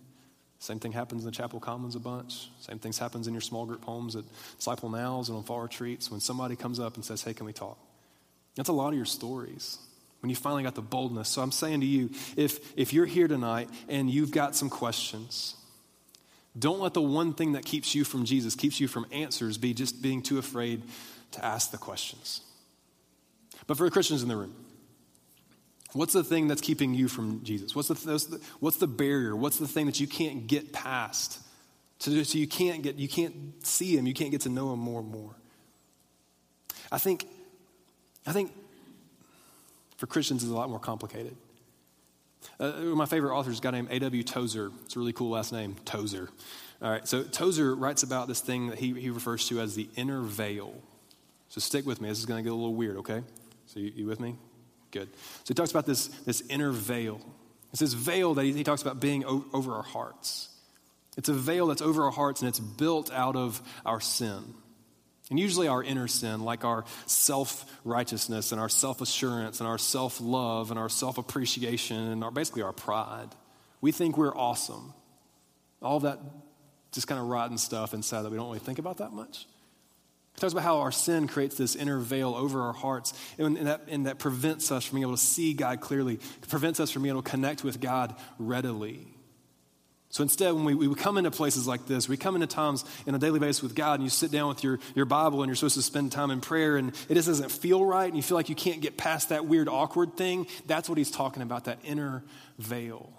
Same 0.59 0.79
thing 0.79 0.91
happens 0.91 1.23
in 1.23 1.25
the 1.25 1.35
Chapel 1.35 1.59
Commons 1.59 1.95
a 1.95 1.99
bunch. 1.99 2.49
Same 2.59 2.79
things 2.79 2.99
happens 2.99 3.27
in 3.27 3.33
your 3.33 3.41
small 3.41 3.65
group 3.65 3.83
homes 3.85 4.15
at 4.17 4.25
Disciple 4.57 4.89
Nows 4.89 5.29
and 5.29 5.37
on 5.37 5.43
fall 5.43 5.61
retreats 5.61 6.11
when 6.11 6.19
somebody 6.19 6.57
comes 6.57 6.79
up 6.79 6.95
and 6.95 7.05
says, 7.05 7.23
Hey, 7.23 7.33
can 7.33 7.45
we 7.45 7.53
talk? 7.53 7.77
That's 8.55 8.69
a 8.69 8.73
lot 8.73 8.89
of 8.89 8.95
your 8.95 9.05
stories 9.05 9.77
when 10.21 10.29
you 10.29 10.35
finally 10.35 10.63
got 10.63 10.75
the 10.75 10.81
boldness. 10.81 11.29
So 11.29 11.41
I'm 11.41 11.53
saying 11.53 11.79
to 11.79 11.85
you, 11.85 12.09
if, 12.35 12.77
if 12.77 12.91
you're 12.91 13.05
here 13.05 13.29
tonight 13.29 13.69
and 13.87 14.09
you've 14.09 14.31
got 14.31 14.53
some 14.53 14.69
questions, 14.69 15.55
Don't 16.57 16.81
let 16.81 16.93
the 16.93 17.01
one 17.01 17.33
thing 17.33 17.53
that 17.53 17.63
keeps 17.63 17.95
you 17.95 18.03
from 18.03 18.25
Jesus, 18.25 18.53
keeps 18.53 18.81
you 18.81 18.89
from 18.89 19.05
answers, 19.13 19.57
be 19.57 19.73
just 19.73 20.01
being 20.01 20.21
too 20.21 20.39
afraid 20.39 20.83
to 21.31 21.45
ask 21.45 21.71
the 21.71 21.77
questions. 21.77 22.41
But 23.65 23.77
for 23.77 23.85
the 23.85 23.91
Christians 23.91 24.23
in 24.23 24.27
the 24.27 24.35
room, 24.35 24.55
what's 25.93 26.13
the 26.13 26.23
thing 26.23 26.47
that's 26.47 26.61
keeping 26.61 26.93
you 26.93 27.07
from 27.07 27.43
Jesus? 27.43 27.75
What's 27.75 27.89
the, 27.89 28.41
what's 28.59 28.77
the 28.77 28.87
barrier? 28.87 29.35
What's 29.35 29.57
the 29.57 29.67
thing 29.67 29.85
that 29.87 29.99
you 29.99 30.07
can't 30.07 30.47
get 30.47 30.71
past? 30.71 31.39
So 31.99 32.11
you 32.11 32.47
can't 32.47 32.81
get, 32.81 32.95
you 32.95 33.09
can't 33.09 33.65
see 33.65 33.97
him, 33.97 34.07
you 34.07 34.13
can't 34.13 34.31
get 34.31 34.41
to 34.41 34.49
know 34.49 34.71
him 34.71 34.79
more 34.79 35.01
and 35.01 35.09
more. 35.09 35.35
I 36.91 36.97
think, 36.97 37.27
I 38.25 38.31
think 38.31 38.51
for 39.97 40.07
Christians 40.07 40.43
is 40.43 40.49
a 40.49 40.55
lot 40.55 40.69
more 40.69 40.79
complicated. 40.79 41.35
Uh, 42.59 42.71
my 42.95 43.05
favorite 43.05 43.35
author 43.35 43.51
is 43.51 43.59
a 43.59 43.61
guy 43.61 43.71
named 43.71 43.89
A.W. 43.91 44.23
Tozer. 44.23 44.71
It's 44.85 44.95
a 44.95 44.99
really 44.99 45.11
cool 45.11 45.29
last 45.29 45.51
name, 45.51 45.75
Tozer. 45.85 46.29
All 46.81 46.89
right, 46.89 47.05
so 47.05 47.23
Tozer 47.23 47.75
writes 47.75 48.03
about 48.03 48.29
this 48.29 48.39
thing 48.39 48.67
that 48.67 48.79
he, 48.79 48.93
he 48.93 49.09
refers 49.09 49.47
to 49.49 49.59
as 49.59 49.75
the 49.75 49.89
inner 49.97 50.21
veil. 50.21 50.73
So 51.49 51.59
stick 51.59 51.85
with 51.85 51.99
me. 51.99 52.07
This 52.07 52.19
is 52.19 52.25
going 52.25 52.41
to 52.41 52.43
get 52.43 52.53
a 52.53 52.55
little 52.55 52.75
weird, 52.75 52.97
okay? 52.97 53.23
So 53.65 53.81
you, 53.81 53.91
you, 53.93 54.05
with 54.05 54.21
me? 54.21 54.37
Good. 54.91 55.09
So 55.13 55.49
he 55.49 55.53
talks 55.53 55.71
about 55.71 55.85
this, 55.85 56.07
this 56.25 56.41
inner 56.49 56.71
veil. 56.71 57.21
It's 57.71 57.81
this 57.81 57.93
veil 57.93 58.33
that 58.33 58.45
he, 58.45 58.53
he 58.53 58.63
talks 58.63 58.81
about 58.81 58.99
being 58.99 59.23
o- 59.25 59.45
over 59.53 59.73
our 59.73 59.83
hearts. 59.83 60.49
It's 61.17 61.29
a 61.29 61.33
veil 61.33 61.67
that's 61.67 61.81
over 61.81 62.05
our 62.05 62.11
hearts 62.11 62.41
and 62.41 62.49
it's 62.49 62.59
built 62.59 63.11
out 63.11 63.35
of 63.35 63.61
our 63.85 63.99
sin. 63.99 64.43
And 65.29 65.39
usually 65.39 65.67
our 65.67 65.83
inner 65.83 66.07
sin, 66.07 66.41
like 66.41 66.65
our 66.65 66.85
self 67.05 67.69
righteousness 67.83 68.51
and 68.51 68.59
our 68.59 68.69
self 68.69 69.01
assurance 69.01 69.59
and 69.59 69.67
our 69.67 69.77
self 69.77 70.19
love 70.19 70.71
and 70.71 70.79
our 70.79 70.89
self 70.89 71.17
appreciation 71.17 71.97
and 71.97 72.23
our, 72.23 72.31
basically 72.31 72.63
our 72.63 72.73
pride. 72.73 73.29
We 73.81 73.91
think 73.91 74.17
we're 74.17 74.35
awesome. 74.35 74.93
All 75.81 75.99
that 76.01 76.19
just 76.91 77.07
kind 77.07 77.21
of 77.21 77.27
rotten 77.27 77.57
stuff 77.57 77.93
inside 77.93 78.23
that 78.23 78.31
we 78.31 78.37
don't 78.37 78.47
really 78.47 78.59
think 78.59 78.79
about 78.79 78.97
that 78.97 79.11
much. 79.11 79.45
It 80.35 80.39
talks 80.39 80.53
about 80.53 80.63
how 80.63 80.79
our 80.79 80.91
sin 80.91 81.27
creates 81.27 81.57
this 81.57 81.75
inner 81.75 81.99
veil 81.99 82.33
over 82.33 82.61
our 82.61 82.73
hearts, 82.73 83.13
and, 83.37 83.57
that, 83.57 83.81
and 83.89 84.05
that 84.05 84.19
prevents 84.19 84.71
us 84.71 84.85
from 84.85 84.95
being 84.95 85.03
able 85.03 85.17
to 85.17 85.21
see 85.21 85.53
God 85.53 85.81
clearly, 85.81 86.19
prevents 86.47 86.79
us 86.79 86.91
from 86.91 87.03
being 87.03 87.13
able 87.13 87.23
to 87.23 87.29
connect 87.29 87.63
with 87.63 87.81
God 87.81 88.15
readily. 88.37 89.07
So 90.11 90.23
instead, 90.23 90.53
when 90.53 90.63
we, 90.63 90.73
we 90.73 90.95
come 90.95 91.19
into 91.19 91.29
places 91.29 91.67
like 91.67 91.85
this, 91.85 92.09
we 92.09 92.17
come 92.17 92.33
into 92.33 92.47
times 92.47 92.83
in 93.05 93.13
a 93.13 93.19
daily 93.19 93.39
basis 93.39 93.61
with 93.61 93.75
God, 93.75 93.95
and 93.95 94.03
you 94.03 94.09
sit 94.09 94.31
down 94.31 94.49
with 94.49 94.63
your, 94.63 94.79
your 94.95 95.05
Bible 95.05 95.43
and 95.43 95.49
you're 95.49 95.55
supposed 95.55 95.75
to 95.75 95.83
spend 95.83 96.11
time 96.11 96.31
in 96.31 96.41
prayer, 96.41 96.77
and 96.77 96.93
it 97.09 97.13
just 97.13 97.27
doesn't 97.27 97.51
feel 97.51 97.85
right, 97.85 98.07
and 98.07 98.15
you 98.15 98.23
feel 98.23 98.35
like 98.35 98.49
you 98.49 98.55
can't 98.55 98.81
get 98.81 98.97
past 98.97 99.29
that 99.29 99.45
weird, 99.45 99.67
awkward 99.67 100.17
thing. 100.17 100.47
That's 100.65 100.89
what 100.89 100.97
he's 100.97 101.11
talking 101.11 101.43
about, 101.43 101.65
that 101.65 101.77
inner 101.83 102.23
veil. 102.57 103.13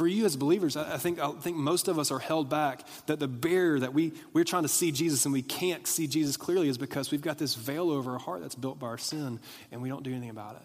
For 0.00 0.08
you 0.08 0.24
as 0.24 0.34
believers, 0.34 0.78
I 0.78 0.96
think, 0.96 1.18
I 1.18 1.30
think 1.32 1.58
most 1.58 1.86
of 1.86 1.98
us 1.98 2.10
are 2.10 2.18
held 2.18 2.48
back 2.48 2.86
that 3.04 3.20
the 3.20 3.28
barrier 3.28 3.80
that 3.80 3.92
we, 3.92 4.14
we're 4.32 4.44
trying 4.44 4.62
to 4.62 4.68
see 4.68 4.92
Jesus 4.92 5.26
and 5.26 5.32
we 5.34 5.42
can't 5.42 5.86
see 5.86 6.06
Jesus 6.06 6.38
clearly 6.38 6.70
is 6.70 6.78
because 6.78 7.10
we've 7.10 7.20
got 7.20 7.36
this 7.36 7.54
veil 7.54 7.90
over 7.90 8.12
our 8.12 8.18
heart 8.18 8.40
that's 8.40 8.54
built 8.54 8.78
by 8.78 8.86
our 8.86 8.96
sin, 8.96 9.38
and 9.70 9.82
we 9.82 9.90
don't 9.90 10.02
do 10.02 10.10
anything 10.10 10.30
about 10.30 10.56
it. 10.56 10.62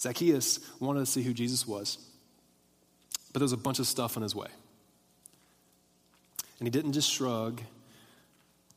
Zacchaeus 0.00 0.60
wanted 0.80 1.00
to 1.00 1.06
see 1.06 1.22
who 1.22 1.34
Jesus 1.34 1.66
was, 1.66 1.98
but 3.34 3.40
there 3.40 3.44
was 3.44 3.52
a 3.52 3.58
bunch 3.58 3.78
of 3.78 3.86
stuff 3.86 4.16
in 4.16 4.22
his 4.22 4.34
way. 4.34 4.48
And 6.58 6.66
he 6.66 6.70
didn't 6.70 6.94
just 6.94 7.10
shrug 7.10 7.60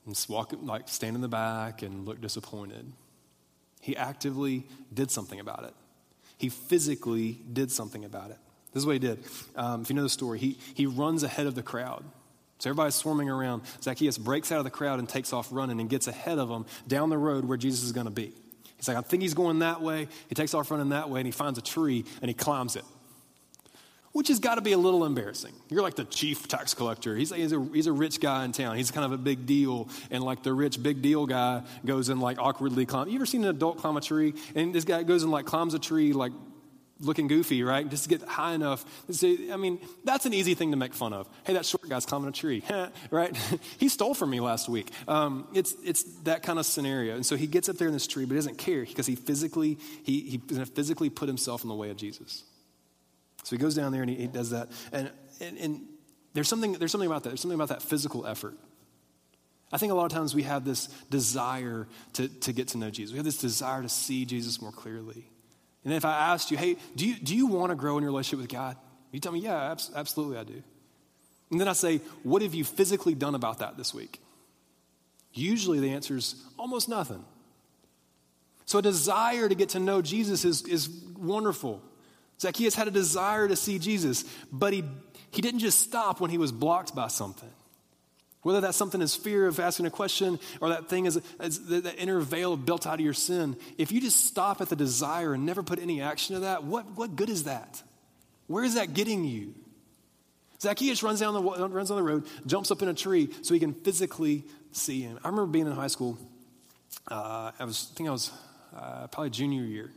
and 0.06 0.16
just 0.16 0.28
walk, 0.28 0.52
like 0.62 0.90
stand 0.90 1.16
in 1.16 1.22
the 1.22 1.30
back 1.30 1.82
and 1.82 2.06
look 2.06 2.20
disappointed. 2.20 2.92
He 3.80 3.96
actively 3.96 4.68
did 4.94 5.12
something 5.12 5.40
about 5.40 5.64
it. 5.64 5.74
He 6.40 6.50
physically 6.50 7.38
did 7.52 7.70
something 7.72 8.04
about 8.06 8.32
it. 8.32 8.38
This 8.74 8.82
is 8.82 8.86
what 8.88 8.94
he 8.94 9.00
did. 9.00 9.24
Um, 9.56 9.82
if 9.82 9.90
you 9.90 9.96
know 9.96 10.04
the 10.04 10.10
story, 10.10 10.40
he, 10.40 10.58
he 10.74 10.88
runs 10.88 11.22
ahead 11.22 11.46
of 11.46 11.54
the 11.54 11.62
crowd. 11.62 12.04
So 12.60 12.70
everybody's 12.70 12.96
swarming 12.96 13.30
around. 13.30 13.64
Zacchaeus 13.82 14.18
breaks 14.18 14.52
out 14.52 14.58
of 14.58 14.64
the 14.64 14.72
crowd 14.72 15.00
and 15.00 15.08
takes 15.08 15.34
off 15.34 15.50
running 15.52 15.80
and 15.80 15.90
gets 15.90 16.08
ahead 16.08 16.40
of 16.40 16.50
them 16.50 16.66
down 16.88 17.10
the 17.10 17.18
road 17.18 17.46
where 17.46 17.58
Jesus 17.58 17.84
is 17.84 17.92
going 17.92 18.06
to 18.06 18.12
be. 18.12 18.34
He's 18.78 18.88
like, 18.88 18.98
I 18.98 19.02
think 19.02 19.22
he's 19.22 19.34
going 19.34 19.60
that 19.60 19.82
way. 19.82 20.08
He 20.30 20.36
takes 20.36 20.54
off 20.54 20.72
running 20.72 20.90
that 20.90 21.10
way 21.10 21.20
and 21.20 21.28
he 21.28 21.32
finds 21.32 21.60
a 21.60 21.62
tree 21.62 22.06
and 22.22 22.30
he 22.30 22.34
climbs 22.34 22.78
it, 22.78 22.86
which 24.12 24.28
has 24.30 24.40
got 24.40 24.56
to 24.56 24.62
be 24.62 24.72
a 24.72 24.78
little 24.78 25.06
embarrassing. 25.06 25.54
You're 25.70 25.82
like 25.82 25.96
the 25.96 26.06
chief 26.06 26.48
tax 26.48 26.74
collector. 26.74 27.16
He's, 27.16 27.34
he's, 27.34 27.52
a, 27.52 27.64
he's 27.74 27.88
a 27.88 27.92
rich 27.92 28.20
guy 28.20 28.46
in 28.46 28.52
town. 28.52 28.78
He's 28.78 28.92
kind 28.92 29.06
of 29.06 29.12
a 29.12 29.18
big 29.18 29.46
deal. 29.46 29.90
And 30.10 30.24
like 30.24 30.44
the 30.44 30.54
rich 30.54 30.82
big 30.82 31.02
deal 31.02 31.26
guy 31.26 31.64
goes 31.86 32.10
and 32.10 32.20
like 32.20 32.40
awkwardly 32.40 32.86
climb. 32.86 33.08
You 33.10 33.16
ever 33.16 33.26
seen 33.26 33.44
an 33.44 33.50
adult 33.50 33.78
climb 33.78 33.98
a 33.98 34.02
tree? 34.02 34.34
And 34.56 34.74
this 34.74 34.84
guy 34.84 35.04
goes 35.04 35.24
and 35.24 35.32
like 35.32 35.46
climbs 35.46 35.74
a 35.74 35.80
tree 35.80 36.14
like 36.14 36.32
looking 37.02 37.28
goofy, 37.28 37.64
right? 37.64 37.90
Just 37.90 38.04
to 38.04 38.10
get 38.10 38.28
high 38.28 38.54
enough. 38.54 38.86
I 39.24 39.56
mean, 39.58 39.80
that's 40.04 40.26
an 40.26 40.34
easy 40.34 40.54
thing 40.54 40.72
to 40.72 40.78
make 40.78 40.94
fun 40.94 41.14
of. 41.14 41.30
Hey, 41.46 41.54
that 41.54 41.66
short 41.66 41.88
guy's 41.88 42.06
climbing 42.06 42.30
a 42.30 42.32
tree, 42.32 42.64
right? 43.12 43.36
he 43.78 43.90
stole 43.90 44.14
from 44.14 44.30
me 44.30 44.40
last 44.40 44.70
week. 44.70 44.92
Um, 45.08 45.48
it's, 45.54 45.74
it's 45.84 46.04
that 46.24 46.44
kind 46.44 46.60
of 46.60 46.66
scenario. 46.66 47.16
And 47.16 47.26
so 47.26 47.36
he 47.36 47.48
gets 47.48 47.70
up 47.70 47.78
there 47.78 47.88
in 47.88 47.94
this 47.94 48.08
tree, 48.08 48.26
but 48.26 48.34
he 48.34 48.38
doesn't 48.38 48.58
care 48.58 48.84
because 48.84 49.06
he 49.06 49.16
physically, 49.16 49.78
he, 50.04 50.22
he 50.22 50.38
physically 50.66 51.10
put 51.10 51.28
himself 51.28 51.64
in 51.64 51.70
the 51.70 51.76
way 51.76 51.90
of 51.90 51.98
Jesus. 51.98 52.44
So 53.44 53.56
he 53.56 53.58
goes 53.58 53.76
down 53.76 53.92
there 53.92 54.02
and 54.02 54.10
he, 54.10 54.18
he 54.18 54.28
does 54.28 54.52
that. 54.52 54.70
And, 54.92 55.12
and, 55.40 55.58
and 55.58 55.82
there's, 56.34 56.48
something, 56.48 56.74
there's 56.74 56.92
something 56.92 57.08
about 57.08 57.24
that. 57.24 57.30
There's 57.30 57.42
something 57.42 57.56
about 57.56 57.70
that 57.70 57.82
physical 57.82 58.26
effort. 58.26 58.58
I 59.72 59.78
think 59.78 59.92
a 59.92 59.96
lot 59.96 60.06
of 60.06 60.12
times 60.12 60.34
we 60.34 60.44
have 60.44 60.66
this 60.66 60.88
desire 61.10 61.88
to, 62.14 62.28
to 62.28 62.54
get 62.54 62.70
to 62.70 62.78
know 62.78 62.90
Jesus. 62.90 63.12
We 63.14 63.18
have 63.18 63.26
this 63.26 63.38
desire 63.38 63.82
to 63.82 63.90
see 63.90 64.26
Jesus 64.26 64.62
more 64.62 64.72
clearly. 64.72 65.30
And 65.86 65.94
if 65.94 66.06
I 66.06 66.34
asked 66.34 66.52
you, 66.52 66.58
hey, 66.58 66.78
do 66.96 67.08
you, 67.08 67.16
do 67.16 67.36
you 67.36 67.48
want 67.48 67.70
to 67.70 67.76
grow 67.76 67.98
in 67.98 68.04
your 68.04 68.12
relationship 68.12 68.40
with 68.40 68.52
God? 68.52 68.76
You 69.12 69.20
tell 69.20 69.32
me, 69.32 69.40
yeah, 69.40 69.76
absolutely 69.96 70.38
I 70.38 70.44
do. 70.44 70.62
And 71.52 71.60
then 71.60 71.68
I 71.68 71.74
say, 71.74 71.98
what 72.24 72.42
have 72.42 72.54
you 72.54 72.64
physically 72.64 73.16
done 73.16 73.36
about 73.36 73.60
that 73.60 73.78
this 73.78 73.94
week? 73.94 74.20
Usually 75.34 75.80
the 75.80 75.92
answer 75.92 76.18
is 76.18 76.36
almost 76.58 76.90
nothing. 76.90 77.24
So 78.66 78.80
a 78.80 78.82
desire 78.82 79.50
to 79.50 79.56
get 79.56 79.70
to 79.70 79.80
know 79.80 80.02
Jesus 80.02 80.46
is, 80.46 80.64
is 80.64 80.90
wonderful. 81.18 81.82
Zacchaeus 82.42 82.76
had 82.76 82.88
a 82.88 82.92
desire 82.92 83.48
to 83.48 83.56
see 83.56 83.80
Jesus, 83.80 84.24
but 84.52 84.74
he, 84.74 84.84
he 85.32 85.42
didn't 85.42 85.60
just 85.60 85.80
stop 85.80 86.20
when 86.20 86.32
he 86.32 86.38
was 86.38 86.52
blocked 86.52 86.96
by 86.96 87.08
something. 87.08 87.50
Whether 88.42 88.62
that's 88.62 88.78
something 88.78 89.02
is 89.02 89.16
fear 89.16 89.48
of 89.48 89.60
asking 89.60 89.86
a 89.86 89.90
question 89.90 90.40
or 90.62 90.70
that 90.70 90.88
thing 90.88 91.06
is, 91.06 91.20
is 91.42 91.66
the, 91.66 91.94
inner 91.98 92.22
veil 92.22 92.56
built 92.56 92.88
out 92.88 92.96
of 92.96 93.02
your 93.02 93.14
sin, 93.14 93.58
if 93.78 93.92
you 93.92 94.00
just 94.00 94.26
stop 94.26 94.62
at 94.62 94.70
the 94.70 94.78
desire 94.78 95.34
and 95.34 95.46
never 95.46 95.62
put 95.62 95.80
any 95.80 96.02
action 96.02 96.36
to 96.36 96.42
that, 96.42 96.64
what, 96.64 96.86
what 96.96 97.18
good 97.18 97.30
is 97.30 97.44
that? 97.44 97.84
Where 98.48 98.64
is 98.64 98.76
that 98.76 98.94
getting 98.94 99.26
you? 99.26 99.54
Zacchaeus 100.62 101.04
runs 101.04 101.20
down 101.20 101.34
the 101.34 101.42
runs 101.42 101.92
on 101.92 101.98
the 101.98 102.04
road, 102.04 102.26
jumps 102.46 102.72
up 102.72 102.82
in 102.82 102.88
a 102.88 102.94
tree 102.94 103.30
so 103.42 103.54
he 103.54 103.60
can 103.60 103.74
physically 103.74 104.44
see 104.72 105.02
him. 105.02 105.20
I 105.24 105.28
remember 105.28 105.52
being 105.52 105.68
in 105.68 105.74
high 105.74 105.88
school. 105.88 106.18
Uh, 107.08 107.52
I 107.60 107.66
was, 107.66 107.90
I 107.94 107.96
think 107.96 108.10
I 108.10 108.12
was 108.12 108.32
uh, 108.76 109.08
probably 109.08 109.30
junior 109.30 109.64
year, 109.64 109.92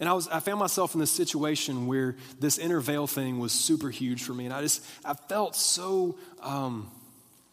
and 0.00 0.08
I 0.08 0.12
was, 0.12 0.28
I 0.28 0.40
found 0.40 0.58
myself 0.58 0.94
in 0.94 1.00
this 1.00 1.10
situation 1.10 1.86
where 1.86 2.16
this 2.38 2.58
inner 2.58 2.80
veil 2.80 3.06
thing 3.06 3.38
was 3.38 3.52
super 3.52 3.90
huge 3.90 4.22
for 4.22 4.34
me, 4.34 4.44
and 4.44 4.54
I 4.54 4.62
just, 4.62 4.84
I 5.04 5.14
felt 5.14 5.56
so. 5.56 6.16
Um, 6.42 6.90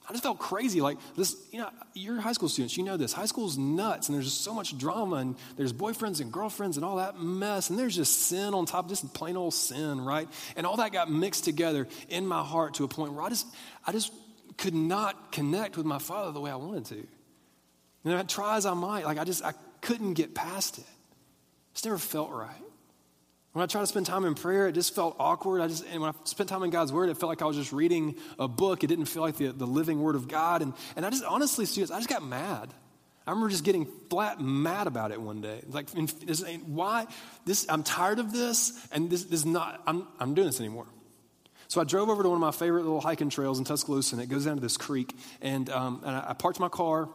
I 0.10 0.14
just 0.14 0.24
felt 0.24 0.40
crazy. 0.40 0.82
Like 0.82 0.98
this, 1.16 1.38
you 1.54 1.60
know, 1.60 1.70
you're 1.94 2.20
high 2.20 2.34
school 2.34 2.50
students, 2.50 2.76
you 2.76 2.84
know 2.84 2.98
this. 2.98 3.14
High 3.14 3.28
school's 3.28 3.58
nuts, 3.58 4.10
and 4.10 4.16
there's 4.16 4.26
just 4.26 4.44
so 4.44 4.54
much 4.54 4.78
drama, 4.78 5.18
and 5.18 5.36
there's 5.56 5.72
boyfriends 5.72 6.20
and 6.20 6.34
girlfriends 6.34 6.76
and 6.76 6.86
all 6.86 6.98
that 6.98 7.18
mess, 7.18 7.70
and 7.70 7.80
there's 7.80 7.96
just 7.96 8.24
sin 8.24 8.54
on 8.54 8.66
top, 8.66 8.86
of 8.86 8.90
just 8.90 9.14
plain 9.14 9.38
old 9.38 9.54
sin, 9.54 10.04
right? 10.04 10.28
And 10.58 10.66
all 10.66 10.76
that 10.78 10.92
got 10.92 11.10
mixed 11.10 11.46
together 11.46 11.88
in 12.10 12.28
my 12.28 12.44
heart 12.44 12.74
to 12.74 12.84
a 12.84 12.90
point 12.90 13.14
where 13.14 13.24
I 13.24 13.30
just, 13.30 13.48
I 13.88 13.94
just 13.94 14.12
could 14.58 14.74
not 14.74 15.32
connect 15.32 15.78
with 15.78 15.86
my 15.86 16.00
father 16.00 16.32
the 16.32 16.42
way 16.42 16.52
I 16.52 16.58
wanted 16.58 16.86
to. 16.86 17.08
And 18.04 18.14
I 18.14 18.24
try 18.24 18.58
as 18.58 18.66
I 18.66 18.74
might, 18.74 19.06
like 19.06 19.18
I 19.18 19.24
just, 19.24 19.46
I 19.46 19.54
couldn't 19.80 20.16
get 20.16 20.36
past 20.36 20.80
it. 20.80 20.86
It 21.72 21.76
just 21.76 21.86
never 21.86 21.98
felt 21.98 22.32
right. 22.32 22.52
When 23.54 23.64
I 23.64 23.66
tried 23.66 23.82
to 23.82 23.88
spend 23.88 24.06
time 24.06 24.24
in 24.24 24.34
prayer, 24.34 24.68
it 24.68 24.74
just 24.74 24.96
felt 24.96 25.18
awkward. 25.20 25.62
I 25.62 25.68
just, 25.68 25.86
and 25.92 26.02
when 26.02 26.12
I 26.12 26.14
spent 26.24 26.48
time 26.48 26.64
in 26.64 26.70
God's 26.70 26.94
Word, 26.94 27.10
it 27.10 27.18
felt 27.18 27.30
like 27.30 27.42
I 27.42 27.46
was 27.46 27.58
just 27.58 27.74
reading 27.74 28.16
a 28.40 28.48
book. 28.48 28.84
It 28.84 28.88
didn't 28.88 29.06
feel 29.06 29.22
like 29.22 29.36
the, 29.36 29.52
the 29.52 29.68
living 29.68 30.02
Word 30.02 30.16
of 30.16 30.30
God. 30.30 30.62
And, 30.62 30.74
and 30.96 31.06
I 31.06 31.10
just, 31.10 31.26
honestly, 31.26 31.66
students, 31.66 31.92
I 31.92 31.98
just 31.98 32.10
got 32.10 32.24
mad. 32.24 32.74
I 33.28 33.32
remember 33.32 33.50
just 33.50 33.66
getting 33.66 33.88
flat 34.10 34.40
mad 34.40 34.88
about 34.88 35.12
it 35.12 35.22
one 35.22 35.42
day. 35.42 35.62
Like, 35.68 35.90
why? 36.66 37.08
This, 37.46 37.66
I'm 37.68 37.84
tired 37.84 38.20
of 38.20 38.32
this, 38.32 38.88
and 38.92 39.10
this, 39.10 39.26
this 39.26 39.42
is 39.42 39.46
not, 39.46 39.82
I'm, 39.86 40.08
I'm 40.20 40.34
doing 40.34 40.48
this 40.48 40.60
anymore. 40.60 40.88
So 41.68 41.80
I 41.80 41.84
drove 41.84 42.10
over 42.10 42.24
to 42.24 42.30
one 42.30 42.38
of 42.38 42.42
my 42.42 42.52
favorite 42.52 42.84
little 42.84 43.02
hiking 43.02 43.30
trails 43.30 43.60
in 43.60 43.66
Tuscaloosa, 43.66 44.16
and 44.16 44.24
it 44.24 44.28
goes 44.28 44.46
down 44.46 44.56
to 44.56 44.62
this 44.62 44.76
creek. 44.76 45.14
And, 45.42 45.70
um, 45.70 46.02
and 46.06 46.16
I, 46.16 46.26
I, 46.30 46.34
parked 46.34 46.60
my 46.60 46.68
car, 46.68 47.10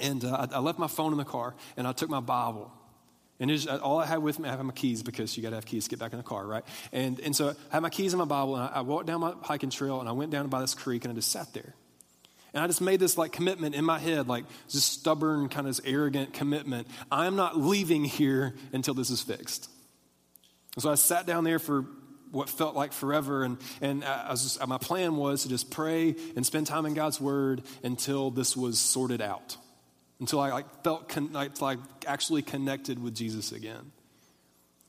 and 0.00 0.24
uh, 0.24 0.46
I, 0.50 0.56
I 0.56 0.58
left 0.58 0.78
my 0.78 0.86
phone 0.86 1.12
in 1.12 1.18
the 1.18 1.24
car, 1.24 1.54
and 1.76 1.86
I 1.86 1.92
took 1.92 2.10
my 2.10 2.20
Bible. 2.20 2.70
And 3.38 3.50
just, 3.50 3.68
uh, 3.68 3.78
all 3.82 3.98
I 3.98 4.06
had 4.06 4.22
with 4.22 4.38
me, 4.38 4.48
I 4.48 4.52
have 4.52 4.64
my 4.64 4.72
keys 4.72 5.02
because 5.02 5.36
you 5.36 5.42
got 5.42 5.50
to 5.50 5.56
have 5.56 5.66
keys 5.66 5.84
to 5.84 5.90
get 5.90 5.98
back 5.98 6.12
in 6.12 6.18
the 6.18 6.24
car, 6.24 6.46
right? 6.46 6.64
And, 6.92 7.20
and 7.20 7.36
so 7.36 7.50
I 7.70 7.74
had 7.74 7.82
my 7.82 7.90
keys 7.90 8.14
in 8.14 8.18
my 8.18 8.24
Bible, 8.24 8.56
and 8.56 8.64
I, 8.64 8.78
I 8.78 8.80
walked 8.80 9.06
down 9.06 9.20
my 9.20 9.34
hiking 9.42 9.70
trail, 9.70 10.00
and 10.00 10.08
I 10.08 10.12
went 10.12 10.30
down 10.30 10.48
by 10.48 10.60
this 10.60 10.74
creek, 10.74 11.04
and 11.04 11.12
I 11.12 11.14
just 11.14 11.30
sat 11.30 11.52
there. 11.52 11.74
And 12.54 12.64
I 12.64 12.66
just 12.66 12.80
made 12.80 13.00
this 13.00 13.18
like 13.18 13.32
commitment 13.32 13.74
in 13.74 13.84
my 13.84 13.98
head, 13.98 14.28
like 14.28 14.44
this 14.72 14.82
stubborn, 14.82 15.50
kind 15.50 15.66
of 15.68 15.76
this 15.76 15.84
arrogant 15.84 16.32
commitment. 16.32 16.88
I'm 17.12 17.36
not 17.36 17.58
leaving 17.58 18.04
here 18.04 18.54
until 18.72 18.94
this 18.94 19.10
is 19.10 19.20
fixed. 19.20 19.68
And 20.74 20.82
so 20.82 20.90
I 20.90 20.94
sat 20.94 21.26
down 21.26 21.44
there 21.44 21.58
for 21.58 21.84
what 22.30 22.48
felt 22.48 22.74
like 22.74 22.94
forever. 22.94 23.44
And, 23.44 23.58
and 23.82 24.04
I 24.04 24.30
just, 24.30 24.66
my 24.66 24.78
plan 24.78 25.16
was 25.16 25.42
to 25.42 25.50
just 25.50 25.70
pray 25.70 26.16
and 26.34 26.46
spend 26.46 26.66
time 26.66 26.86
in 26.86 26.94
God's 26.94 27.20
Word 27.20 27.62
until 27.82 28.30
this 28.30 28.56
was 28.56 28.78
sorted 28.78 29.20
out, 29.20 29.58
until 30.20 30.40
I 30.40 30.50
like, 30.50 30.82
felt 30.82 31.08
con- 31.08 31.32
like, 31.32 31.60
like 31.60 31.78
actually 32.06 32.42
connected 32.42 33.02
with 33.02 33.14
Jesus 33.14 33.52
again. 33.52 33.92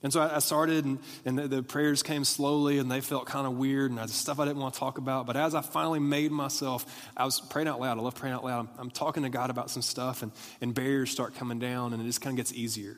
And 0.04 0.14
so 0.14 0.22
I, 0.22 0.40
started, 0.40 0.86
and, 0.86 1.00
and 1.26 1.40
the, 1.40 1.48
the, 1.48 1.64
prayers 1.64 2.04
came 2.04 2.24
slowly, 2.24 2.78
and 2.78 2.90
they 2.90 3.02
felt 3.02 3.26
kind 3.26 3.48
of 3.48 3.54
weird, 3.58 3.90
and 3.92 4.10
stuff 4.10 4.40
I 4.40 4.46
didn't 4.46 4.62
want 4.62 4.76
to 4.76 4.80
talk 4.80 5.00
about. 5.00 5.26
But 5.26 5.36
as 5.36 5.56
I 5.56 5.62
finally 5.62 6.00
made 6.00 6.32
myself, 6.32 6.86
I 7.18 7.26
was 7.26 7.42
praying 7.42 7.68
out 7.68 7.80
loud. 7.80 7.98
I 7.98 8.02
love 8.02 8.14
praying 8.14 8.36
out 8.36 8.46
loud. 8.46 8.60
I'm, 8.60 8.70
I'm 8.78 8.92
talking 8.92 9.24
to 9.24 9.30
God 9.30 9.50
about 9.50 9.72
some 9.72 9.82
stuff, 9.82 10.22
and, 10.22 10.32
and 10.62 10.74
barriers 10.74 11.10
start 11.10 11.34
coming 11.34 11.58
down, 11.58 11.94
and 11.94 12.02
it 12.02 12.06
just 12.06 12.22
kind 12.22 12.34
of 12.34 12.38
gets 12.38 12.54
easier. 12.54 12.98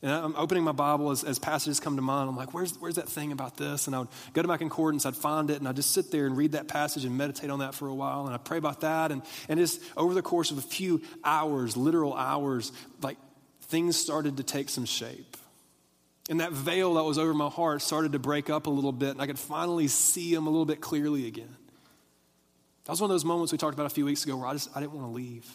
And 0.00 0.12
I'm 0.12 0.36
opening 0.36 0.62
my 0.62 0.72
Bible 0.72 1.10
as, 1.10 1.24
as, 1.24 1.40
passages 1.40 1.80
come 1.80 1.96
to 1.96 2.02
mind. 2.02 2.28
I'm 2.28 2.36
like, 2.36 2.54
where's, 2.54 2.78
where's 2.78 2.94
that 2.96 3.08
thing 3.08 3.32
about 3.32 3.56
this? 3.56 3.88
And 3.88 3.96
I 3.96 4.00
would 4.00 4.08
go 4.32 4.42
to 4.42 4.48
my 4.48 4.56
concordance, 4.56 5.04
I'd 5.04 5.16
find 5.16 5.50
it, 5.50 5.58
and 5.58 5.66
I'd 5.66 5.74
just 5.74 5.90
sit 5.90 6.12
there 6.12 6.26
and 6.26 6.36
read 6.36 6.52
that 6.52 6.68
passage 6.68 7.04
and 7.04 7.18
meditate 7.18 7.50
on 7.50 7.58
that 7.58 7.74
for 7.74 7.88
a 7.88 7.94
while. 7.94 8.26
And 8.26 8.32
I'd 8.32 8.44
pray 8.44 8.58
about 8.58 8.82
that. 8.82 9.10
And, 9.10 9.22
and 9.48 9.58
just 9.58 9.82
over 9.96 10.14
the 10.14 10.22
course 10.22 10.52
of 10.52 10.58
a 10.58 10.62
few 10.62 11.02
hours, 11.24 11.76
literal 11.76 12.14
hours, 12.14 12.70
like 13.02 13.16
things 13.62 13.96
started 13.96 14.36
to 14.36 14.44
take 14.44 14.68
some 14.68 14.84
shape. 14.84 15.36
And 16.30 16.40
that 16.40 16.52
veil 16.52 16.94
that 16.94 17.04
was 17.04 17.18
over 17.18 17.34
my 17.34 17.48
heart 17.48 17.82
started 17.82 18.12
to 18.12 18.18
break 18.20 18.50
up 18.50 18.66
a 18.66 18.70
little 18.70 18.92
bit, 18.92 19.10
and 19.10 19.20
I 19.20 19.26
could 19.26 19.38
finally 19.38 19.88
see 19.88 20.32
him 20.32 20.46
a 20.46 20.50
little 20.50 20.66
bit 20.66 20.80
clearly 20.80 21.26
again. 21.26 21.56
That 22.84 22.92
was 22.92 23.00
one 23.00 23.10
of 23.10 23.14
those 23.14 23.24
moments 23.24 23.50
we 23.50 23.58
talked 23.58 23.74
about 23.74 23.86
a 23.86 23.90
few 23.90 24.04
weeks 24.04 24.24
ago 24.24 24.36
where 24.36 24.46
I 24.46 24.52
just 24.52 24.70
I 24.76 24.80
didn't 24.80 24.92
want 24.92 25.08
to 25.08 25.12
leave. 25.12 25.50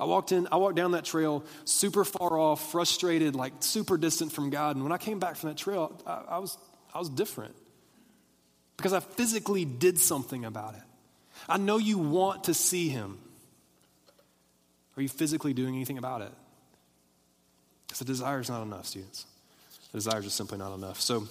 I 0.00 0.04
walked 0.04 0.32
in, 0.32 0.48
I 0.50 0.56
walked 0.56 0.76
down 0.76 0.92
that 0.92 1.04
trail 1.04 1.44
super 1.66 2.06
far 2.06 2.38
off, 2.38 2.72
frustrated, 2.72 3.36
like 3.36 3.52
super 3.60 3.98
distant 3.98 4.32
from 4.32 4.48
God. 4.48 4.76
And 4.76 4.82
when 4.82 4.92
I 4.92 4.98
came 4.98 5.18
back 5.18 5.36
from 5.36 5.50
that 5.50 5.58
trail, 5.58 5.92
I, 6.06 6.22
I 6.30 6.38
was, 6.38 6.56
I 6.94 6.98
was 6.98 7.10
different 7.10 7.54
because 8.78 8.94
I 8.94 9.00
physically 9.00 9.66
did 9.66 9.98
something 9.98 10.46
about 10.46 10.74
it. 10.74 10.82
I 11.46 11.58
know 11.58 11.76
you 11.76 11.98
want 11.98 12.44
to 12.44 12.54
see 12.54 12.88
him. 12.88 13.18
Are 14.96 15.02
you 15.02 15.08
physically 15.08 15.52
doing 15.52 15.74
anything 15.74 15.98
about 15.98 16.22
it? 16.22 16.32
Because 17.86 17.98
the 17.98 18.06
desire 18.06 18.40
is 18.40 18.48
not 18.48 18.62
enough, 18.62 18.86
students. 18.86 19.26
The 19.92 19.98
desire 19.98 20.20
is 20.20 20.24
just 20.24 20.36
simply 20.36 20.56
not 20.56 20.74
enough. 20.74 20.98
So, 21.00 21.28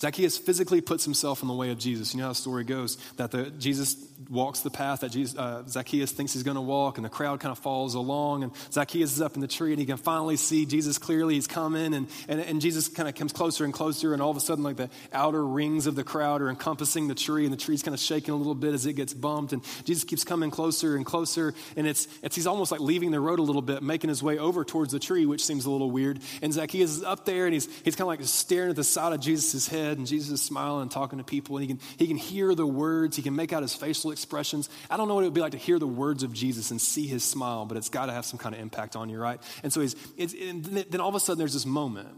Zacchaeus 0.00 0.38
physically 0.38 0.80
puts 0.80 1.04
himself 1.04 1.42
in 1.42 1.48
the 1.48 1.54
way 1.54 1.70
of 1.70 1.78
Jesus. 1.78 2.14
You 2.14 2.18
know 2.18 2.26
how 2.26 2.30
the 2.30 2.36
story 2.36 2.64
goes 2.64 2.96
that 3.16 3.30
the, 3.30 3.50
Jesus 3.50 3.96
walks 4.30 4.60
the 4.60 4.70
path 4.70 5.00
that 5.00 5.10
Jesus, 5.10 5.36
uh, 5.36 5.64
Zacchaeus 5.66 6.12
thinks 6.12 6.32
he's 6.32 6.42
going 6.42 6.56
to 6.56 6.60
walk, 6.60 6.98
and 6.98 7.04
the 7.04 7.10
crowd 7.10 7.40
kind 7.40 7.52
of 7.52 7.58
follows 7.58 7.94
along. 7.94 8.44
And 8.44 8.52
Zacchaeus 8.72 9.12
is 9.12 9.20
up 9.20 9.34
in 9.34 9.40
the 9.40 9.48
tree, 9.48 9.72
and 9.72 9.80
he 9.80 9.86
can 9.86 9.96
finally 9.96 10.36
see 10.36 10.66
Jesus 10.66 10.98
clearly. 10.98 11.34
He's 11.34 11.46
coming, 11.46 11.94
and, 11.94 12.08
and, 12.28 12.40
and 12.40 12.60
Jesus 12.60 12.88
kind 12.88 13.08
of 13.08 13.14
comes 13.14 13.32
closer 13.32 13.64
and 13.64 13.74
closer, 13.74 14.12
and 14.12 14.22
all 14.22 14.30
of 14.30 14.36
a 14.36 14.40
sudden, 14.40 14.62
like 14.62 14.76
the 14.76 14.90
outer 15.12 15.44
rings 15.44 15.86
of 15.86 15.96
the 15.96 16.04
crowd 16.04 16.42
are 16.42 16.50
encompassing 16.50 17.08
the 17.08 17.14
tree, 17.14 17.44
and 17.44 17.52
the 17.52 17.58
tree's 17.58 17.82
kind 17.82 17.94
of 17.94 18.00
shaking 18.00 18.34
a 18.34 18.36
little 18.36 18.54
bit 18.54 18.74
as 18.74 18.86
it 18.86 18.92
gets 18.92 19.14
bumped. 19.14 19.52
And 19.52 19.64
Jesus 19.84 20.04
keeps 20.04 20.24
coming 20.24 20.50
closer 20.50 20.96
and 20.96 21.04
closer, 21.04 21.54
and 21.76 21.86
it's, 21.86 22.06
it's 22.22 22.36
he's 22.36 22.46
almost 22.46 22.70
like 22.70 22.80
leaving 22.80 23.10
the 23.10 23.20
road 23.20 23.38
a 23.38 23.42
little 23.42 23.62
bit, 23.62 23.82
making 23.82 24.08
his 24.08 24.22
way 24.22 24.38
over 24.38 24.64
towards 24.64 24.92
the 24.92 25.00
tree, 25.00 25.26
which 25.26 25.44
seems 25.44 25.64
a 25.64 25.70
little 25.70 25.90
weird. 25.90 26.20
And 26.42 26.52
Zacchaeus 26.52 26.98
is 26.98 27.02
up 27.02 27.24
there, 27.24 27.46
and 27.46 27.54
he's, 27.54 27.66
he's 27.82 27.96
kind 27.96 28.02
of 28.02 28.18
like 28.18 28.22
staring 28.22 28.70
at 28.70 28.76
the 28.76 28.84
side 28.84 29.12
of 29.12 29.20
Jesus' 29.20 29.66
head 29.66 29.87
head, 29.88 29.98
and 29.98 30.06
Jesus 30.06 30.30
is 30.30 30.42
smiling 30.42 30.82
and 30.82 30.90
talking 30.90 31.18
to 31.18 31.24
people, 31.24 31.56
and 31.56 31.62
he 31.62 31.74
can, 31.74 31.80
he 31.98 32.06
can 32.06 32.16
hear 32.16 32.54
the 32.54 32.66
words, 32.66 33.16
he 33.16 33.22
can 33.22 33.34
make 33.34 33.52
out 33.52 33.62
his 33.62 33.74
facial 33.74 34.10
expressions. 34.10 34.68
I 34.90 34.96
don't 34.96 35.08
know 35.08 35.14
what 35.14 35.22
it 35.22 35.28
would 35.28 35.34
be 35.34 35.40
like 35.40 35.52
to 35.52 35.58
hear 35.58 35.78
the 35.78 35.86
words 35.86 36.22
of 36.22 36.32
Jesus 36.32 36.70
and 36.70 36.80
see 36.80 37.06
his 37.06 37.24
smile, 37.24 37.66
but 37.66 37.76
it's 37.76 37.88
got 37.88 38.06
to 38.06 38.12
have 38.12 38.24
some 38.24 38.38
kind 38.38 38.54
of 38.54 38.60
impact 38.60 38.96
on 38.96 39.08
you, 39.08 39.18
right? 39.18 39.40
And 39.62 39.72
so 39.72 39.80
he's, 39.80 39.96
and 40.18 40.64
then 40.64 41.00
all 41.00 41.08
of 41.08 41.14
a 41.14 41.20
sudden 41.20 41.38
there's 41.38 41.54
this 41.54 41.66
moment. 41.66 42.08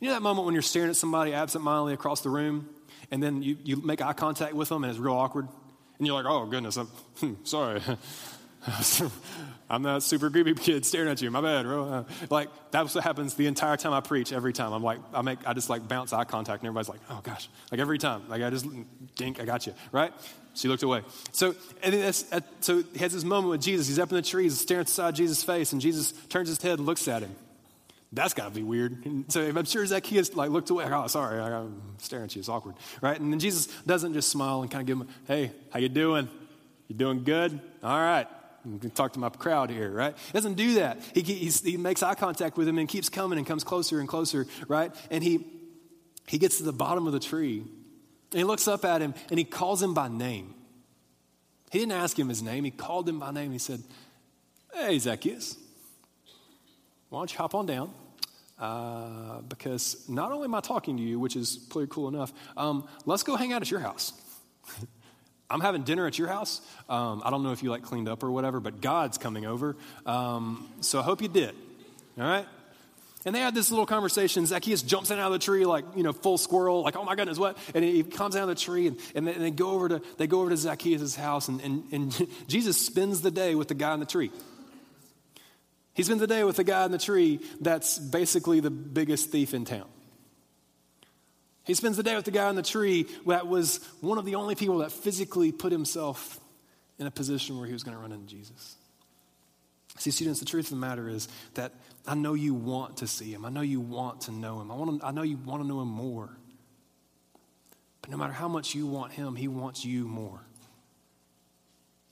You 0.00 0.08
know 0.08 0.14
that 0.14 0.22
moment 0.22 0.46
when 0.46 0.54
you're 0.54 0.62
staring 0.62 0.90
at 0.90 0.96
somebody 0.96 1.32
absentmindedly 1.32 1.92
across 1.92 2.20
the 2.20 2.30
room, 2.30 2.68
and 3.10 3.22
then 3.22 3.42
you, 3.42 3.56
you 3.64 3.76
make 3.76 4.00
eye 4.00 4.12
contact 4.12 4.54
with 4.54 4.68
them, 4.68 4.84
and 4.84 4.90
it's 4.90 5.00
real 5.00 5.14
awkward? 5.14 5.48
And 5.98 6.06
you're 6.06 6.14
like, 6.14 6.26
oh, 6.26 6.46
goodness, 6.46 6.76
I'm 6.76 6.86
hmm, 6.86 7.34
sorry. 7.42 7.80
I'm 9.70 9.82
that 9.82 10.02
super 10.02 10.30
creepy 10.30 10.54
kid 10.62 10.86
staring 10.86 11.08
at 11.08 11.20
you. 11.20 11.30
My 11.30 11.40
bad, 11.40 11.64
bro. 11.64 11.84
Uh, 11.84 12.04
like 12.30 12.48
that's 12.70 12.94
what 12.94 13.04
happens 13.04 13.34
the 13.34 13.46
entire 13.46 13.76
time 13.76 13.92
I 13.92 14.00
preach. 14.00 14.32
Every 14.32 14.52
time 14.52 14.72
I'm 14.72 14.82
like, 14.82 14.98
I 15.12 15.22
make, 15.22 15.38
I 15.46 15.52
just 15.52 15.68
like 15.68 15.86
bounce 15.86 16.12
eye 16.12 16.24
contact, 16.24 16.62
and 16.62 16.68
everybody's 16.68 16.88
like, 16.88 17.00
oh 17.10 17.20
gosh, 17.22 17.48
like 17.70 17.80
every 17.80 17.98
time, 17.98 18.28
like 18.28 18.42
I 18.42 18.50
just 18.50 18.66
dink, 19.16 19.40
I 19.40 19.44
got 19.44 19.66
you, 19.66 19.74
right? 19.92 20.12
She 20.54 20.68
looked 20.68 20.82
away. 20.82 21.02
So, 21.32 21.54
and 21.82 21.94
then 21.94 22.00
that's, 22.00 22.24
so 22.60 22.82
he 22.92 22.98
has 22.98 23.12
this 23.12 23.24
moment 23.24 23.50
with 23.50 23.62
Jesus. 23.62 23.86
He's 23.86 23.98
up 23.98 24.10
in 24.10 24.16
the 24.16 24.22
trees, 24.22 24.58
staring 24.58 24.80
inside 24.80 25.14
Jesus' 25.14 25.44
face, 25.44 25.72
and 25.72 25.80
Jesus 25.80 26.12
turns 26.30 26.48
his 26.48 26.60
head 26.60 26.78
and 26.78 26.86
looks 26.86 27.06
at 27.06 27.22
him. 27.22 27.34
That's 28.12 28.32
got 28.32 28.44
to 28.44 28.50
be 28.50 28.62
weird. 28.62 29.04
And 29.04 29.30
so 29.30 29.46
I'm 29.46 29.64
sure 29.66 29.84
Zacchaeus 29.84 30.34
like 30.34 30.50
looked 30.50 30.70
away. 30.70 30.86
Oh, 30.90 31.06
sorry, 31.08 31.40
I'm 31.40 31.80
staring 31.98 32.24
at 32.24 32.34
you. 32.34 32.40
It's 32.40 32.48
awkward, 32.48 32.74
right? 33.02 33.20
And 33.20 33.30
then 33.30 33.38
Jesus 33.38 33.66
doesn't 33.82 34.14
just 34.14 34.30
smile 34.30 34.62
and 34.62 34.70
kind 34.70 34.80
of 34.80 34.86
give 34.86 34.98
him, 34.98 35.14
hey, 35.26 35.52
how 35.70 35.78
you 35.78 35.90
doing? 35.90 36.28
You 36.88 36.96
doing 36.96 37.22
good? 37.22 37.60
All 37.82 37.98
right. 38.00 38.26
Can 38.80 38.90
talk 38.90 39.14
to 39.14 39.18
my 39.18 39.28
crowd 39.30 39.70
here, 39.70 39.90
right? 39.90 40.14
He 40.26 40.32
doesn't 40.32 40.54
do 40.54 40.74
that. 40.74 41.00
He, 41.14 41.22
he 41.22 41.76
makes 41.76 42.02
eye 42.02 42.14
contact 42.14 42.56
with 42.56 42.68
him 42.68 42.78
and 42.78 42.88
keeps 42.88 43.08
coming 43.08 43.38
and 43.38 43.46
comes 43.46 43.64
closer 43.64 44.00
and 44.00 44.08
closer, 44.08 44.46
right? 44.68 44.94
And 45.10 45.24
he, 45.24 45.46
he 46.26 46.38
gets 46.38 46.58
to 46.58 46.64
the 46.64 46.72
bottom 46.72 47.06
of 47.06 47.12
the 47.12 47.20
tree 47.20 47.64
and 48.30 48.38
he 48.38 48.44
looks 48.44 48.68
up 48.68 48.84
at 48.84 49.00
him 49.00 49.14
and 49.30 49.38
he 49.38 49.44
calls 49.44 49.82
him 49.82 49.94
by 49.94 50.08
name. 50.08 50.54
He 51.70 51.78
didn't 51.78 51.92
ask 51.92 52.18
him 52.18 52.28
his 52.28 52.42
name, 52.42 52.64
he 52.64 52.70
called 52.70 53.08
him 53.08 53.18
by 53.18 53.30
name. 53.30 53.52
He 53.52 53.58
said, 53.58 53.82
Hey, 54.74 54.98
Zacchaeus, 54.98 55.56
why 57.08 57.20
don't 57.20 57.32
you 57.32 57.38
hop 57.38 57.54
on 57.54 57.66
down? 57.66 57.92
Uh, 58.58 59.40
because 59.42 60.08
not 60.08 60.32
only 60.32 60.44
am 60.44 60.54
I 60.54 60.60
talking 60.60 60.96
to 60.96 61.02
you, 61.02 61.18
which 61.18 61.36
is 61.36 61.56
pretty 61.56 61.88
cool 61.90 62.08
enough, 62.08 62.32
um, 62.56 62.86
let's 63.06 63.22
go 63.22 63.36
hang 63.36 63.52
out 63.52 63.62
at 63.62 63.70
your 63.70 63.80
house. 63.80 64.12
I'm 65.50 65.60
having 65.60 65.82
dinner 65.82 66.06
at 66.06 66.18
your 66.18 66.28
house. 66.28 66.60
Um, 66.88 67.22
I 67.24 67.30
don't 67.30 67.42
know 67.42 67.52
if 67.52 67.62
you 67.62 67.70
like 67.70 67.82
cleaned 67.82 68.08
up 68.08 68.22
or 68.22 68.30
whatever, 68.30 68.60
but 68.60 68.80
God's 68.80 69.16
coming 69.16 69.46
over. 69.46 69.76
Um, 70.04 70.68
so 70.80 71.00
I 71.00 71.02
hope 71.02 71.22
you 71.22 71.28
did. 71.28 71.54
All 72.18 72.24
right? 72.24 72.46
And 73.24 73.34
they 73.34 73.40
had 73.40 73.54
this 73.54 73.70
little 73.70 73.86
conversation. 73.86 74.46
Zacchaeus 74.46 74.82
jumps 74.82 75.10
in 75.10 75.18
out 75.18 75.26
of 75.26 75.32
the 75.32 75.38
tree 75.38 75.64
like, 75.64 75.84
you 75.96 76.02
know, 76.02 76.12
full 76.12 76.38
squirrel, 76.38 76.82
like, 76.82 76.96
oh 76.96 77.04
my 77.04 77.16
goodness, 77.16 77.38
what? 77.38 77.58
And 77.74 77.84
he 77.84 78.02
comes 78.02 78.36
out 78.36 78.42
of 78.42 78.48
the 78.48 78.54
tree 78.54 78.86
and, 78.86 78.98
and, 79.14 79.26
they, 79.26 79.34
and 79.34 79.42
they, 79.42 79.50
go 79.50 79.70
over 79.70 79.88
to, 79.88 80.02
they 80.18 80.26
go 80.26 80.40
over 80.40 80.50
to 80.50 80.56
Zacchaeus' 80.56 81.16
house 81.16 81.48
and, 81.48 81.60
and, 81.60 81.84
and 81.92 82.28
Jesus 82.48 82.80
spends 82.80 83.20
the 83.20 83.30
day 83.30 83.54
with 83.54 83.68
the 83.68 83.74
guy 83.74 83.92
in 83.94 84.00
the 84.00 84.06
tree. 84.06 84.30
He 85.94 86.04
spends 86.04 86.20
the 86.20 86.28
day 86.28 86.44
with 86.44 86.56
the 86.56 86.64
guy 86.64 86.84
in 86.84 86.92
the 86.92 86.98
tree 86.98 87.40
that's 87.60 87.98
basically 87.98 88.60
the 88.60 88.70
biggest 88.70 89.30
thief 89.30 89.52
in 89.52 89.64
town. 89.64 89.88
He 91.68 91.74
spends 91.74 91.98
the 91.98 92.02
day 92.02 92.16
with 92.16 92.24
the 92.24 92.30
guy 92.30 92.48
on 92.48 92.54
the 92.54 92.62
tree 92.62 93.06
that 93.26 93.46
was 93.46 93.80
one 94.00 94.16
of 94.16 94.24
the 94.24 94.36
only 94.36 94.54
people 94.54 94.78
that 94.78 94.90
physically 94.90 95.52
put 95.52 95.70
himself 95.70 96.40
in 96.98 97.06
a 97.06 97.10
position 97.10 97.58
where 97.58 97.66
he 97.66 97.74
was 97.74 97.82
going 97.82 97.94
to 97.94 98.00
run 98.00 98.10
into 98.10 98.26
Jesus. 98.26 98.76
See, 99.98 100.10
students, 100.10 100.40
the 100.40 100.46
truth 100.46 100.64
of 100.66 100.70
the 100.70 100.76
matter 100.76 101.10
is 101.10 101.28
that 101.54 101.74
I 102.06 102.14
know 102.14 102.32
you 102.32 102.54
want 102.54 102.96
to 102.96 103.06
see 103.06 103.34
him. 103.34 103.44
I 103.44 103.50
know 103.50 103.60
you 103.60 103.80
want 103.80 104.22
to 104.22 104.32
know 104.32 104.62
him. 104.62 104.70
I, 104.70 104.76
want 104.76 104.98
to, 104.98 105.06
I 105.06 105.10
know 105.10 105.20
you 105.20 105.36
want 105.36 105.62
to 105.62 105.68
know 105.68 105.82
him 105.82 105.88
more. 105.88 106.30
But 108.00 108.12
no 108.12 108.16
matter 108.16 108.32
how 108.32 108.48
much 108.48 108.74
you 108.74 108.86
want 108.86 109.12
him, 109.12 109.36
he 109.36 109.46
wants 109.46 109.84
you 109.84 110.08
more. 110.08 110.40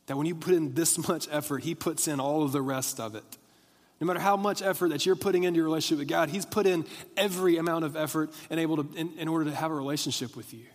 That 0.05 0.19
when 0.19 0.27
you 0.27 0.35
put 0.35 0.53
in 0.53 0.75
this 0.75 0.99
much 1.09 1.29
effort, 1.31 1.63
he 1.63 1.75
puts 1.75 2.09
in 2.09 2.21
all 2.21 2.43
of 2.43 2.53
the 2.53 2.61
rest 2.61 3.01
of 3.01 3.15
it. 3.15 3.39
No 4.01 4.07
matter 4.07 4.21
how 4.21 4.37
much 4.37 4.61
effort 4.61 4.91
that 4.91 5.07
you're 5.07 5.17
putting 5.17 5.45
into 5.45 5.57
your 5.57 5.65
relationship 5.65 6.01
with 6.01 6.09
God, 6.09 6.29
He's 6.29 6.45
put 6.45 6.67
in 6.67 6.85
every 7.17 7.57
amount 7.57 7.85
of 7.85 7.97
effort 7.97 8.31
and 8.51 8.61
able 8.61 8.85
to, 8.85 8.99
in, 8.99 9.13
in 9.19 9.29
order 9.29 9.47
to 9.47 9.55
have 9.55 9.71
a 9.71 9.75
relationship 9.75 10.37
with 10.37 10.53
you. 10.53 10.67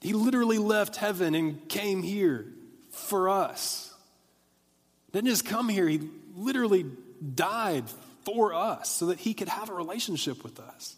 He 0.00 0.12
literally 0.12 0.58
left 0.58 0.96
heaven 0.96 1.34
and 1.34 1.68
came 1.68 2.02
here 2.02 2.46
for 2.90 3.28
us. 3.28 3.92
Didn't 5.12 5.28
just 5.28 5.46
come 5.46 5.68
here, 5.68 5.86
He 5.88 6.00
literally 6.34 6.86
died 7.34 7.84
for 8.24 8.52
us 8.52 8.90
so 8.90 9.06
that 9.06 9.18
He 9.18 9.32
could 9.32 9.48
have 9.48 9.70
a 9.70 9.74
relationship 9.74 10.42
with 10.42 10.58
us. 10.58 10.96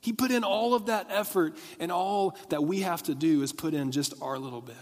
He 0.00 0.12
put 0.12 0.30
in 0.30 0.44
all 0.44 0.74
of 0.74 0.86
that 0.86 1.06
effort, 1.10 1.56
and 1.80 1.90
all 1.90 2.36
that 2.50 2.62
we 2.62 2.80
have 2.80 3.02
to 3.04 3.14
do 3.14 3.42
is 3.42 3.52
put 3.52 3.72
in 3.72 3.90
just 3.90 4.14
our 4.20 4.38
little 4.38 4.60
bit. 4.60 4.76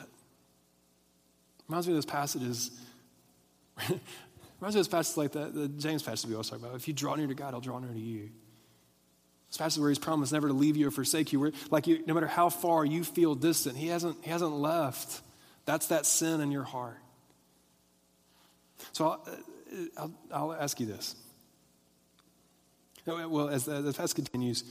Reminds 1.68 1.86
me 1.86 1.92
of 1.92 1.96
those 1.96 2.06
passages 2.06 2.70
Reminds 4.62 4.76
me 4.76 4.80
of 4.80 4.86
those 4.86 4.96
passages 4.96 5.16
like 5.16 5.32
the, 5.32 5.46
the 5.46 5.66
James 5.66 6.04
passage 6.04 6.28
we 6.28 6.36
always 6.36 6.48
talk 6.48 6.60
about. 6.60 6.76
If 6.76 6.86
you 6.86 6.94
draw 6.94 7.16
near 7.16 7.26
to 7.26 7.34
God, 7.34 7.52
He'll 7.52 7.60
draw 7.60 7.80
near 7.80 7.92
to 7.92 7.98
you. 7.98 8.30
This 9.48 9.56
passage 9.56 9.80
where 9.80 9.88
He's 9.88 9.98
promised 9.98 10.32
never 10.32 10.46
to 10.46 10.54
leave 10.54 10.76
you 10.76 10.86
or 10.86 10.92
forsake 10.92 11.32
you. 11.32 11.40
Where, 11.40 11.50
like 11.72 11.88
you, 11.88 12.04
no 12.06 12.14
matter 12.14 12.28
how 12.28 12.48
far 12.48 12.84
you 12.84 13.02
feel 13.02 13.34
distant, 13.34 13.76
He 13.76 13.88
hasn't, 13.88 14.18
he 14.22 14.30
hasn't 14.30 14.52
left. 14.52 15.20
That's 15.64 15.88
that 15.88 16.06
sin 16.06 16.40
in 16.40 16.52
your 16.52 16.62
heart. 16.62 17.00
So 18.92 19.08
I'll, 19.08 19.28
I'll, 19.96 20.14
I'll 20.32 20.52
ask 20.52 20.78
you 20.78 20.86
this. 20.86 21.16
Well, 23.04 23.48
as 23.48 23.64
the, 23.64 23.80
the 23.80 23.92
passage 23.92 24.14
continues, 24.14 24.62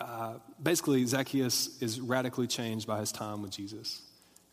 uh, 0.00 0.34
basically 0.62 1.04
Zacchaeus 1.04 1.82
is 1.82 2.00
radically 2.00 2.46
changed 2.46 2.86
by 2.86 3.00
his 3.00 3.10
time 3.10 3.42
with 3.42 3.50
Jesus. 3.50 4.02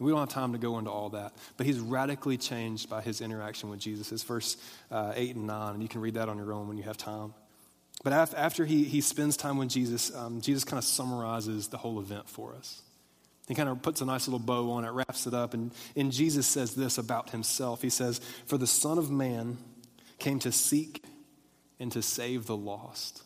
We 0.03 0.11
don't 0.11 0.19
have 0.19 0.29
time 0.29 0.51
to 0.53 0.57
go 0.57 0.77
into 0.79 0.91
all 0.91 1.09
that, 1.09 1.33
but 1.57 1.65
he's 1.65 1.79
radically 1.79 2.37
changed 2.37 2.89
by 2.89 3.01
his 3.01 3.21
interaction 3.21 3.69
with 3.69 3.79
Jesus. 3.79 4.11
It's 4.11 4.23
verse 4.23 4.57
uh, 4.91 5.13
8 5.15 5.35
and 5.35 5.47
9, 5.47 5.73
and 5.75 5.81
you 5.81 5.89
can 5.89 6.01
read 6.01 6.15
that 6.15 6.29
on 6.29 6.37
your 6.37 6.53
own 6.53 6.67
when 6.67 6.77
you 6.77 6.83
have 6.83 6.97
time. 6.97 7.33
But 8.03 8.11
after 8.11 8.65
he, 8.65 8.83
he 8.83 9.01
spends 9.01 9.37
time 9.37 9.57
with 9.57 9.69
Jesus, 9.69 10.13
um, 10.13 10.41
Jesus 10.41 10.63
kind 10.63 10.77
of 10.77 10.83
summarizes 10.83 11.69
the 11.69 11.77
whole 11.77 11.99
event 11.99 12.27
for 12.27 12.53
us. 12.53 12.81
He 13.47 13.55
kind 13.55 13.69
of 13.69 13.81
puts 13.81 14.01
a 14.01 14.05
nice 14.05 14.27
little 14.27 14.39
bow 14.39 14.71
on 14.71 14.85
it, 14.85 14.91
wraps 14.91 15.27
it 15.27 15.33
up, 15.33 15.53
and, 15.53 15.71
and 15.95 16.11
Jesus 16.11 16.47
says 16.47 16.75
this 16.75 16.97
about 16.97 17.29
himself. 17.29 17.81
He 17.81 17.89
says, 17.89 18.19
For 18.45 18.57
the 18.57 18.67
Son 18.67 18.97
of 18.97 19.09
Man 19.09 19.57
came 20.17 20.39
to 20.39 20.51
seek 20.51 21.03
and 21.79 21.91
to 21.91 22.01
save 22.01 22.45
the 22.45 22.55
lost. 22.55 23.21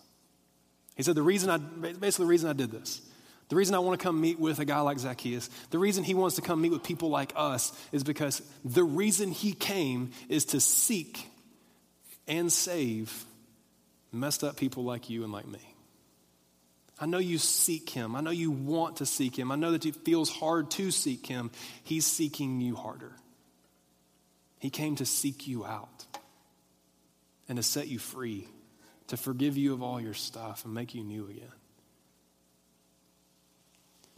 He 0.95 1.03
said, 1.03 1.15
The 1.15 1.23
reason 1.23 1.49
I, 1.49 1.57
basically, 1.57 2.25
the 2.25 2.29
reason 2.29 2.49
I 2.49 2.53
did 2.53 2.71
this, 2.71 3.01
the 3.49 3.55
reason 3.55 3.75
I 3.75 3.79
want 3.79 3.99
to 3.99 4.03
come 4.03 4.19
meet 4.19 4.39
with 4.39 4.59
a 4.59 4.65
guy 4.65 4.81
like 4.81 4.99
Zacchaeus, 4.99 5.49
the 5.69 5.79
reason 5.79 6.03
he 6.03 6.13
wants 6.13 6.35
to 6.35 6.41
come 6.41 6.61
meet 6.61 6.71
with 6.71 6.83
people 6.83 7.09
like 7.09 7.31
us 7.35 7.71
is 7.91 8.03
because 8.03 8.41
the 8.65 8.83
reason 8.83 9.31
he 9.31 9.53
came 9.53 10.11
is 10.27 10.45
to 10.45 10.59
seek 10.59 11.27
and 12.27 12.51
save 12.51 13.25
messed 14.11 14.43
up 14.43 14.57
people 14.57 14.83
like 14.83 15.09
you 15.09 15.23
and 15.23 15.31
like 15.31 15.47
me. 15.47 15.59
I 16.99 17.05
know 17.05 17.19
you 17.19 17.37
seek 17.37 17.89
him. 17.89 18.15
I 18.15 18.21
know 18.21 18.31
you 18.31 18.51
want 18.51 18.97
to 18.97 19.05
seek 19.05 19.37
him. 19.37 19.51
I 19.51 19.55
know 19.55 19.71
that 19.71 19.85
it 19.85 19.95
feels 19.97 20.29
hard 20.29 20.71
to 20.71 20.91
seek 20.91 21.27
him. 21.27 21.51
He's 21.83 22.05
seeking 22.05 22.59
you 22.59 22.75
harder. 22.75 23.11
He 24.59 24.69
came 24.71 24.95
to 24.95 25.05
seek 25.05 25.47
you 25.47 25.63
out 25.63 26.05
and 27.47 27.57
to 27.57 27.63
set 27.63 27.87
you 27.87 27.99
free, 27.99 28.47
to 29.07 29.17
forgive 29.17 29.57
you 29.57 29.73
of 29.73 29.83
all 29.83 30.01
your 30.01 30.15
stuff 30.15 30.65
and 30.65 30.73
make 30.73 30.95
you 30.95 31.03
new 31.03 31.29
again. 31.29 31.51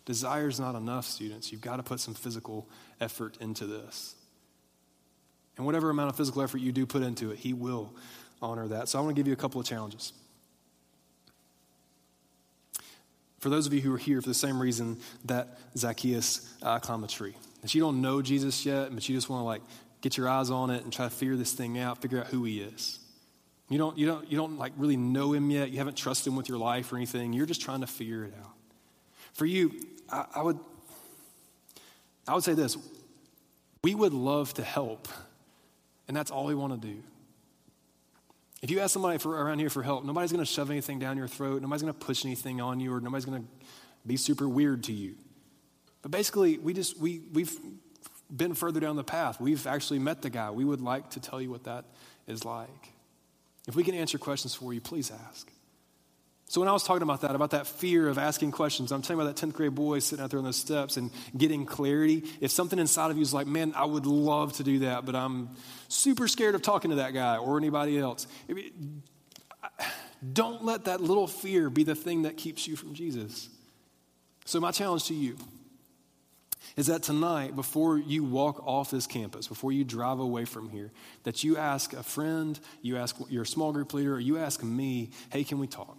Desire 0.10 0.48
is 0.48 0.60
not 0.60 0.74
enough, 0.74 1.06
students. 1.06 1.52
You've 1.52 1.62
got 1.62 1.76
to 1.76 1.84
put 1.84 2.00
some 2.00 2.16
physical 2.16 2.68
effort 3.00 3.38
into 3.42 3.68
this. 3.68 4.16
And 5.56 5.68
whatever 5.68 5.92
amount 5.92 6.10
of 6.10 6.16
physical 6.16 6.42
effort 6.42 6.62
you 6.62 6.72
do 6.72 6.88
put 6.88 7.04
into 7.04 7.30
it, 7.30 7.38
He 7.38 7.54
will 7.54 7.94
honor 8.42 8.68
that. 8.70 8.90
So 8.90 8.98
I 8.98 9.04
want 9.04 9.16
to 9.16 9.20
give 9.20 9.28
you 9.28 9.34
a 9.34 9.36
couple 9.36 9.62
of 9.62 9.68
challenges. 9.68 10.12
For 13.38 13.50
those 13.50 13.68
of 13.68 13.74
you 13.74 13.82
who 13.82 13.94
are 13.94 14.00
here 14.00 14.20
for 14.20 14.28
the 14.28 14.34
same 14.34 14.60
reason 14.60 14.98
that 15.26 15.60
Zacchaeus 15.78 16.52
uh, 16.64 16.80
climbed 16.80 17.04
a 17.04 17.08
tree, 17.08 17.36
that 17.62 17.76
you 17.76 17.80
don't 17.80 18.02
know 18.02 18.24
Jesus 18.24 18.66
yet, 18.66 18.92
but 18.92 19.08
you 19.08 19.16
just 19.16 19.30
want 19.30 19.42
to 19.42 19.46
like 19.46 19.62
get 20.02 20.18
your 20.18 20.28
eyes 20.28 20.50
on 20.50 20.72
it 20.72 20.84
and 20.84 20.92
try 20.92 21.06
to 21.06 21.14
figure 21.14 21.36
this 21.36 21.54
thing 21.54 21.78
out, 21.78 22.02
figure 22.02 22.20
out 22.20 22.26
who 22.26 22.46
he 22.46 22.62
is. 22.62 22.98
You 23.70 23.78
don't, 23.78 23.96
you 23.96 24.08
don't, 24.08 24.32
you 24.32 24.38
don't 24.40 24.58
like 24.58 24.74
really 24.76 24.98
know 24.98 25.34
him 25.34 25.52
yet. 25.52 25.70
You 25.70 25.78
haven't 25.78 25.98
trusted 25.98 26.32
him 26.32 26.36
with 26.36 26.50
your 26.50 26.58
life 26.58 26.92
or 26.92 26.96
anything. 26.96 27.32
You're 27.32 27.46
just 27.46 27.62
trying 27.62 27.82
to 27.82 27.88
figure 27.88 28.24
it 28.24 28.34
out. 28.42 28.54
For 29.34 29.46
you, 29.46 29.72
I, 30.12 30.26
I 30.36 30.42
would, 30.42 30.60
I 32.28 32.34
would 32.36 32.44
say 32.44 32.54
this: 32.54 32.78
we 33.84 33.96
would 33.96 34.14
love 34.14 34.54
to 34.56 34.64
help, 34.64 35.08
and 36.08 36.16
that's 36.16 36.32
all 36.32 36.46
we 36.46 36.56
want 36.56 36.80
to 36.82 36.88
do. 36.88 37.02
If 38.62 38.70
you 38.70 38.80
ask 38.82 38.94
somebody 38.94 39.18
for, 39.20 39.42
around 39.42 39.60
here 39.60 39.70
for 39.70 39.84
help, 39.84 40.04
nobody's 40.04 40.32
going 40.32 40.44
to 40.44 40.52
shove 40.52 40.70
anything 40.70 41.00
down 41.00 41.18
your 41.18 41.30
throat. 41.30 41.62
Nobody's 41.62 41.82
going 41.82 41.94
to 41.94 42.00
push 42.00 42.26
anything 42.26 42.60
on 42.60 42.80
you, 42.80 42.94
or 42.94 43.00
nobody's 43.00 43.26
going 43.26 43.42
to 43.42 43.48
be 44.06 44.18
super 44.18 44.50
weird 44.50 44.84
to 44.86 44.94
you. 44.94 45.16
But 46.02 46.12
basically, 46.12 46.58
we 46.58 46.74
just 46.74 46.98
we 46.98 47.22
we've 47.34 47.58
been 48.36 48.54
further 48.54 48.80
down 48.80 48.96
the 48.96 49.04
path. 49.04 49.40
We've 49.40 49.66
actually 49.66 50.00
met 50.00 50.22
the 50.22 50.30
guy. 50.30 50.52
We 50.52 50.66
would 50.66 50.82
like 50.82 51.12
to 51.12 51.20
tell 51.20 51.42
you 51.42 51.50
what 51.50 51.64
that 51.64 51.86
is 52.28 52.46
like. 52.46 52.94
If 53.68 53.76
we 53.76 53.84
can 53.84 53.96
answer 53.96 54.18
questions 54.18 54.54
for 54.54 54.74
you, 54.74 54.82
please 54.82 55.12
ask. 55.12 55.52
So 56.50 56.60
when 56.62 56.68
I 56.68 56.72
was 56.72 56.84
talking 56.84 57.04
about 57.04 57.22
that, 57.22 57.36
about 57.36 57.52
that 57.52 57.68
fear 57.68 58.08
of 58.10 58.18
asking 58.18 58.54
questions, 58.54 58.92
I'm 58.92 59.04
talking 59.04 59.22
about 59.22 59.36
that 59.36 59.48
10th 59.48 59.54
grade 59.54 59.76
boy 59.76 60.00
sitting 60.00 60.26
out 60.26 60.32
there 60.32 60.40
on 60.40 60.46
those 60.46 60.58
steps 60.58 60.98
and 60.98 61.12
getting 61.38 61.64
clarity. 61.64 62.24
If 62.42 62.50
something 62.50 62.80
inside 62.80 63.12
of 63.12 63.18
you 63.18 63.22
is 63.22 63.36
like, 63.36 63.46
man, 63.46 63.72
I 63.76 63.86
would 63.86 64.08
love 64.08 64.54
to 64.54 64.64
do 64.64 64.80
that, 64.80 65.06
but 65.06 65.16
I'm 65.16 65.52
super 65.90 66.28
scared 66.28 66.56
of 66.56 66.64
talking 66.64 66.90
to 66.90 66.96
that 66.96 67.14
guy 67.14 67.38
or 67.38 67.60
anybody 67.60 68.00
else. 68.00 68.26
Don't 70.34 70.66
let 70.66 70.86
that 70.86 71.02
little 71.02 71.28
fear 71.28 71.70
be 71.70 71.84
the 71.84 71.94
thing 71.94 72.24
that 72.24 72.36
keeps 72.36 72.68
you 72.68 72.76
from 72.76 72.96
Jesus. 72.96 73.48
So 74.46 74.60
my 74.60 74.72
challenge 74.72 75.06
to 75.06 75.14
you 75.14 75.38
is 76.76 76.88
that 76.88 77.04
tonight, 77.04 77.56
before 77.56 78.00
you 78.00 78.24
walk 78.24 78.66
off 78.66 78.90
this 78.90 79.06
campus, 79.06 79.48
before 79.48 79.72
you 79.72 79.84
drive 79.84 80.18
away 80.18 80.46
from 80.46 80.72
here, 80.72 80.92
that 81.26 81.44
you 81.44 81.58
ask 81.58 81.94
a 81.94 82.02
friend, 82.02 82.60
you 82.82 82.98
ask 82.98 83.16
your 83.30 83.46
small 83.46 83.72
group 83.72 83.94
leader, 83.94 84.16
or 84.16 84.20
you 84.20 84.40
ask 84.40 84.64
me, 84.64 85.12
hey, 85.30 85.44
can 85.44 85.60
we 85.60 85.68
talk? 85.68 85.99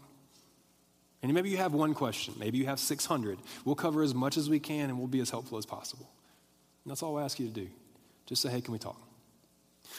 And 1.22 1.34
maybe 1.34 1.50
you 1.50 1.58
have 1.58 1.74
one 1.74 1.92
question, 1.94 2.34
maybe 2.38 2.58
you 2.58 2.66
have 2.66 2.80
600. 2.80 3.38
We'll 3.64 3.74
cover 3.74 4.02
as 4.02 4.14
much 4.14 4.36
as 4.36 4.48
we 4.48 4.58
can 4.58 4.88
and 4.88 4.98
we'll 4.98 5.06
be 5.06 5.20
as 5.20 5.30
helpful 5.30 5.58
as 5.58 5.66
possible. 5.66 6.10
And 6.84 6.90
that's 6.90 7.02
all 7.02 7.18
I 7.18 7.24
ask 7.24 7.38
you 7.38 7.46
to 7.46 7.52
do. 7.52 7.68
Just 8.26 8.42
say, 8.42 8.48
hey, 8.48 8.60
can 8.60 8.72
we 8.72 8.78
talk? 8.78 9.00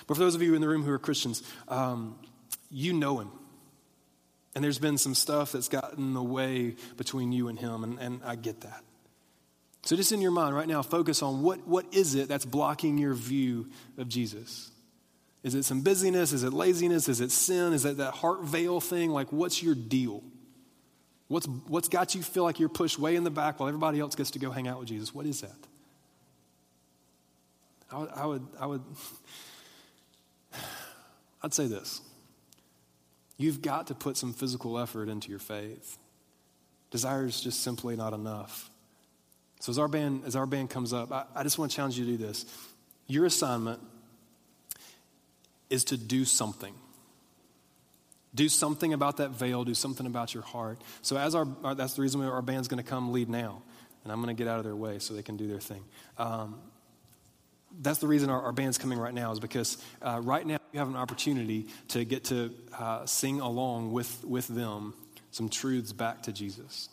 But 0.08 0.16
for 0.16 0.24
those 0.24 0.36
of 0.36 0.42
you 0.42 0.56
in 0.56 0.62
the 0.62 0.68
room 0.68 0.84
who 0.84 0.92
are 0.92 1.00
Christians, 1.00 1.44
um, 1.68 2.18
you 2.72 2.94
know 2.94 3.20
him. 3.20 3.30
And 4.56 4.64
there's 4.64 4.80
been 4.80 4.98
some 4.98 5.16
stuff 5.16 5.52
that's 5.52 5.70
gotten 5.70 6.00
in 6.00 6.14
the 6.14 6.24
way 6.24 6.76
between 6.98 7.32
you 7.32 7.48
and 7.48 7.58
him, 7.58 7.84
and, 7.84 8.00
and 8.00 8.22
I 8.26 8.36
get 8.36 8.62
that. 8.62 8.84
So 9.84 9.96
just 9.96 10.12
in 10.12 10.22
your 10.22 10.32
mind 10.32 10.56
right 10.56 10.68
now, 10.68 10.82
focus 10.82 11.24
on 11.24 11.42
what, 11.42 11.66
what 11.68 11.86
is 11.94 12.16
it 12.16 12.28
that's 12.28 12.46
blocking 12.46 12.98
your 12.98 13.14
view 13.14 13.70
of 13.98 14.10
Jesus? 14.10 14.72
Is 15.44 15.56
it 15.56 15.64
some 15.64 15.82
busyness? 15.82 16.34
Is 16.34 16.44
it 16.44 16.54
laziness? 16.54 17.10
Is 17.10 17.20
it 17.20 17.32
sin? 17.32 17.74
Is 17.74 17.86
it 17.86 17.98
that 17.98 18.12
heart 18.12 18.44
veil 18.44 18.80
thing? 18.80 19.10
Like, 19.10 19.32
what's 19.32 19.64
your 19.64 19.74
deal? 19.74 20.24
What's, 21.32 21.48
what's 21.48 21.88
got 21.88 22.14
you 22.14 22.22
feel 22.22 22.44
like 22.44 22.60
you're 22.60 22.68
pushed 22.68 23.00
way 23.00 23.16
in 23.16 23.24
the 23.24 23.32
back 23.32 23.58
while 23.58 23.70
everybody 23.70 24.02
else 24.02 24.16
gets 24.16 24.32
to 24.32 24.40
go 24.40 24.52
hang 24.52 24.68
out 24.68 24.80
with 24.80 24.90
Jesus? 24.90 25.16
What 25.16 25.26
is 25.26 25.40
that? 25.40 25.56
I 27.90 27.98
would, 27.98 28.10
I 28.14 28.26
would, 28.26 28.48
I 28.60 28.66
would 28.66 28.82
I'd 31.42 31.54
say 31.54 31.68
this. 31.68 32.02
You've 33.38 33.62
got 33.62 33.88
to 33.88 33.96
put 33.96 34.18
some 34.18 34.34
physical 34.34 34.78
effort 34.78 35.08
into 35.08 35.30
your 35.30 35.40
faith. 35.40 35.98
Desire 36.90 37.28
is 37.28 37.40
just 37.40 37.64
simply 37.64 37.96
not 37.96 38.12
enough. 38.12 38.70
So 39.62 39.70
as 39.70 39.80
our 39.80 39.88
band, 39.88 40.24
as 40.26 40.36
our 40.36 40.46
band 40.46 40.70
comes 40.70 40.92
up, 40.92 41.14
I, 41.14 41.24
I 41.34 41.44
just 41.44 41.58
want 41.58 41.72
to 41.72 41.78
challenge 41.78 41.98
you 41.98 42.04
to 42.04 42.12
do 42.12 42.18
this. 42.18 42.46
Your 43.08 43.26
assignment 43.26 43.80
is 45.70 45.86
to 45.86 45.98
do 45.98 46.26
something. 46.26 46.74
Do 48.34 48.48
something 48.48 48.94
about 48.94 49.18
that 49.18 49.32
veil. 49.32 49.64
Do 49.64 49.74
something 49.74 50.06
about 50.06 50.34
your 50.34 50.44
heart. 50.44 50.82
So, 51.02 51.18
as 51.18 51.36
our, 51.36 51.48
our 51.64 51.76
that's 51.76 51.94
the 51.96 52.02
reason 52.02 52.22
our 52.22 52.42
band's 52.42 52.68
going 52.68 52.82
to 52.82 52.90
come 52.90 53.12
lead 53.12 53.30
now, 53.30 53.62
and 54.04 54.12
I'm 54.12 54.22
going 54.22 54.36
to 54.36 54.42
get 54.42 54.50
out 54.50 54.58
of 54.58 54.64
their 54.64 54.76
way 54.76 55.00
so 55.00 55.14
they 55.14 55.24
can 55.24 55.38
do 55.38 55.48
their 55.48 55.60
thing. 55.60 55.84
Um, 56.18 56.60
that's 57.80 58.00
the 58.00 58.08
reason 58.08 58.30
our, 58.30 58.42
our, 58.42 58.52
band's 58.52 58.78
coming 58.78 59.00
right 59.00 59.14
now 59.14 59.32
is 59.32 59.40
because 59.40 59.78
uh, 60.02 60.20
right 60.22 60.46
now 60.46 60.58
you 60.74 60.80
have 60.80 60.90
an 60.90 60.96
opportunity 60.96 61.68
to 61.90 62.04
get 62.04 62.26
to 62.26 62.54
uh, 62.78 63.06
sing 63.06 63.40
along 63.40 63.92
with, 63.92 64.24
with 64.26 64.48
them 64.48 64.94
some 65.32 65.50
truths 65.50 65.94
back 65.94 66.24
to 66.24 66.34
Jesus. 66.34 66.90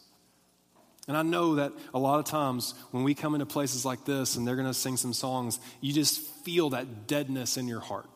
And 1.09 1.16
I 1.16 1.22
know 1.22 1.57
that 1.57 1.72
a 1.94 1.98
lot 1.98 2.18
of 2.20 2.27
times 2.27 2.74
when 2.90 3.03
we 3.03 3.14
come 3.14 3.35
into 3.35 3.46
places 3.46 3.85
like 3.85 4.05
this 4.05 4.37
and 4.37 4.46
they're 4.46 4.57
going 4.57 4.68
to 4.68 4.74
sing 4.74 4.96
some 4.96 5.14
songs, 5.14 5.59
you 5.81 5.92
just 5.92 6.20
feel 6.20 6.70
that 6.70 7.07
deadness 7.07 7.57
in 7.57 7.66
your 7.66 7.81
heart. 7.81 8.07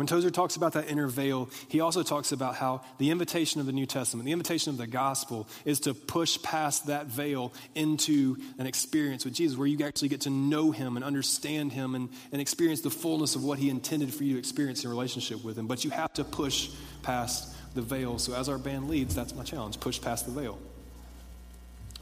When 0.00 0.06
Tozer 0.06 0.30
talks 0.30 0.56
about 0.56 0.72
that 0.72 0.88
inner 0.88 1.08
veil, 1.08 1.50
he 1.68 1.80
also 1.80 2.02
talks 2.02 2.32
about 2.32 2.54
how 2.54 2.80
the 2.96 3.10
invitation 3.10 3.60
of 3.60 3.66
the 3.66 3.72
New 3.72 3.84
Testament, 3.84 4.24
the 4.24 4.32
invitation 4.32 4.70
of 4.70 4.78
the 4.78 4.86
gospel, 4.86 5.46
is 5.66 5.80
to 5.80 5.92
push 5.92 6.40
past 6.42 6.86
that 6.86 7.08
veil 7.08 7.52
into 7.74 8.38
an 8.58 8.66
experience 8.66 9.26
with 9.26 9.34
Jesus 9.34 9.58
where 9.58 9.66
you 9.66 9.84
actually 9.84 10.08
get 10.08 10.22
to 10.22 10.30
know 10.30 10.70
him 10.70 10.96
and 10.96 11.04
understand 11.04 11.72
him 11.72 11.94
and, 11.94 12.08
and 12.32 12.40
experience 12.40 12.80
the 12.80 12.88
fullness 12.88 13.34
of 13.36 13.44
what 13.44 13.58
he 13.58 13.68
intended 13.68 14.14
for 14.14 14.24
you 14.24 14.32
to 14.32 14.38
experience 14.38 14.82
in 14.84 14.88
relationship 14.88 15.44
with 15.44 15.58
him. 15.58 15.66
But 15.66 15.84
you 15.84 15.90
have 15.90 16.14
to 16.14 16.24
push 16.24 16.70
past 17.02 17.54
the 17.74 17.82
veil. 17.82 18.18
So, 18.18 18.34
as 18.34 18.48
our 18.48 18.56
band 18.56 18.88
leads, 18.88 19.14
that's 19.14 19.34
my 19.34 19.44
challenge 19.44 19.80
push 19.80 20.00
past 20.00 20.24
the 20.24 20.32
veil. 20.32 20.58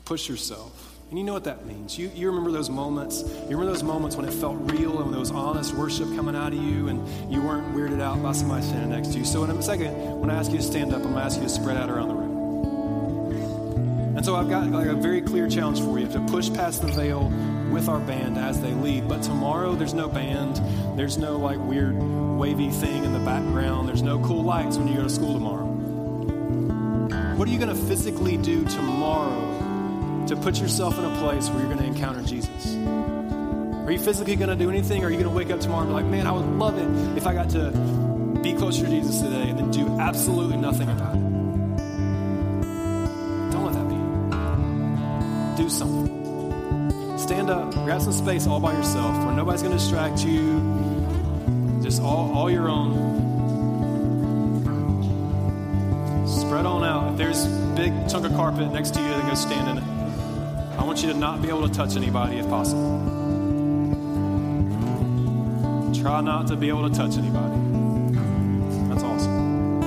Push 0.05 0.29
yourself. 0.29 0.98
And 1.11 1.19
you 1.19 1.25
know 1.25 1.33
what 1.33 1.45
that 1.45 1.65
means. 1.65 1.97
You, 1.99 2.11
you 2.15 2.27
remember 2.27 2.53
those 2.53 2.69
moments. 2.69 3.23
You 3.23 3.57
remember 3.57 3.67
those 3.67 3.83
moments 3.83 4.15
when 4.15 4.29
it 4.29 4.33
felt 4.33 4.59
real 4.73 4.91
and 4.97 5.05
when 5.05 5.11
there 5.11 5.21
was 5.21 5.31
honest 5.31 5.73
worship 5.73 6.15
coming 6.15 6.37
out 6.37 6.53
of 6.53 6.63
you 6.63 6.89
and 6.89 7.33
you 7.33 7.41
weren't 7.41 7.75
weirded 7.75 8.03
out 8.03 8.23
by 8.23 8.33
somebody 8.33 8.63
standing 8.63 8.91
next 8.91 9.13
to 9.13 9.19
you. 9.19 9.25
So 9.25 9.43
in 9.45 9.51
a 9.51 9.63
second, 9.63 10.21
when 10.21 10.29
I 10.29 10.35
ask 10.35 10.51
you 10.51 10.59
to 10.59 10.63
stand 10.63 10.93
up, 10.93 10.99
I'm 10.99 11.05
going 11.05 11.15
to 11.15 11.23
ask 11.23 11.39
you 11.39 11.45
to 11.45 11.49
spread 11.49 11.79
out 11.79 11.89
around 11.89 12.09
the 12.09 12.15
room. 12.15 12.29
And 14.19 14.25
so 14.25 14.37
I've 14.37 14.51
got 14.51 14.67
like 14.71 14.87
a 14.87 14.95
very 14.95 15.23
clear 15.23 15.49
challenge 15.49 15.81
for 15.81 15.99
you 15.99 16.09
to 16.09 16.21
push 16.27 16.53
past 16.53 16.83
the 16.83 16.89
veil 16.89 17.31
with 17.71 17.89
our 17.89 18.01
band 18.01 18.37
as 18.37 18.61
they 18.61 18.73
lead. 18.73 19.09
But 19.09 19.23
tomorrow, 19.23 19.75
there's 19.75 19.95
no 19.95 20.09
band. 20.09 20.57
There's 20.99 21.17
no 21.17 21.39
like 21.39 21.59
weird 21.59 21.97
wavy 22.37 22.69
thing 22.69 23.05
in 23.05 23.15
the 23.15 23.19
background. 23.21 23.89
There's 23.89 24.03
no 24.03 24.19
cool 24.19 24.43
lights 24.43 24.77
when 24.77 24.89
you 24.89 24.97
go 24.97 25.05
to 25.05 25.09
school 25.09 25.33
tomorrow. 25.33 25.65
What 27.37 27.49
are 27.49 27.51
you 27.51 27.59
going 27.59 27.75
to 27.75 27.83
physically 27.87 28.37
do 28.37 28.65
tomorrow 28.67 29.48
to 30.29 30.37
put 30.37 30.61
yourself 30.61 30.99
in 30.99 31.05
a 31.07 31.19
place 31.19 31.49
where 31.49 31.61
you're 31.61 31.75
going 31.75 31.79
to 31.79 31.87
encounter 31.87 32.23
Jesus? 32.23 32.75
Are 32.77 33.91
you 33.91 33.99
physically 33.99 34.37
going 34.37 34.51
to 34.51 34.57
do 34.57 34.69
anything? 34.69 35.03
Or 35.03 35.07
are 35.07 35.11
you 35.11 35.17
going 35.17 35.31
to 35.31 35.35
wake 35.35 35.51
up 35.51 35.61
tomorrow 35.61 35.81
and 35.81 35.89
be 35.89 35.95
like, 35.95 36.05
man, 36.05 36.27
I 36.27 36.33
would 36.33 36.45
love 36.45 36.77
it 36.77 37.17
if 37.17 37.27
I 37.27 37.33
got 37.33 37.49
to 37.51 37.71
be 38.43 38.53
closer 38.53 38.85
to 38.85 38.91
Jesus 38.91 39.23
today 39.23 39.49
and 39.49 39.59
then 39.59 39.71
do 39.71 39.89
absolutely 39.99 40.59
nothing 40.59 40.91
about 40.91 41.17
it? 41.17 41.21
Don't 43.53 43.65
let 43.65 43.73
that 43.73 43.89
be. 45.57 45.63
Do 45.63 45.71
something. 45.71 47.19
Stand 47.19 47.49
up, 47.49 47.73
grab 47.73 48.03
some 48.03 48.13
space 48.13 48.47
all 48.47 48.61
by 48.61 48.75
yourself 48.75 49.17
where 49.25 49.35
nobody's 49.35 49.63
going 49.63 49.73
to 49.73 49.79
distract 49.79 50.25
you, 50.25 51.81
just 51.83 52.03
all, 52.03 52.37
all 52.37 52.51
your 52.51 52.69
own. 52.69 53.17
Spread 56.27 56.67
on 56.67 56.85
out. 56.85 57.13
If 57.13 57.17
there's 57.17 57.47
a 57.47 57.73
big 57.75 57.93
chunk 58.11 58.27
of 58.27 58.33
carpet 58.33 58.71
next 58.73 58.93
to 58.95 59.01
you 59.01 59.09
that 59.09 59.27
goes 59.27 59.41
stand 59.41 59.71
in 59.71 59.79
it. 59.79 59.98
I 60.89 60.91
want 60.91 61.03
you 61.03 61.13
to 61.13 61.19
not 61.19 61.43
be 61.43 61.49
able 61.51 61.69
to 61.69 61.75
touch 61.75 61.97
anybody 61.97 62.39
if 62.39 62.49
possible. 62.49 62.99
Try 66.01 66.23
not 66.23 66.47
to 66.47 66.57
be 66.57 66.71
able 66.71 66.89
to 66.89 66.97
touch 66.97 67.19
anybody. 67.19 67.57
That's 68.89 69.03
awesome. 69.03 69.83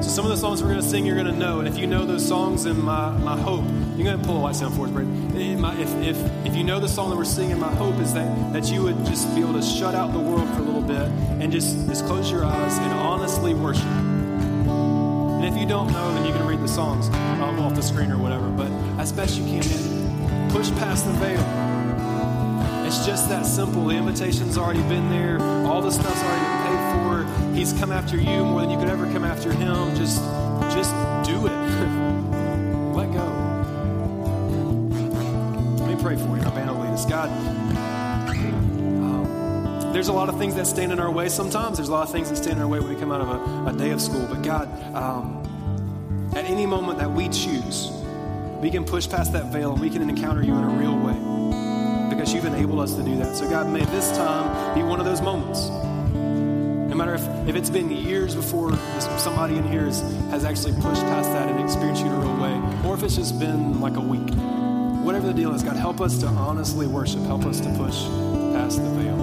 So 0.00 0.08
some 0.08 0.24
of 0.24 0.30
the 0.30 0.36
songs 0.36 0.62
we're 0.62 0.68
going 0.68 0.80
to 0.80 0.88
sing, 0.88 1.04
you're 1.04 1.16
going 1.16 1.26
to 1.26 1.36
know. 1.36 1.58
And 1.58 1.66
if 1.66 1.78
you 1.78 1.88
know 1.88 2.06
those 2.06 2.24
songs, 2.24 2.62
then 2.62 2.80
my, 2.80 3.10
my 3.10 3.36
hope, 3.36 3.64
you're 3.96 4.04
going 4.04 4.20
to 4.20 4.24
pull 4.24 4.36
a 4.36 4.42
light 4.42 4.54
sound 4.54 4.76
for 4.76 4.86
us, 4.86 4.92
If, 5.34 6.06
if, 6.06 6.46
if 6.46 6.54
you 6.54 6.62
know 6.62 6.78
the 6.78 6.86
song 6.86 7.10
that 7.10 7.16
we're 7.16 7.24
singing, 7.24 7.58
my 7.58 7.74
hope 7.74 7.96
is 7.96 8.14
that, 8.14 8.52
that 8.52 8.70
you 8.70 8.84
would 8.84 9.04
just 9.04 9.34
be 9.34 9.40
able 9.40 9.54
to 9.54 9.62
shut 9.62 9.96
out 9.96 10.12
the 10.12 10.20
world 10.20 10.48
for 10.50 10.60
a 10.60 10.64
little 10.64 10.80
bit 10.80 11.08
and 11.42 11.50
just, 11.50 11.88
just 11.88 12.06
close 12.06 12.30
your 12.30 12.44
eyes 12.44 12.78
and 12.78 12.92
honestly 12.92 13.52
worship. 13.52 13.82
And 13.82 15.44
if 15.44 15.60
you 15.60 15.66
don't 15.66 15.90
know, 15.90 16.14
then 16.14 16.24
you 16.24 16.32
can 16.32 16.46
read 16.46 16.60
the 16.60 16.68
songs 16.68 17.08
um, 17.08 17.58
off 17.58 17.74
the 17.74 17.82
screen 17.82 18.12
or 18.12 18.18
whatever. 18.18 18.48
But 18.48 18.70
as 19.02 19.10
best 19.10 19.36
you 19.36 19.44
can, 19.44 20.48
push 20.50 20.70
past 20.78 21.04
the 21.04 21.12
veil. 21.14 21.42
It's 22.86 23.04
just 23.04 23.28
that 23.30 23.44
simple. 23.44 23.86
The 23.86 23.96
invitation's 23.96 24.56
already 24.56 24.82
been 24.82 25.10
there. 25.10 25.42
All 25.66 25.82
the 25.82 25.90
stuff's 25.90 26.22
already 26.22 26.44
been 26.46 26.62
paid 26.68 26.92
for. 26.94 27.26
He's 27.52 27.72
come 27.72 27.90
after 27.90 28.16
you 28.16 28.44
more 28.44 28.60
than 28.60 28.70
you 28.70 28.78
could 28.78 28.88
ever 28.88 29.06
come 29.12 29.24
after 29.24 29.52
him. 29.52 29.92
Just, 29.96 30.18
just 30.72 30.94
do 31.28 31.46
it. 31.48 31.50
Let 32.94 33.12
go. 33.12 33.26
Let 35.80 35.96
me 35.96 36.00
pray 36.00 36.14
for 36.14 36.36
you. 36.36 36.44
Our 36.44 36.52
band 36.52 36.70
will 36.70 36.78
lead 36.78 36.92
us. 36.92 37.04
God, 37.04 37.28
um, 39.02 39.92
there's 39.92 40.06
a 40.06 40.12
lot 40.12 40.28
of 40.28 40.38
things 40.38 40.54
that 40.54 40.68
stand 40.68 40.92
in 40.92 41.00
our 41.00 41.10
way 41.10 41.28
sometimes. 41.28 41.78
There's 41.78 41.88
a 41.88 41.92
lot 41.92 42.04
of 42.04 42.12
things 42.12 42.28
that 42.28 42.36
stand 42.36 42.58
in 42.58 42.62
our 42.62 42.68
way 42.68 42.78
when 42.78 42.94
we 42.94 43.00
come 43.00 43.10
out 43.10 43.20
of 43.20 43.30
a, 43.66 43.70
a 43.70 43.72
day 43.76 43.90
of 43.90 44.00
school. 44.00 44.28
But 44.28 44.42
God, 44.42 44.68
um, 44.94 46.30
at 46.36 46.44
any 46.44 46.66
moment 46.66 47.00
that 47.00 47.10
we 47.10 47.28
choose, 47.30 47.90
we 48.62 48.70
can 48.70 48.84
push 48.84 49.08
past 49.08 49.32
that 49.32 49.46
veil 49.46 49.72
and 49.72 49.80
we 49.80 49.90
can 49.90 50.08
encounter 50.08 50.40
you 50.40 50.54
in 50.54 50.62
a 50.62 50.68
real 50.68 50.96
way 50.96 51.14
because 52.08 52.32
you've 52.32 52.44
enabled 52.44 52.78
us 52.78 52.94
to 52.94 53.02
do 53.02 53.16
that. 53.16 53.36
So, 53.36 53.50
God, 53.50 53.68
may 53.68 53.84
this 53.86 54.16
time 54.16 54.74
be 54.76 54.84
one 54.84 55.00
of 55.00 55.04
those 55.04 55.20
moments. 55.20 55.68
No 55.68 56.94
matter 56.94 57.14
if, 57.14 57.26
if 57.48 57.56
it's 57.56 57.70
been 57.70 57.90
years 57.90 58.36
before 58.36 58.76
somebody 59.18 59.56
in 59.56 59.64
here 59.64 59.86
has, 59.86 60.00
has 60.30 60.44
actually 60.44 60.74
pushed 60.74 61.02
past 61.02 61.30
that 61.30 61.48
and 61.48 61.58
experienced 61.58 62.02
you 62.04 62.08
in 62.08 62.14
a 62.14 62.18
real 62.20 62.36
way, 62.36 62.88
or 62.88 62.94
if 62.94 63.02
it's 63.02 63.16
just 63.16 63.40
been 63.40 63.80
like 63.80 63.96
a 63.96 64.00
week. 64.00 64.32
Whatever 65.04 65.26
the 65.26 65.34
deal 65.34 65.52
is, 65.52 65.64
God, 65.64 65.74
help 65.74 66.00
us 66.00 66.18
to 66.18 66.28
honestly 66.28 66.86
worship. 66.86 67.22
Help 67.22 67.44
us 67.44 67.58
to 67.60 67.68
push 67.70 68.04
past 68.54 68.80
the 68.80 68.90
veil. 68.90 69.20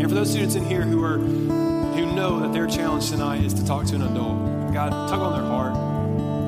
And 0.00 0.02
for 0.08 0.14
those 0.16 0.30
students 0.30 0.56
in 0.56 0.64
here 0.64 0.82
who 0.82 1.04
are 1.04 1.18
who 1.18 2.12
know 2.12 2.40
that 2.40 2.52
their 2.52 2.66
challenge 2.66 3.08
tonight 3.10 3.44
is 3.44 3.54
to 3.54 3.64
talk 3.64 3.86
to 3.86 3.94
an 3.94 4.02
adult, 4.02 4.72
God, 4.72 4.90
tug 5.08 5.20
on 5.20 5.40
their 5.40 5.48
heart. 5.48 5.73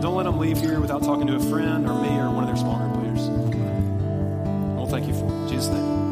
Don't 0.06 0.14
let 0.14 0.22
them 0.22 0.38
leave 0.38 0.60
here 0.60 0.78
without 0.78 1.02
talking 1.02 1.26
to 1.26 1.34
a 1.34 1.40
friend 1.40 1.84
or 1.84 2.00
me 2.00 2.16
or 2.16 2.30
one 2.30 2.44
of 2.44 2.46
their 2.46 2.56
small 2.56 2.78
group 2.78 3.02
leaders. 3.02 3.28
Well, 3.28 4.86
thank 4.86 5.08
you 5.08 5.14
for 5.14 5.26
it. 5.26 5.48
Jesus' 5.48 5.66
name. 5.66 6.05